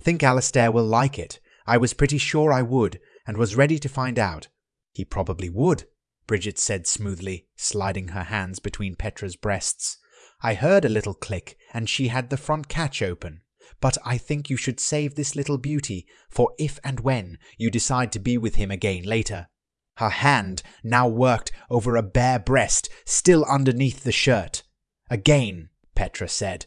[0.00, 1.40] Think Alistair will like it.
[1.66, 4.48] I was pretty sure I would, and was ready to find out.
[4.94, 5.84] He probably would,
[6.26, 9.98] Bridget said smoothly, sliding her hands between Petra's breasts.
[10.40, 13.42] I heard a little click, and she had the front catch open
[13.80, 18.12] but I think you should save this little beauty for if and when you decide
[18.12, 19.48] to be with him again later.
[19.96, 24.62] Her hand now worked over a bare breast still underneath the shirt.
[25.10, 26.66] Again, Petra said.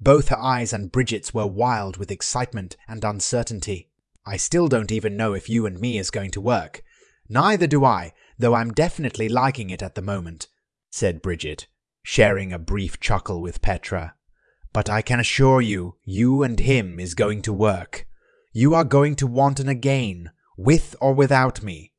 [0.00, 3.90] Both her eyes and Bridget's were wild with excitement and uncertainty.
[4.24, 6.82] I still don't even know if you and me is going to work.
[7.28, 10.48] Neither do I, though I'm definitely liking it at the moment,
[10.90, 11.66] said Bridget,
[12.02, 14.14] sharing a brief chuckle with Petra.
[14.72, 18.06] But I can assure you, you and him is going to work.
[18.52, 21.92] You are going to want an again, with or without me.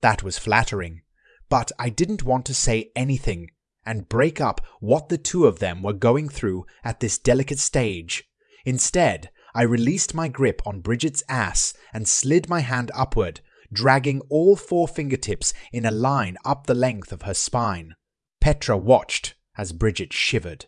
[0.00, 1.02] That was flattering,
[1.48, 3.50] but I didn't want to say anything
[3.84, 8.24] and break up what the two of them were going through at this delicate stage.
[8.64, 13.40] Instead, I released my grip on Bridget's ass and slid my hand upward,
[13.72, 17.94] dragging all four fingertips in a line up the length of her spine.
[18.40, 20.66] Petra watched as Bridget shivered.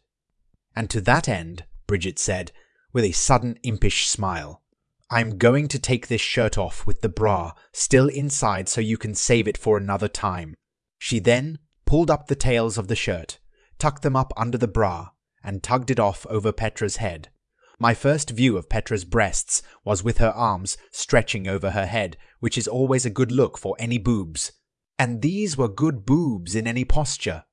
[0.75, 2.53] And to that end, Bridget said,
[2.93, 4.63] with a sudden impish smile,
[5.11, 9.15] I'm going to take this shirt off with the bra still inside so you can
[9.15, 10.55] save it for another time.
[10.99, 13.39] She then pulled up the tails of the shirt,
[13.79, 15.11] tucked them up under the bra,
[15.43, 17.31] and tugged it off over Petra's head.
[17.79, 22.59] My first view of Petra's breasts was with her arms stretching over her head, which
[22.59, 24.53] is always a good look for any boobs.
[24.99, 27.45] And these were good boobs in any posture.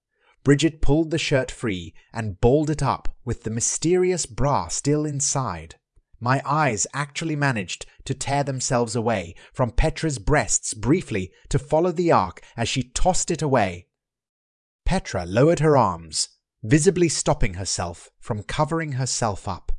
[0.43, 5.75] Bridget pulled the shirt free and balled it up with the mysterious bra still inside.
[6.19, 12.11] My eyes actually managed to tear themselves away from Petra's breasts briefly to follow the
[12.11, 13.87] arc as she tossed it away.
[14.85, 16.29] Petra lowered her arms,
[16.63, 19.71] visibly stopping herself from covering herself up.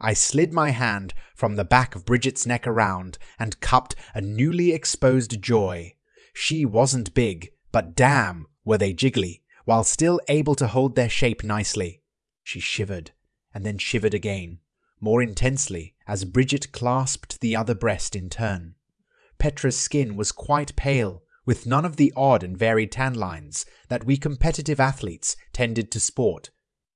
[0.00, 4.72] I slid my hand from the back of Bridget's neck around and cupped a newly
[4.72, 5.94] exposed joy.
[6.32, 11.44] She wasn't big, but damn, were they jiggly while still able to hold their shape
[11.44, 12.00] nicely.
[12.42, 13.10] She shivered,
[13.52, 14.60] and then shivered again,
[15.00, 18.74] more intensely as Bridget clasped the other breast in turn.
[19.38, 24.04] Petra's skin was quite pale, with none of the odd and varied tan lines that
[24.04, 26.50] we competitive athletes tended to sport.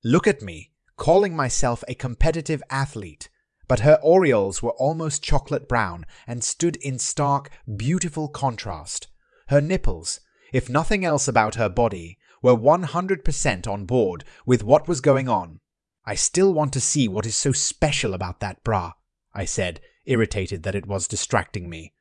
[0.05, 3.29] Look at me, calling myself a competitive athlete.
[3.73, 9.09] but her aureoles were almost chocolate brown and stood in stark, beautiful contrast.
[9.49, 10.21] Her nipples,
[10.53, 15.61] if nothing else about her body, were 100% on board with what was going on.
[16.05, 18.95] I still want to see what is so special about that bra,
[19.33, 21.95] I said, irritated that it was distracting me.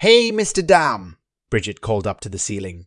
[0.00, 0.66] Hey, Mr.
[0.66, 1.16] DM,
[1.48, 2.86] Bridget called up to the ceiling.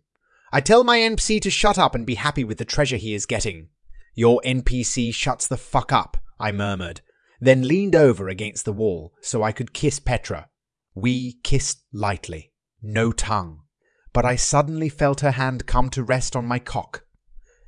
[0.52, 3.26] I tell my NPC to shut up and be happy with the treasure he is
[3.26, 3.70] getting.
[4.16, 7.00] Your NPC shuts the fuck up, I murmured,
[7.40, 10.50] then leaned over against the wall so I could kiss Petra.
[10.94, 12.52] We kissed lightly,
[12.82, 13.62] no tongue,
[14.12, 17.06] but I suddenly felt her hand come to rest on my cock.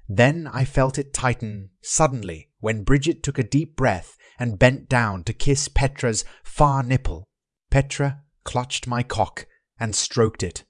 [0.09, 5.23] Then I felt it tighten suddenly when Bridget took a deep breath and bent down
[5.25, 7.25] to kiss Petra's far nipple.
[7.69, 9.45] Petra clutched my cock
[9.79, 10.63] and stroked it.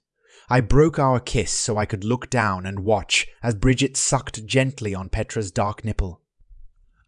[0.48, 4.94] I broke our kiss so I could look down and watch as Bridget sucked gently
[4.94, 6.22] on Petra's dark nipple.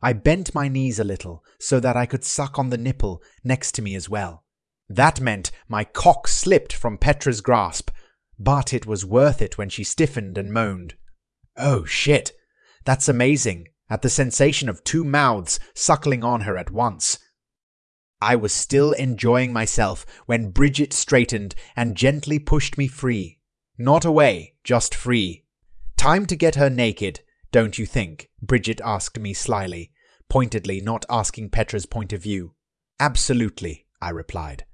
[0.01, 3.73] I bent my knees a little so that I could suck on the nipple next
[3.73, 4.45] to me as well.
[4.89, 7.91] That meant my cock slipped from Petra's grasp,
[8.39, 10.95] but it was worth it when she stiffened and moaned.
[11.57, 12.33] Oh shit,
[12.85, 17.19] that's amazing, at the sensation of two mouths suckling on her at once.
[18.23, 23.39] I was still enjoying myself when Bridget straightened and gently pushed me free.
[23.77, 25.45] Not away, just free.
[25.99, 27.21] Time to get her naked,
[27.51, 28.31] don't you think?
[28.41, 29.93] Bridget asked me slyly,
[30.27, 32.55] pointedly not asking Petra's point of view.
[32.99, 34.65] Absolutely, I replied.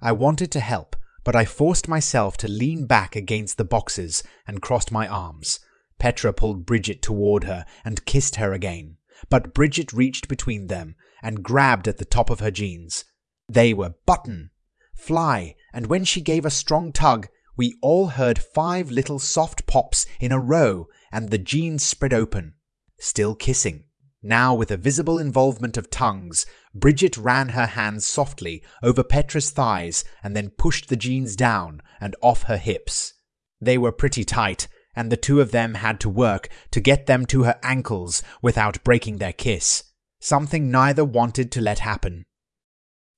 [0.00, 0.94] I wanted to help,
[1.24, 5.58] but I forced myself to lean back against the boxes and crossed my arms.
[5.98, 8.96] Petra pulled Bridget toward her and kissed her again,
[9.28, 13.04] but Bridget reached between them and grabbed at the top of her jeans.
[13.48, 14.50] They were button,
[14.94, 20.06] fly, and when she gave a strong tug, we all heard five little soft pops
[20.20, 22.54] in a row and the jeans spread open.
[22.98, 23.84] Still kissing.
[24.22, 26.44] Now, with a visible involvement of tongues,
[26.74, 32.14] Bridget ran her hands softly over Petra's thighs and then pushed the jeans down and
[32.20, 33.14] off her hips.
[33.60, 34.68] They were pretty tight,
[34.98, 38.82] and the two of them had to work to get them to her ankles without
[38.82, 39.84] breaking their kiss,
[40.18, 42.24] something neither wanted to let happen.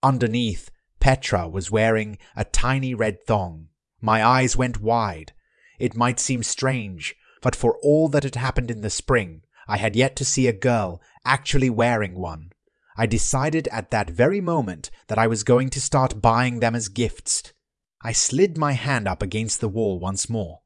[0.02, 0.70] Underneath,
[1.00, 3.68] Petra was wearing a tiny red thong.
[3.98, 5.32] My eyes went wide.
[5.78, 9.96] It might seem strange, but for all that had happened in the spring, I had
[9.96, 12.52] yet to see a girl actually wearing one.
[12.98, 16.90] I decided at that very moment that I was going to start buying them as
[16.90, 17.54] gifts.
[18.02, 20.60] I slid my hand up against the wall once more,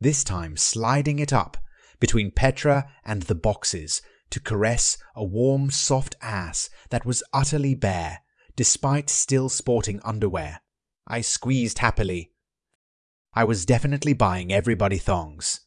[0.00, 1.56] this time sliding it up
[2.00, 8.20] between Petra and the boxes to caress a warm, soft ass that was utterly bare,
[8.56, 10.60] despite still sporting underwear.
[11.06, 12.32] I squeezed happily.
[13.34, 15.60] I was definitely buying everybody thongs.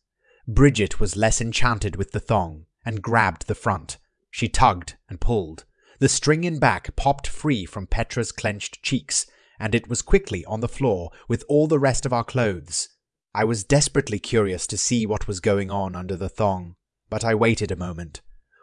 [0.47, 3.97] Bridget was less enchanted with the thong, and grabbed the front.
[4.31, 5.65] She tugged and pulled.
[5.99, 9.26] The string in back popped free from Petra's clenched cheeks,
[9.60, 12.89] and it was quickly on the floor with all the rest of our clothes.
[13.34, 16.76] I was desperately curious to see what was going on under the thong,
[17.10, 18.22] but I waited a moment.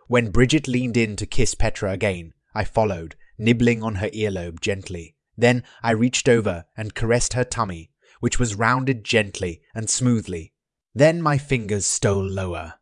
[0.09, 5.17] When Bridget leaned in to kiss Petra again, I followed, nibbling on her earlobe gently.
[5.37, 7.91] Then I reached over and caressed her tummy,
[8.21, 10.53] which was rounded gently and smoothly.
[10.95, 12.75] Then my fingers stole lower,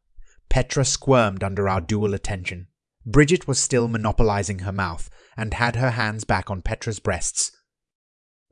[0.49, 2.69] Petra squirmed under our dual attention.
[3.05, 7.51] Bridget was still monopolizing her mouth and had her hands back on Petra's breasts.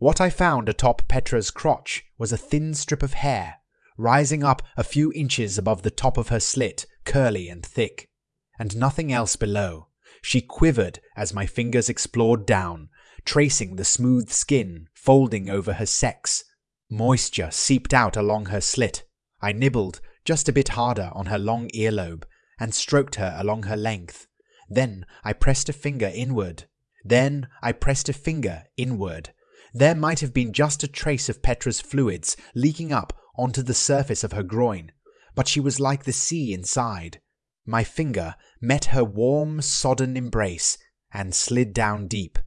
[0.03, 3.59] What I found atop Petra's crotch was a thin strip of hair,
[3.97, 8.11] rising up a few inches above the top of her slit, curly and thick,
[8.59, 9.87] and nothing else below.
[10.21, 12.89] She quivered as my fingers explored down,
[13.25, 16.43] tracing the smooth skin folding over her sex.
[16.91, 19.05] Moisture seeped out along her slit.
[19.41, 22.25] I nibbled just a bit harder on her long earlobe,
[22.59, 24.27] and stroked her along her length.
[24.69, 26.65] Then I pressed a finger inward.
[27.05, 29.31] Then I pressed a finger inward.
[29.75, 34.23] There might have been just a trace of Petra's fluids leaking up onto the surface
[34.23, 34.93] of her groin,
[35.35, 37.21] but she was like the sea inside.
[37.65, 40.77] My finger met her warm, sodden embrace
[41.13, 42.39] and slid down deep.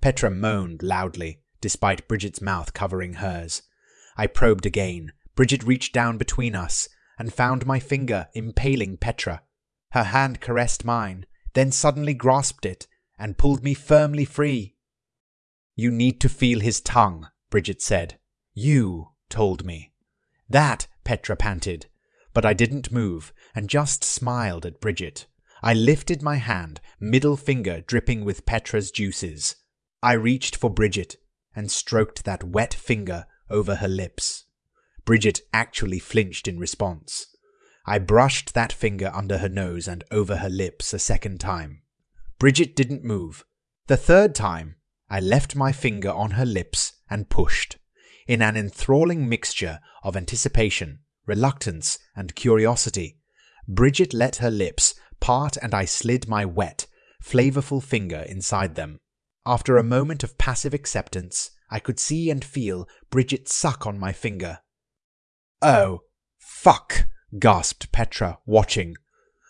[0.00, 3.62] Petra moaned loudly, despite Bridget's mouth covering hers.
[4.16, 5.12] I probed again.
[5.34, 6.88] Bridget reached down between us,
[7.18, 9.42] and found my finger impaling Petra.
[9.92, 12.86] Her hand caressed mine, then suddenly grasped it
[13.18, 14.71] and pulled me firmly free.
[15.74, 18.18] You need to feel his tongue, Bridget said.
[18.52, 19.92] You told me.
[20.48, 21.86] That, Petra panted.
[22.34, 25.26] But I didn't move and just smiled at Bridget.
[25.62, 29.56] I lifted my hand, middle finger dripping with Petra's juices.
[30.02, 31.16] I reached for Bridget
[31.54, 34.44] and stroked that wet finger over her lips.
[35.04, 37.26] Bridget actually flinched in response.
[37.86, 41.82] I brushed that finger under her nose and over her lips a second time.
[42.38, 43.44] Bridget didn't move,
[43.86, 44.76] The third time,
[45.12, 47.76] I left my finger on her lips and pushed,
[48.26, 53.18] in an enthralling mixture of anticipation, reluctance, and curiosity.
[53.68, 56.86] Bridget let her lips part and I slid my wet,
[57.22, 59.00] flavorful finger inside them.
[59.44, 64.14] After a moment of passive acceptance, I could see and feel Bridget suck on my
[64.14, 64.60] finger.
[65.60, 66.04] Oh,
[66.38, 67.06] fuck,
[67.38, 68.96] gasped Petra, watching.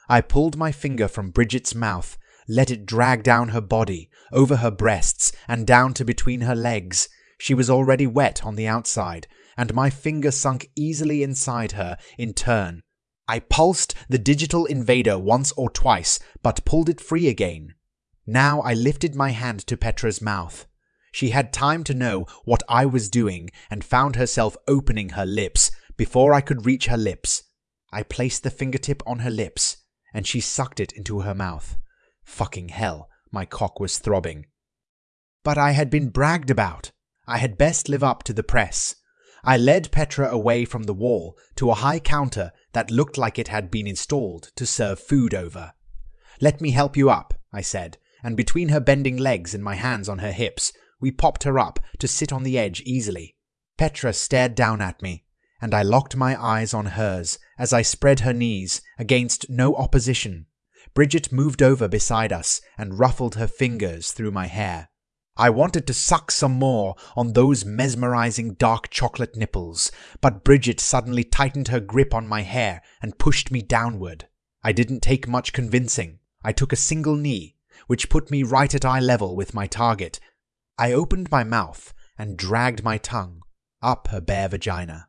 [0.09, 2.19] I pulled my finger from Bridget's mouth,
[2.49, 7.09] let it drag down her body, over her breasts, and down to between her legs.
[7.39, 12.35] She was already wet on the outside, and my finger sunk easily inside her in
[12.35, 12.83] turn.
[13.29, 17.75] I pulsed the digital invader once or twice, but pulled it free again.
[18.27, 20.67] Now I lifted my hand to Petra's mouth.
[21.13, 25.71] She had time to know what I was doing and found herself opening her lips
[25.97, 27.43] before I could reach her lips.
[27.93, 29.79] I placed the fingertip on her lips,
[30.15, 31.77] and she sucked it into her mouth.
[32.33, 34.47] Fucking hell, my cock was throbbing.
[35.45, 36.91] But I had been bragged about.
[37.27, 38.95] I had best live up to the press.
[39.45, 43.49] I led Petra away from the wall to a high counter that looked like it
[43.49, 45.75] had been installed to serve food over.
[46.41, 50.09] Let me help you up, I said, and between her bending legs and my hands
[50.09, 53.37] on her hips, we popped her up to sit on the edge easily.
[53.77, 55.27] Petra stared down at me,
[55.61, 60.47] and I locked my eyes on hers as I spread her knees against no opposition.
[60.95, 64.91] Bridget moved over beside us and ruffled her fingers through my hair.
[65.37, 69.91] I wanted to suck some more on those mesmerizing dark chocolate nipples,
[70.21, 74.29] but Bridget suddenly tightened her grip on my hair and pushed me downward.
[74.63, 76.19] I didn't take much convincing.
[76.45, 77.57] I took a single knee,
[77.87, 80.21] which put me right at eye level with my target.
[80.79, 83.43] I opened my mouth and dragged my tongue
[83.81, 85.09] up her bare vagina.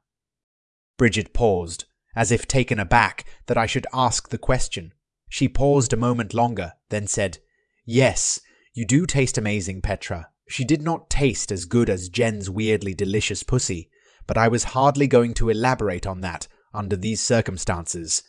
[0.97, 1.85] Bridget paused,
[2.15, 4.93] as if taken aback that I should ask the question.
[5.33, 7.39] She paused a moment longer, then said,
[7.85, 8.39] Yes,
[8.75, 10.29] you do taste amazing, Petra.
[10.47, 13.89] She did not taste as good as Jen's weirdly delicious pussy,
[14.27, 18.21] but I was hardly going to elaborate on that under these circumstances,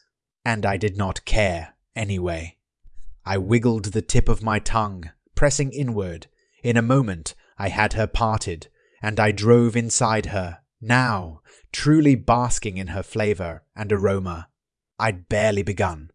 [0.46, 2.56] and I did not care anyway.
[3.22, 6.28] I wiggled the tip of my tongue, pressing inward.
[6.62, 8.68] In a moment, I had her parted,
[9.02, 14.48] and I drove inside her, now, truly basking in her flavor and aroma.
[14.98, 16.08] I'd barely begun.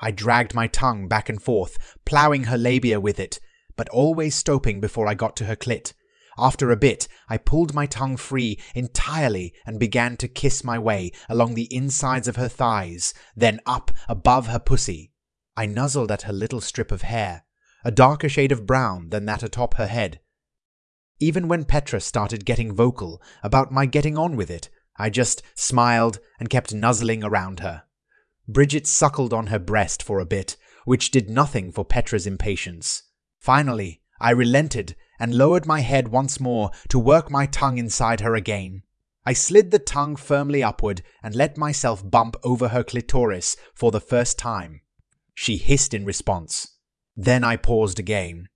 [0.00, 3.40] I dragged my tongue back and forth, ploughing her labia with it,
[3.76, 5.92] but always stopping before I got to her clit.
[6.38, 11.12] After a bit, I pulled my tongue free entirely and began to kiss my way
[11.28, 15.12] along the insides of her thighs, then up above her pussy.
[15.56, 17.44] I nuzzled at her little strip of hair,
[17.84, 20.20] a darker shade of brown than that atop her head.
[21.18, 24.68] Even when Petra started getting vocal about my getting on with it,
[24.98, 27.84] I just smiled and kept nuzzling around her.
[28.48, 33.02] Bridget suckled on her breast for a bit, which did nothing for Petra's impatience.
[33.38, 38.34] Finally, I relented and lowered my head once more to work my tongue inside her
[38.34, 38.82] again.
[39.24, 44.00] I slid the tongue firmly upward and let myself bump over her clitoris for the
[44.00, 44.82] first time.
[45.34, 46.76] She hissed in response.
[47.16, 48.48] Then I paused again.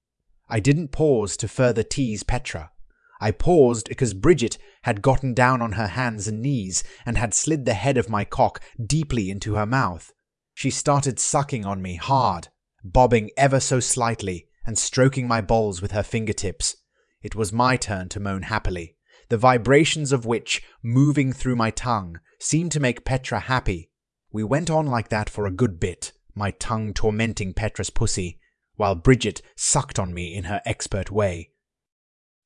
[0.48, 2.70] I didn't pause to further tease Petra.
[3.20, 7.66] I paused because Bridget had gotten down on her hands and knees and had slid
[7.66, 10.12] the head of my cock deeply into her mouth.
[10.54, 12.48] She started sucking on me hard,
[12.82, 16.76] bobbing ever so slightly and stroking my balls with her fingertips.
[17.22, 18.96] It was my turn to moan happily,
[19.28, 23.90] the vibrations of which, moving through my tongue, seemed to make Petra happy.
[24.32, 28.40] We went on like that for a good bit, my tongue tormenting Petra's pussy,
[28.76, 31.50] while Bridget sucked on me in her expert way.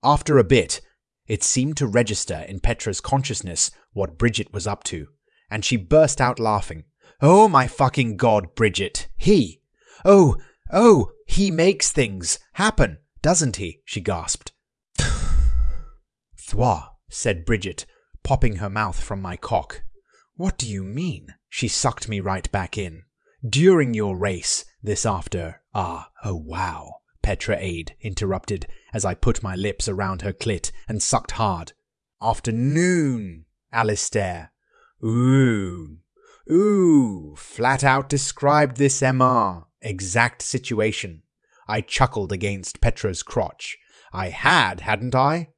[0.04, 0.82] After a bit,
[1.26, 5.08] it seemed to register in Petra's consciousness what Bridget was up to,
[5.50, 6.84] and she burst out laughing.
[7.22, 9.08] Oh my fucking god, Bridget!
[9.16, 9.62] He!
[10.04, 10.36] Oh,
[10.70, 13.80] oh, he makes things happen, doesn't he?
[13.86, 14.52] she gasped.
[16.36, 17.86] Thwa, said Bridget,
[18.22, 19.84] popping her mouth from my cock.
[20.36, 21.28] What do you mean?
[21.48, 23.04] She sucked me right back in.
[23.48, 25.62] During your race, this after.
[25.74, 26.96] Ah, oh wow.
[27.22, 31.72] Petra Aid interrupted as I put my lips around her clit and sucked hard.
[32.22, 34.52] Afternoon, Alistair.
[35.04, 35.98] Ooh,
[36.50, 39.64] ooh, flat out described this MR.
[39.82, 41.22] Exact situation.
[41.66, 43.76] I chuckled against Petra's crotch.
[44.12, 45.48] I had, hadn't I?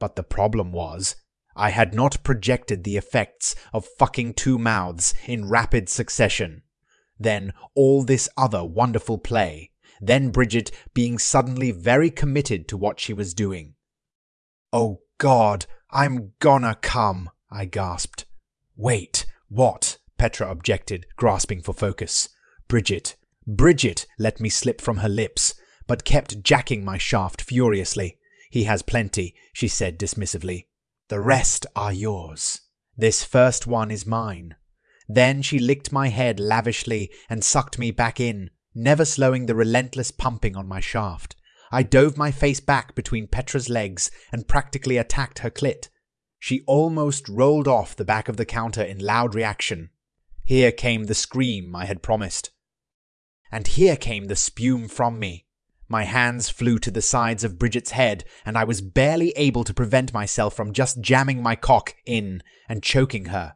[0.00, 1.16] But the problem was,
[1.54, 6.62] I had not projected the effects of fucking two mouths in rapid succession.
[7.18, 9.70] Then all this other wonderful play
[10.00, 13.74] then Bridget being suddenly very committed to what she was doing.
[14.72, 18.24] Oh God, I'm gonna come, I gasped.
[18.76, 19.98] Wait, what?
[20.18, 22.28] Petra objected, grasping for focus.
[22.68, 23.16] Bridget,
[23.46, 25.54] Bridget let me slip from her lips,
[25.86, 28.18] but kept jacking my shaft furiously.
[28.50, 30.66] He has plenty, she said dismissively.
[31.08, 32.62] The rest are yours.
[32.96, 34.56] This first one is mine.
[35.08, 40.10] Then she licked my head lavishly and sucked me back in, never slowing the relentless
[40.10, 41.34] pumping on my shaft.
[41.72, 45.88] I dove my face back between Petra's legs and practically attacked her clit.
[46.38, 49.90] She almost rolled off the back of the counter in loud reaction.
[50.44, 52.50] Here came the scream I had promised.
[53.50, 55.46] And here came the spume from me.
[55.88, 59.74] My hands flew to the sides of Bridget's head, and I was barely able to
[59.74, 63.54] prevent myself from just jamming my cock in and choking her.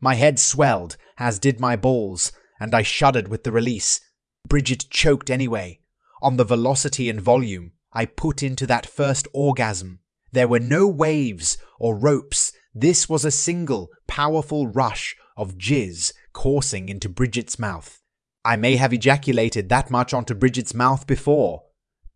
[0.00, 4.00] My head swelled, as did my balls, and I shuddered with the release.
[4.48, 5.80] Bridget choked anyway.
[6.20, 10.00] On the velocity and volume I put into that first orgasm,
[10.32, 12.52] there were no waves or ropes.
[12.74, 18.00] This was a single, powerful rush of jizz coursing into Bridget's mouth.
[18.44, 21.62] I may have ejaculated that much onto Bridget's mouth before,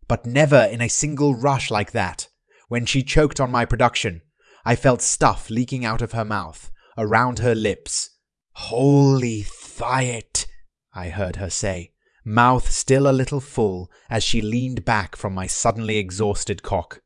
[0.07, 2.27] but never in a single rush like that.
[2.67, 4.21] When she choked on my production,
[4.65, 8.09] I felt stuff leaking out of her mouth, around her lips.
[8.53, 10.47] Holy thiet,
[10.93, 11.91] I heard her say,
[12.27, 17.01] mouth still a little full as she leaned back from my suddenly exhausted cock.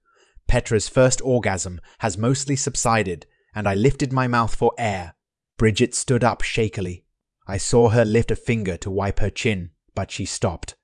[0.48, 5.14] Petra's first orgasm has mostly subsided, and I lifted my mouth for air.
[5.58, 7.06] Bridget stood up shakily.
[7.48, 10.76] I saw her lift a finger to wipe her chin, but she stopped.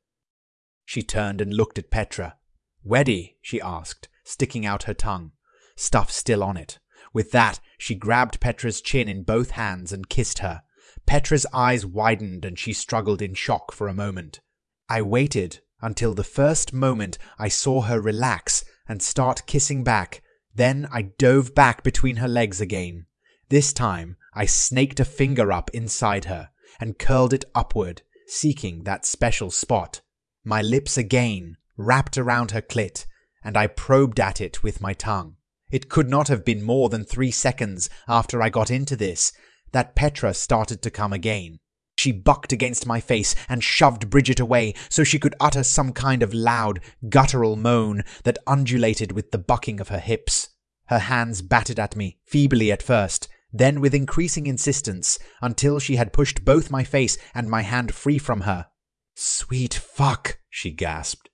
[0.86, 2.38] She turned and looked at Petra.
[2.86, 3.38] Weddy?
[3.42, 5.32] she asked, sticking out her tongue,
[5.76, 6.78] stuff still on it.
[7.12, 10.62] With that, she grabbed Petra's chin in both hands and kissed her.
[11.08, 14.42] Petra's eyes widened and she struggled in shock for a moment.
[14.90, 20.22] I waited until the first moment I saw her relax and start kissing back.
[20.54, 23.06] Then I dove back between her legs again.
[23.50, 29.06] This time, I snaked a finger up inside her and curled it upward, seeking that
[29.06, 30.02] special spot.
[30.44, 33.06] My lips again wrapped around her clit,
[33.44, 35.38] and I probed at it with my tongue.
[35.72, 39.32] It could not have been more than three seconds after I got into this
[39.72, 41.60] that Petra started to come again.
[41.98, 46.22] She bucked against my face and shoved Bridget away so she could utter some kind
[46.22, 46.80] of loud,
[47.10, 50.50] guttural moan that undulated with the bucking of her hips.
[50.86, 56.14] Her hands batted at me, feebly at first, then with increasing insistence, until she had
[56.14, 58.68] pushed both my face and my hand free from her.
[59.16, 61.30] Sweet fuck, she gasped.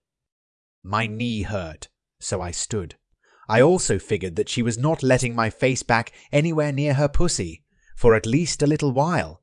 [0.81, 1.89] My knee hurt,
[2.19, 2.95] so I stood.
[3.49, 7.62] I also figured that she was not letting my face back anywhere near her pussy,
[8.04, 9.42] for at least a little while.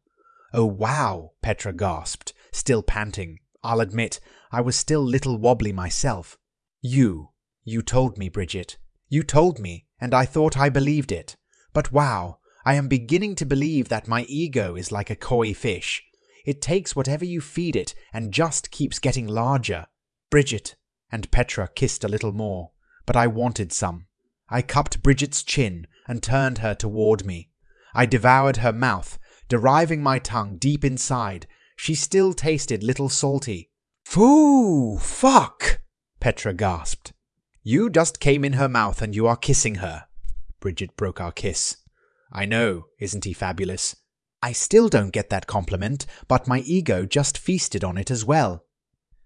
[0.53, 3.39] Oh wow, Petra gasped, still panting.
[3.65, 4.21] I'll admit,
[4.53, 6.37] I was still little wobbly myself.
[6.83, 7.31] You,
[7.65, 8.77] you told me, Bridget.
[9.09, 11.37] You told me, and I thought I believed it.
[11.73, 16.03] But wow, I am beginning to believe that my ego is like a koi fish.
[16.45, 19.87] It takes whatever you feed it and just keeps getting larger.
[20.29, 20.77] Bridget
[21.11, 22.73] and Petra kissed a little more,
[23.07, 24.05] but I wanted some.
[24.51, 27.50] I cupped Bridget's chin and turned her toward me.
[27.95, 29.19] I devoured her mouth,
[29.49, 31.47] deriving my tongue deep inside.
[31.77, 33.71] She still tasted little salty.
[34.05, 34.99] Foo!
[34.99, 35.81] Fuck!
[36.21, 37.13] Petra gasped.
[37.63, 40.07] You just came in her mouth and you are kissing her.
[40.61, 41.77] Bridget broke our kiss.
[42.33, 43.97] I know, isn't he fabulous?
[44.43, 48.65] I still don't get that compliment, but my ego just feasted on it as well.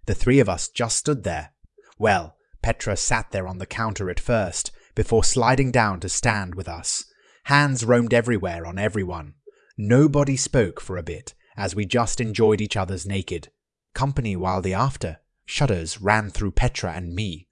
[0.06, 1.52] The three of us just stood there.
[1.98, 6.68] Well, Petra sat there on the counter at first, before sliding down to stand with
[6.68, 7.04] us.
[7.44, 9.34] Hands roamed everywhere on everyone.
[9.76, 13.50] Nobody spoke for a bit, as we just enjoyed each other's naked.
[13.92, 15.18] Company while the after.
[15.44, 17.48] Shudders ran through Petra and me.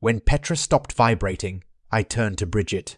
[0.00, 2.96] When Petra stopped vibrating, I turned to Bridget.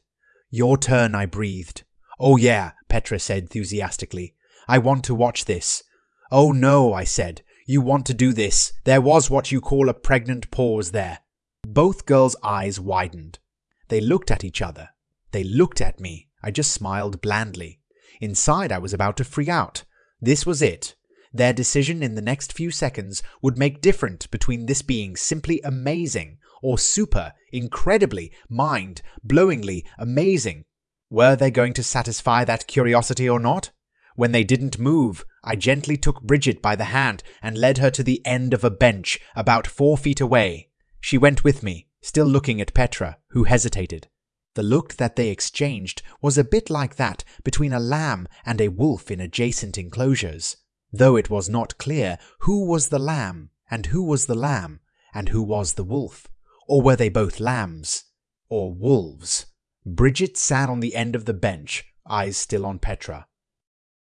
[0.49, 1.83] Your turn, I breathed.
[2.21, 4.37] Oh yeah, Petra said enthusiastically.
[4.69, 5.83] I want to watch this.
[6.31, 7.43] Oh no, I said.
[7.67, 8.73] You want to do this.
[8.85, 11.19] There was what you call a pregnant pause there.
[11.67, 13.41] Both girls' eyes widened.
[13.89, 14.91] They looked at each other.
[15.37, 16.29] They looked at me.
[16.43, 17.79] I just smiled blandly.
[18.23, 19.85] Inside, I was about to freak out.
[20.19, 20.95] This was it.
[21.31, 26.39] Their decision in the next few seconds would make different between this being simply amazing
[26.63, 30.65] or super, incredibly, mind blowingly amazing
[31.11, 33.73] were they going to satisfy that curiosity or not?
[34.15, 38.03] When they didn't move, I gently took Bridget by the hand and led her to
[38.03, 40.71] the end of a bench about four feet away.
[40.99, 44.09] She went with me, still looking at Petra, who hesitated.
[44.57, 48.69] The look that they exchanged was a bit like that between a lamb and a
[48.69, 50.57] wolf in adjacent enclosures,
[50.91, 54.81] though it was not clear who was the lamb and who was the lamb
[55.13, 56.27] and who was the wolf,
[56.67, 58.05] or were they both lambs
[58.49, 59.45] or wolves?
[59.85, 63.27] Bridget sat on the end of the bench, eyes still on Petra.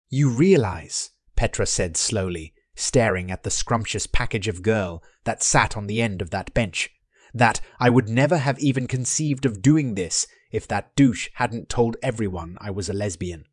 [0.10, 5.88] You realize, Petra said slowly, staring at the scrumptious package of girl that sat on
[5.88, 6.90] the end of that bench.
[7.34, 11.98] That I would never have even conceived of doing this if that douche hadn't told
[12.04, 13.46] everyone I was a lesbian.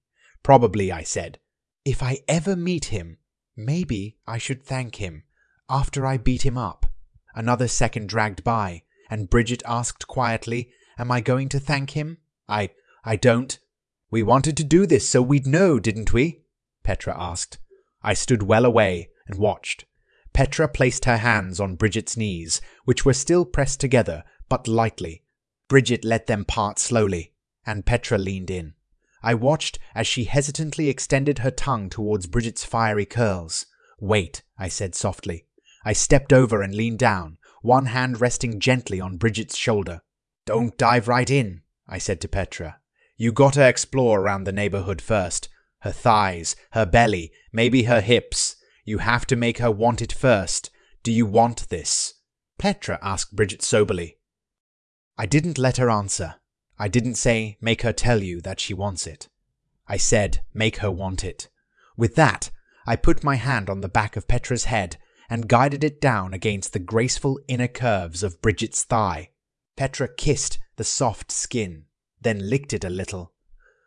[0.42, 1.38] Probably, I said.
[1.84, 3.18] If I ever meet him,
[3.56, 5.24] maybe I should thank him
[5.68, 6.86] after I beat him up.
[7.34, 12.18] Another second dragged by, and Bridget asked quietly, Am I going to thank him?
[12.48, 12.70] I.
[13.04, 13.58] I don't.
[14.10, 16.42] We wanted to do this so we'd know, didn't we?
[16.82, 17.58] Petra asked.
[18.02, 19.86] I stood well away and watched.
[20.32, 25.24] Petra placed her hands on Bridget's knees, which were still pressed together, but lightly.
[25.68, 27.32] Bridget let them part slowly,
[27.66, 28.74] and Petra leaned in.
[29.22, 33.66] I watched as she hesitantly extended her tongue towards Bridget's fiery curls.
[34.00, 35.46] Wait, I said softly.
[35.84, 40.02] I stepped over and leaned down, one hand resting gently on Bridget's shoulder.
[40.46, 42.80] Don't dive right in, I said to Petra.
[43.16, 45.48] You gotta explore around the neighborhood first.
[45.80, 48.49] Her thighs, her belly, maybe her hips.
[48.90, 50.68] You have to make her want it first.
[51.04, 52.14] Do you want this?
[52.58, 54.18] Petra asked Bridget soberly.
[55.16, 56.34] I didn't let her answer.
[56.76, 59.28] I didn't say, make her tell you that she wants it.
[59.86, 61.48] I said, make her want it.
[61.96, 62.50] With that,
[62.84, 64.96] I put my hand on the back of Petra's head
[65.28, 69.30] and guided it down against the graceful inner curves of Bridget's thigh.
[69.76, 71.84] Petra kissed the soft skin,
[72.20, 73.34] then licked it a little.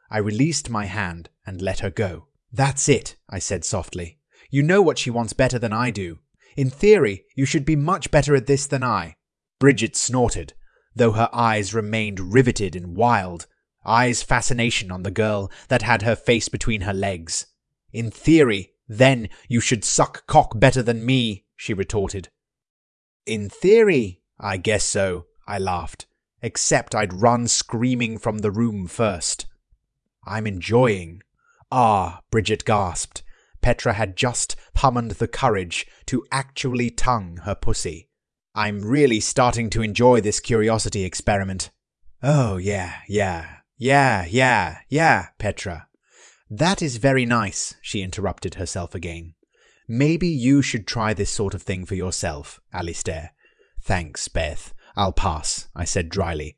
[0.09, 2.29] I released my hand and let her go.
[2.53, 4.19] That's it, I said softly.
[4.53, 6.19] You know what she wants better than I do.
[6.55, 9.15] In theory, you should be much better at this than I.
[9.57, 10.53] Bridget snorted,
[10.95, 13.47] though her eyes remained riveted and wild,
[13.83, 17.47] eyes fascination on the girl that had her face between her legs.
[17.91, 22.29] In theory, then you should suck cock better than me, she retorted.
[23.25, 26.05] In theory, I guess so, I laughed,
[26.43, 29.47] except I'd run screaming from the room first.
[30.27, 31.23] I'm enjoying.
[31.71, 33.23] Ah, Bridget gasped,
[33.63, 38.09] Petra had just summoned the courage to actually tongue her pussy.
[38.53, 41.71] I'm really starting to enjoy this curiosity experiment.
[42.21, 45.87] Oh, yeah, yeah, yeah, yeah, yeah, Petra.
[46.49, 49.33] That is very nice, she interrupted herself again.
[49.87, 53.31] Maybe you should try this sort of thing for yourself, Alistair.
[53.81, 54.73] Thanks, Beth.
[54.95, 56.57] I'll pass, I said dryly.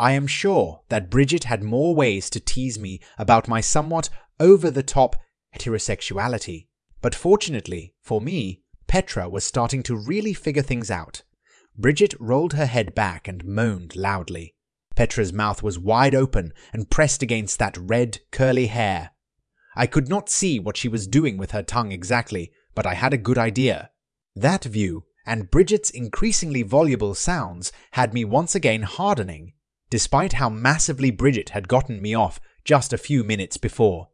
[0.00, 4.10] I am sure that Bridget had more ways to tease me about my somewhat
[4.40, 5.16] over the top
[5.56, 6.66] heterosexuality.
[7.00, 11.22] But fortunately, for me, Petra was starting to really figure things out.
[11.76, 14.54] Bridget rolled her head back and moaned loudly.
[14.96, 19.12] Petra's mouth was wide open and pressed against that red, curly hair.
[19.76, 23.14] I could not see what she was doing with her tongue exactly, but I had
[23.14, 23.90] a good idea.
[24.34, 29.52] That view, and Bridget's increasingly voluble sounds, had me once again hardening,
[29.88, 34.08] despite how massively Bridget had gotten me off just a few minutes before.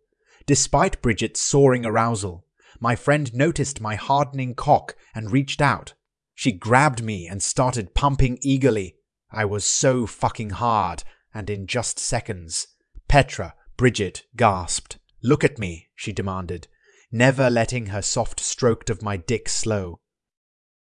[0.47, 2.45] Despite Bridget's soaring arousal,
[2.79, 5.95] my friend noticed my hardening cock and reached out.
[6.35, 8.97] She grabbed me and started pumping eagerly.
[9.31, 11.03] I was so fucking hard,
[11.35, 12.69] and in just seconds.
[13.09, 14.99] Petra, Bridget, gasped.
[15.23, 16.69] Look at me, she demanded,
[17.11, 20.01] never letting her soft stroke of my dick slow.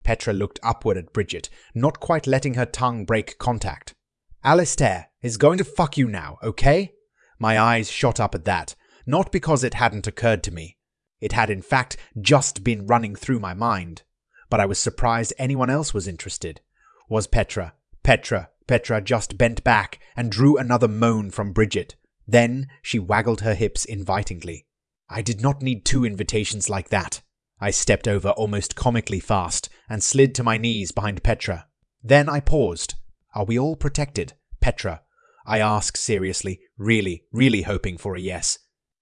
[0.04, 3.94] Petra looked upward at Bridget, not quite letting her tongue break contact.
[4.42, 6.94] Alistair is going to fuck you now, okay?
[7.38, 8.74] My eyes shot up at that,
[9.06, 10.76] not because it hadn't occurred to me.
[11.20, 14.02] It had in fact just been running through my mind.
[14.48, 16.60] But I was surprised anyone else was interested.
[17.08, 17.74] Was Petra.
[18.02, 18.50] Petra.
[18.66, 21.96] Petra just bent back and drew another moan from Bridget.
[22.26, 24.66] Then she waggled her hips invitingly.
[25.08, 27.20] I did not need two invitations like that.
[27.60, 31.66] I stepped over almost comically fast and slid to my knees behind Petra.
[32.02, 32.94] Then I paused.
[33.34, 34.32] Are we all protected?
[34.60, 35.02] Petra.
[35.44, 38.58] I asked seriously, really, really hoping for a yes.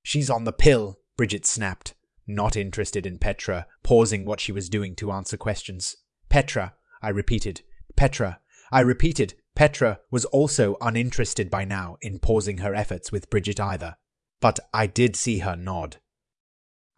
[0.09, 1.93] She's on the pill, Bridget snapped,
[2.27, 5.97] not interested in Petra, pausing what she was doing to answer questions.
[6.31, 6.73] Petra,
[7.03, 7.61] I repeated.
[7.95, 8.41] Petra.
[8.73, 9.35] I repeated.
[9.55, 13.97] Petra was also uninterested by now in pausing her efforts with Bridget either.
[14.41, 15.99] But I did see her nod.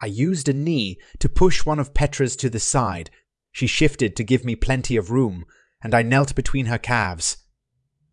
[0.01, 3.09] I used a knee to push one of Petra's to the side.
[3.51, 5.43] She shifted to give me plenty of room,
[5.83, 7.43] and I knelt between her calves.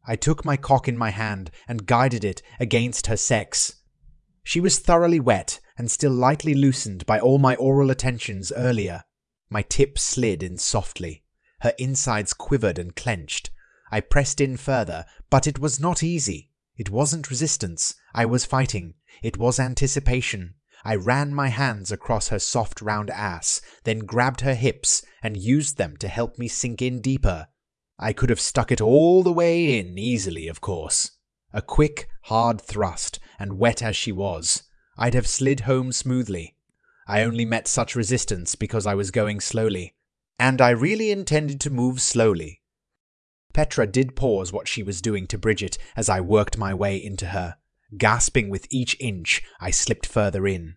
[0.05, 3.78] I took my cock in my hand and guided it against her sex.
[4.49, 9.05] She was thoroughly wet and still lightly loosened by all my oral attentions earlier.
[9.51, 11.23] My tip slid in softly.
[11.61, 13.51] Her insides quivered and clenched.
[13.93, 16.49] I pressed in further, but it was not easy.
[16.79, 17.95] It wasn't resistance.
[18.15, 18.95] I was fighting.
[19.23, 20.55] It was anticipation.
[20.83, 25.77] I ran my hands across her soft round ass, then grabbed her hips and used
[25.77, 27.49] them to help me sink in deeper.
[27.99, 31.18] I could have stuck it all the way in easily, of course.
[31.53, 34.65] A quick, hard thrust, and wet as she was,
[34.97, 36.57] I'd have slid home smoothly.
[37.07, 39.95] I only met such resistance because I was going slowly,
[40.39, 42.61] and I really intended to move slowly.
[43.55, 47.27] Petra did pause what she was doing to Bridget as I worked my way into
[47.27, 47.57] her.
[47.97, 50.77] Gasping with each inch, I slipped further in.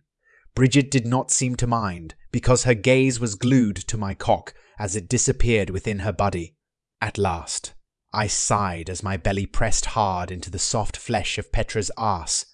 [0.54, 4.96] Bridget did not seem to mind, because her gaze was glued to my cock as
[4.96, 6.56] it disappeared within her body.
[7.00, 7.74] At last,
[8.12, 12.44] I sighed as my belly pressed hard into the soft flesh of Petra's arse.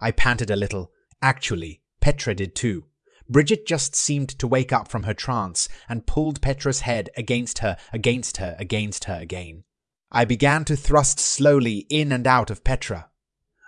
[0.00, 0.92] I panted a little.
[1.20, 2.84] Actually, Petra did too.
[3.28, 7.76] Bridget just seemed to wake up from her trance and pulled Petra's head against her,
[7.92, 9.64] against her, against her again.
[10.10, 13.10] I began to thrust slowly in and out of Petra.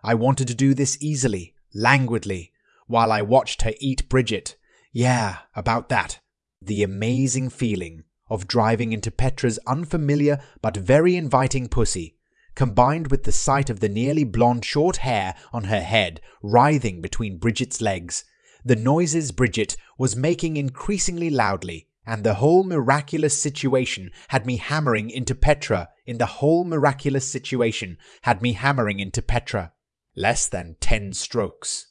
[0.02, 2.52] I wanted to do this easily, languidly,
[2.86, 4.56] while I watched her eat Bridget.
[4.92, 6.20] Yeah, about that.
[6.62, 12.16] The amazing feeling of driving into Petra's unfamiliar but very inviting pussy,
[12.54, 17.38] combined with the sight of the nearly blonde short hair on her head writhing between
[17.38, 18.24] Bridget's legs,
[18.64, 25.10] the noises Bridget was making increasingly loudly, and the whole miraculous situation had me hammering
[25.10, 25.88] into Petra.
[26.06, 29.72] In the whole miraculous situation had me hammering into Petra.
[30.16, 31.86] Less than ten strokes.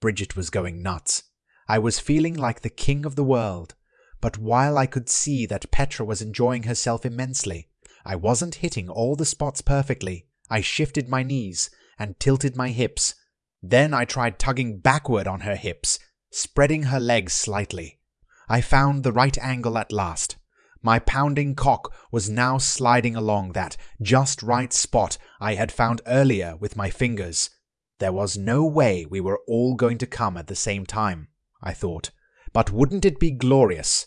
[0.00, 1.24] Bridget was going nuts.
[1.68, 3.74] I was feeling like the king of the world.
[4.20, 7.68] But while I could see that Petra was enjoying herself immensely,
[8.04, 10.26] I wasn't hitting all the spots perfectly.
[10.50, 13.14] I shifted my knees and tilted my hips.
[13.62, 15.98] Then I tried tugging backward on her hips,
[16.30, 18.00] spreading her legs slightly.
[18.48, 20.36] I found the right angle at last.
[20.80, 26.56] My pounding cock was now sliding along that just right spot I had found earlier
[26.56, 27.50] with my fingers.
[27.98, 31.28] There was no way we were all going to come at the same time,
[31.60, 32.10] I thought.
[32.52, 34.06] But wouldn't it be glorious?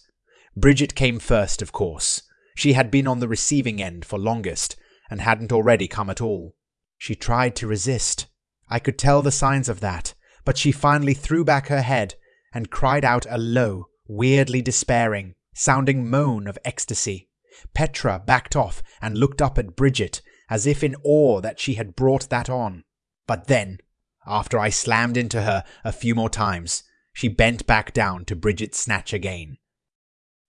[0.56, 2.24] Bridget came first, of course.
[2.56, 4.76] She had been on the receiving end for longest,
[5.10, 6.56] and hadn't already come at all.
[6.98, 8.28] She tried to resist.
[8.70, 10.14] I could tell the signs of that,
[10.46, 12.16] but she finally threw back her head
[12.54, 17.30] and cried out a low, weirdly despairing, sounding moan of ecstasy.
[17.74, 21.96] Petra backed off and looked up at Bridget as if in awe that she had
[21.96, 22.84] brought that on.
[23.26, 23.80] But then,
[24.28, 28.80] after I slammed into her a few more times, she bent back down to Bridget's
[28.80, 29.58] snatch again.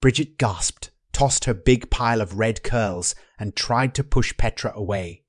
[0.01, 5.25] Bridget gasped, tossed her big pile of red curls, and tried to push Petra away.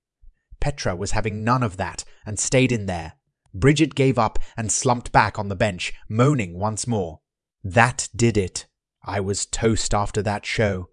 [0.60, 3.14] Petra was having none of that and stayed in there.
[3.53, 7.19] Bridget gave up and slumped back on the bench, moaning once more.
[7.64, 8.65] That did it.
[9.05, 10.89] I was toast after that show.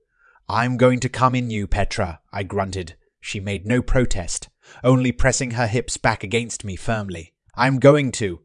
[0.49, 2.97] I'm going to come in you, Petra, I grunted.
[3.21, 4.49] She made no protest,
[4.83, 7.35] only pressing her hips back against me firmly.
[7.55, 8.41] I'm going to.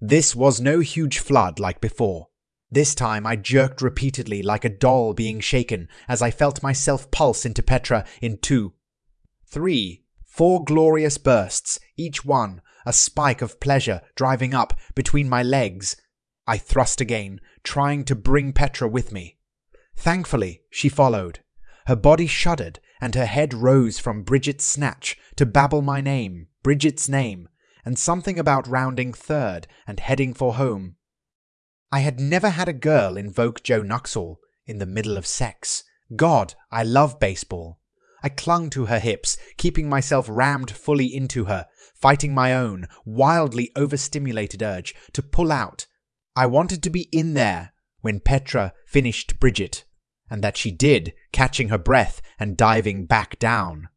[0.00, 2.28] This was no huge flood like before.
[2.70, 7.44] This time I jerked repeatedly like a doll being shaken as I felt myself pulse
[7.44, 8.74] into Petra in two,
[9.46, 15.96] three, four glorious bursts, each one a spike of pleasure driving up between my legs.
[16.46, 19.36] I thrust again, trying to bring Petra with me.
[19.94, 21.40] Thankfully, she followed.
[21.86, 27.08] Her body shuddered and her head rose from Bridget's snatch to babble my name, Bridget's
[27.08, 27.48] name,
[27.88, 30.96] and something about rounding third and heading for home.
[31.90, 34.36] I had never had a girl invoke Joe Nuxhall
[34.66, 35.84] in the middle of sex.
[36.14, 37.80] God, I love baseball.
[38.22, 43.72] I clung to her hips, keeping myself rammed fully into her, fighting my own, wildly
[43.74, 45.86] overstimulated urge to pull out.
[46.36, 49.86] I wanted to be in there when Petra finished Bridget,
[50.28, 53.88] and that she did, catching her breath and diving back down.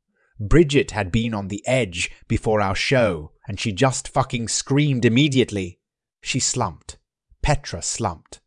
[0.42, 5.80] Bridget had been on the edge before our show, and she just fucking screamed immediately.
[6.20, 6.98] She slumped.
[7.44, 8.42] Petra slumped.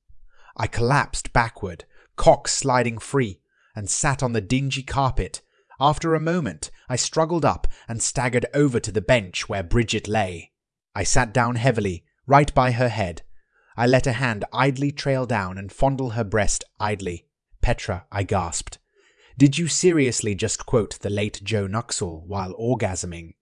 [0.57, 1.85] I collapsed backward,
[2.17, 3.41] cock sliding free,
[3.77, 5.41] and sat on the dingy carpet.
[5.79, 10.51] After a moment, I struggled up and staggered over to the bench where Bridget lay.
[10.97, 13.23] I sat down heavily, right by her head.
[13.77, 17.29] I let a hand idly trail down and fondle her breast idly.
[17.63, 18.79] Petra, I gasped.
[19.37, 23.35] Did you seriously just quote the late Joe Nuxhall while orgasming?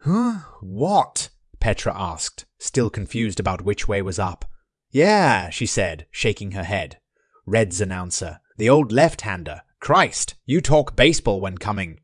[0.00, 0.40] Huh?
[0.60, 1.28] What?
[1.60, 4.46] Petra asked, still confused about which way was up.
[4.90, 6.98] Yeah, she said, shaking her head.
[7.46, 9.62] Red's announcer, the old left-hander.
[9.80, 12.00] Christ, you talk baseball when coming.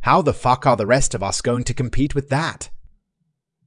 [0.00, 2.68] How the fuck are the rest of us going to compete with that?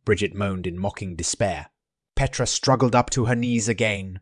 [0.03, 1.67] Bridget moaned in mocking despair.
[2.15, 4.19] Petra struggled up to her knees again.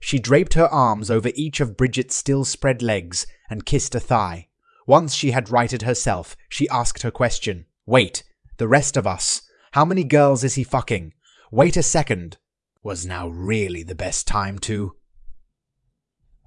[0.00, 4.48] She draped her arms over each of Bridget's still spread legs and kissed a thigh.
[4.86, 7.66] Once she had righted herself, she asked her question.
[7.86, 8.22] Wait,
[8.58, 9.42] the rest of us.
[9.72, 11.12] How many girls is he fucking?
[11.50, 12.38] Wait a second.
[12.82, 14.94] Was now really the best time to.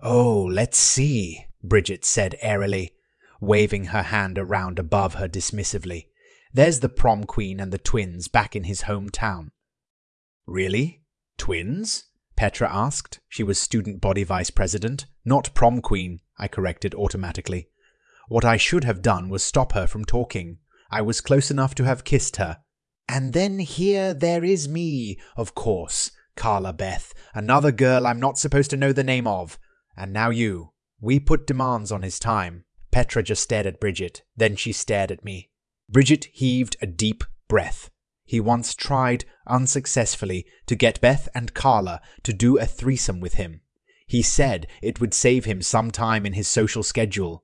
[0.02, 2.94] Oh, let's see, Bridget said airily,
[3.42, 6.08] waving her hand around above her dismissively.
[6.54, 9.50] There's the prom queen and the twins back in his hometown.
[10.46, 11.04] Really?
[11.38, 12.06] Twins?
[12.40, 13.20] Petra asked.
[13.28, 17.68] She was student body vice president, not prom queen, I corrected automatically.
[18.30, 20.60] What I should have done was stop her from talking.
[20.90, 22.60] I was close enough to have kissed her.
[23.10, 28.70] And then here there is me, of course, Carla Beth, another girl I'm not supposed
[28.70, 29.60] to know the name of.
[29.98, 30.72] And now you.
[31.02, 32.64] We put demands on his time.
[32.90, 35.50] Petra just stared at Bridget, then she stared at me.
[35.90, 37.90] Bridget heaved a deep breath.
[38.30, 43.62] He once tried, unsuccessfully, to get Beth and Carla to do a threesome with him.
[44.06, 47.44] He said it would save him some time in his social schedule.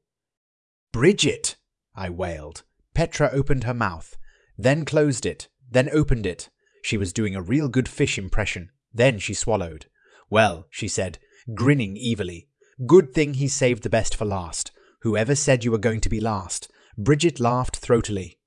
[0.91, 1.55] Bridget!
[1.95, 2.61] I wailed.
[2.93, 4.15] Petra opened her mouth,
[4.59, 6.51] then closed it, then opened it.
[6.83, 8.69] She was doing a real good fish impression.
[8.93, 9.87] Then she swallowed.
[10.29, 11.17] Well, she said,
[11.55, 12.47] grinning evilly,
[12.85, 14.71] good thing he saved the best for last.
[15.01, 16.71] Whoever said you were going to be last?
[16.95, 18.37] Bridget laughed throatily.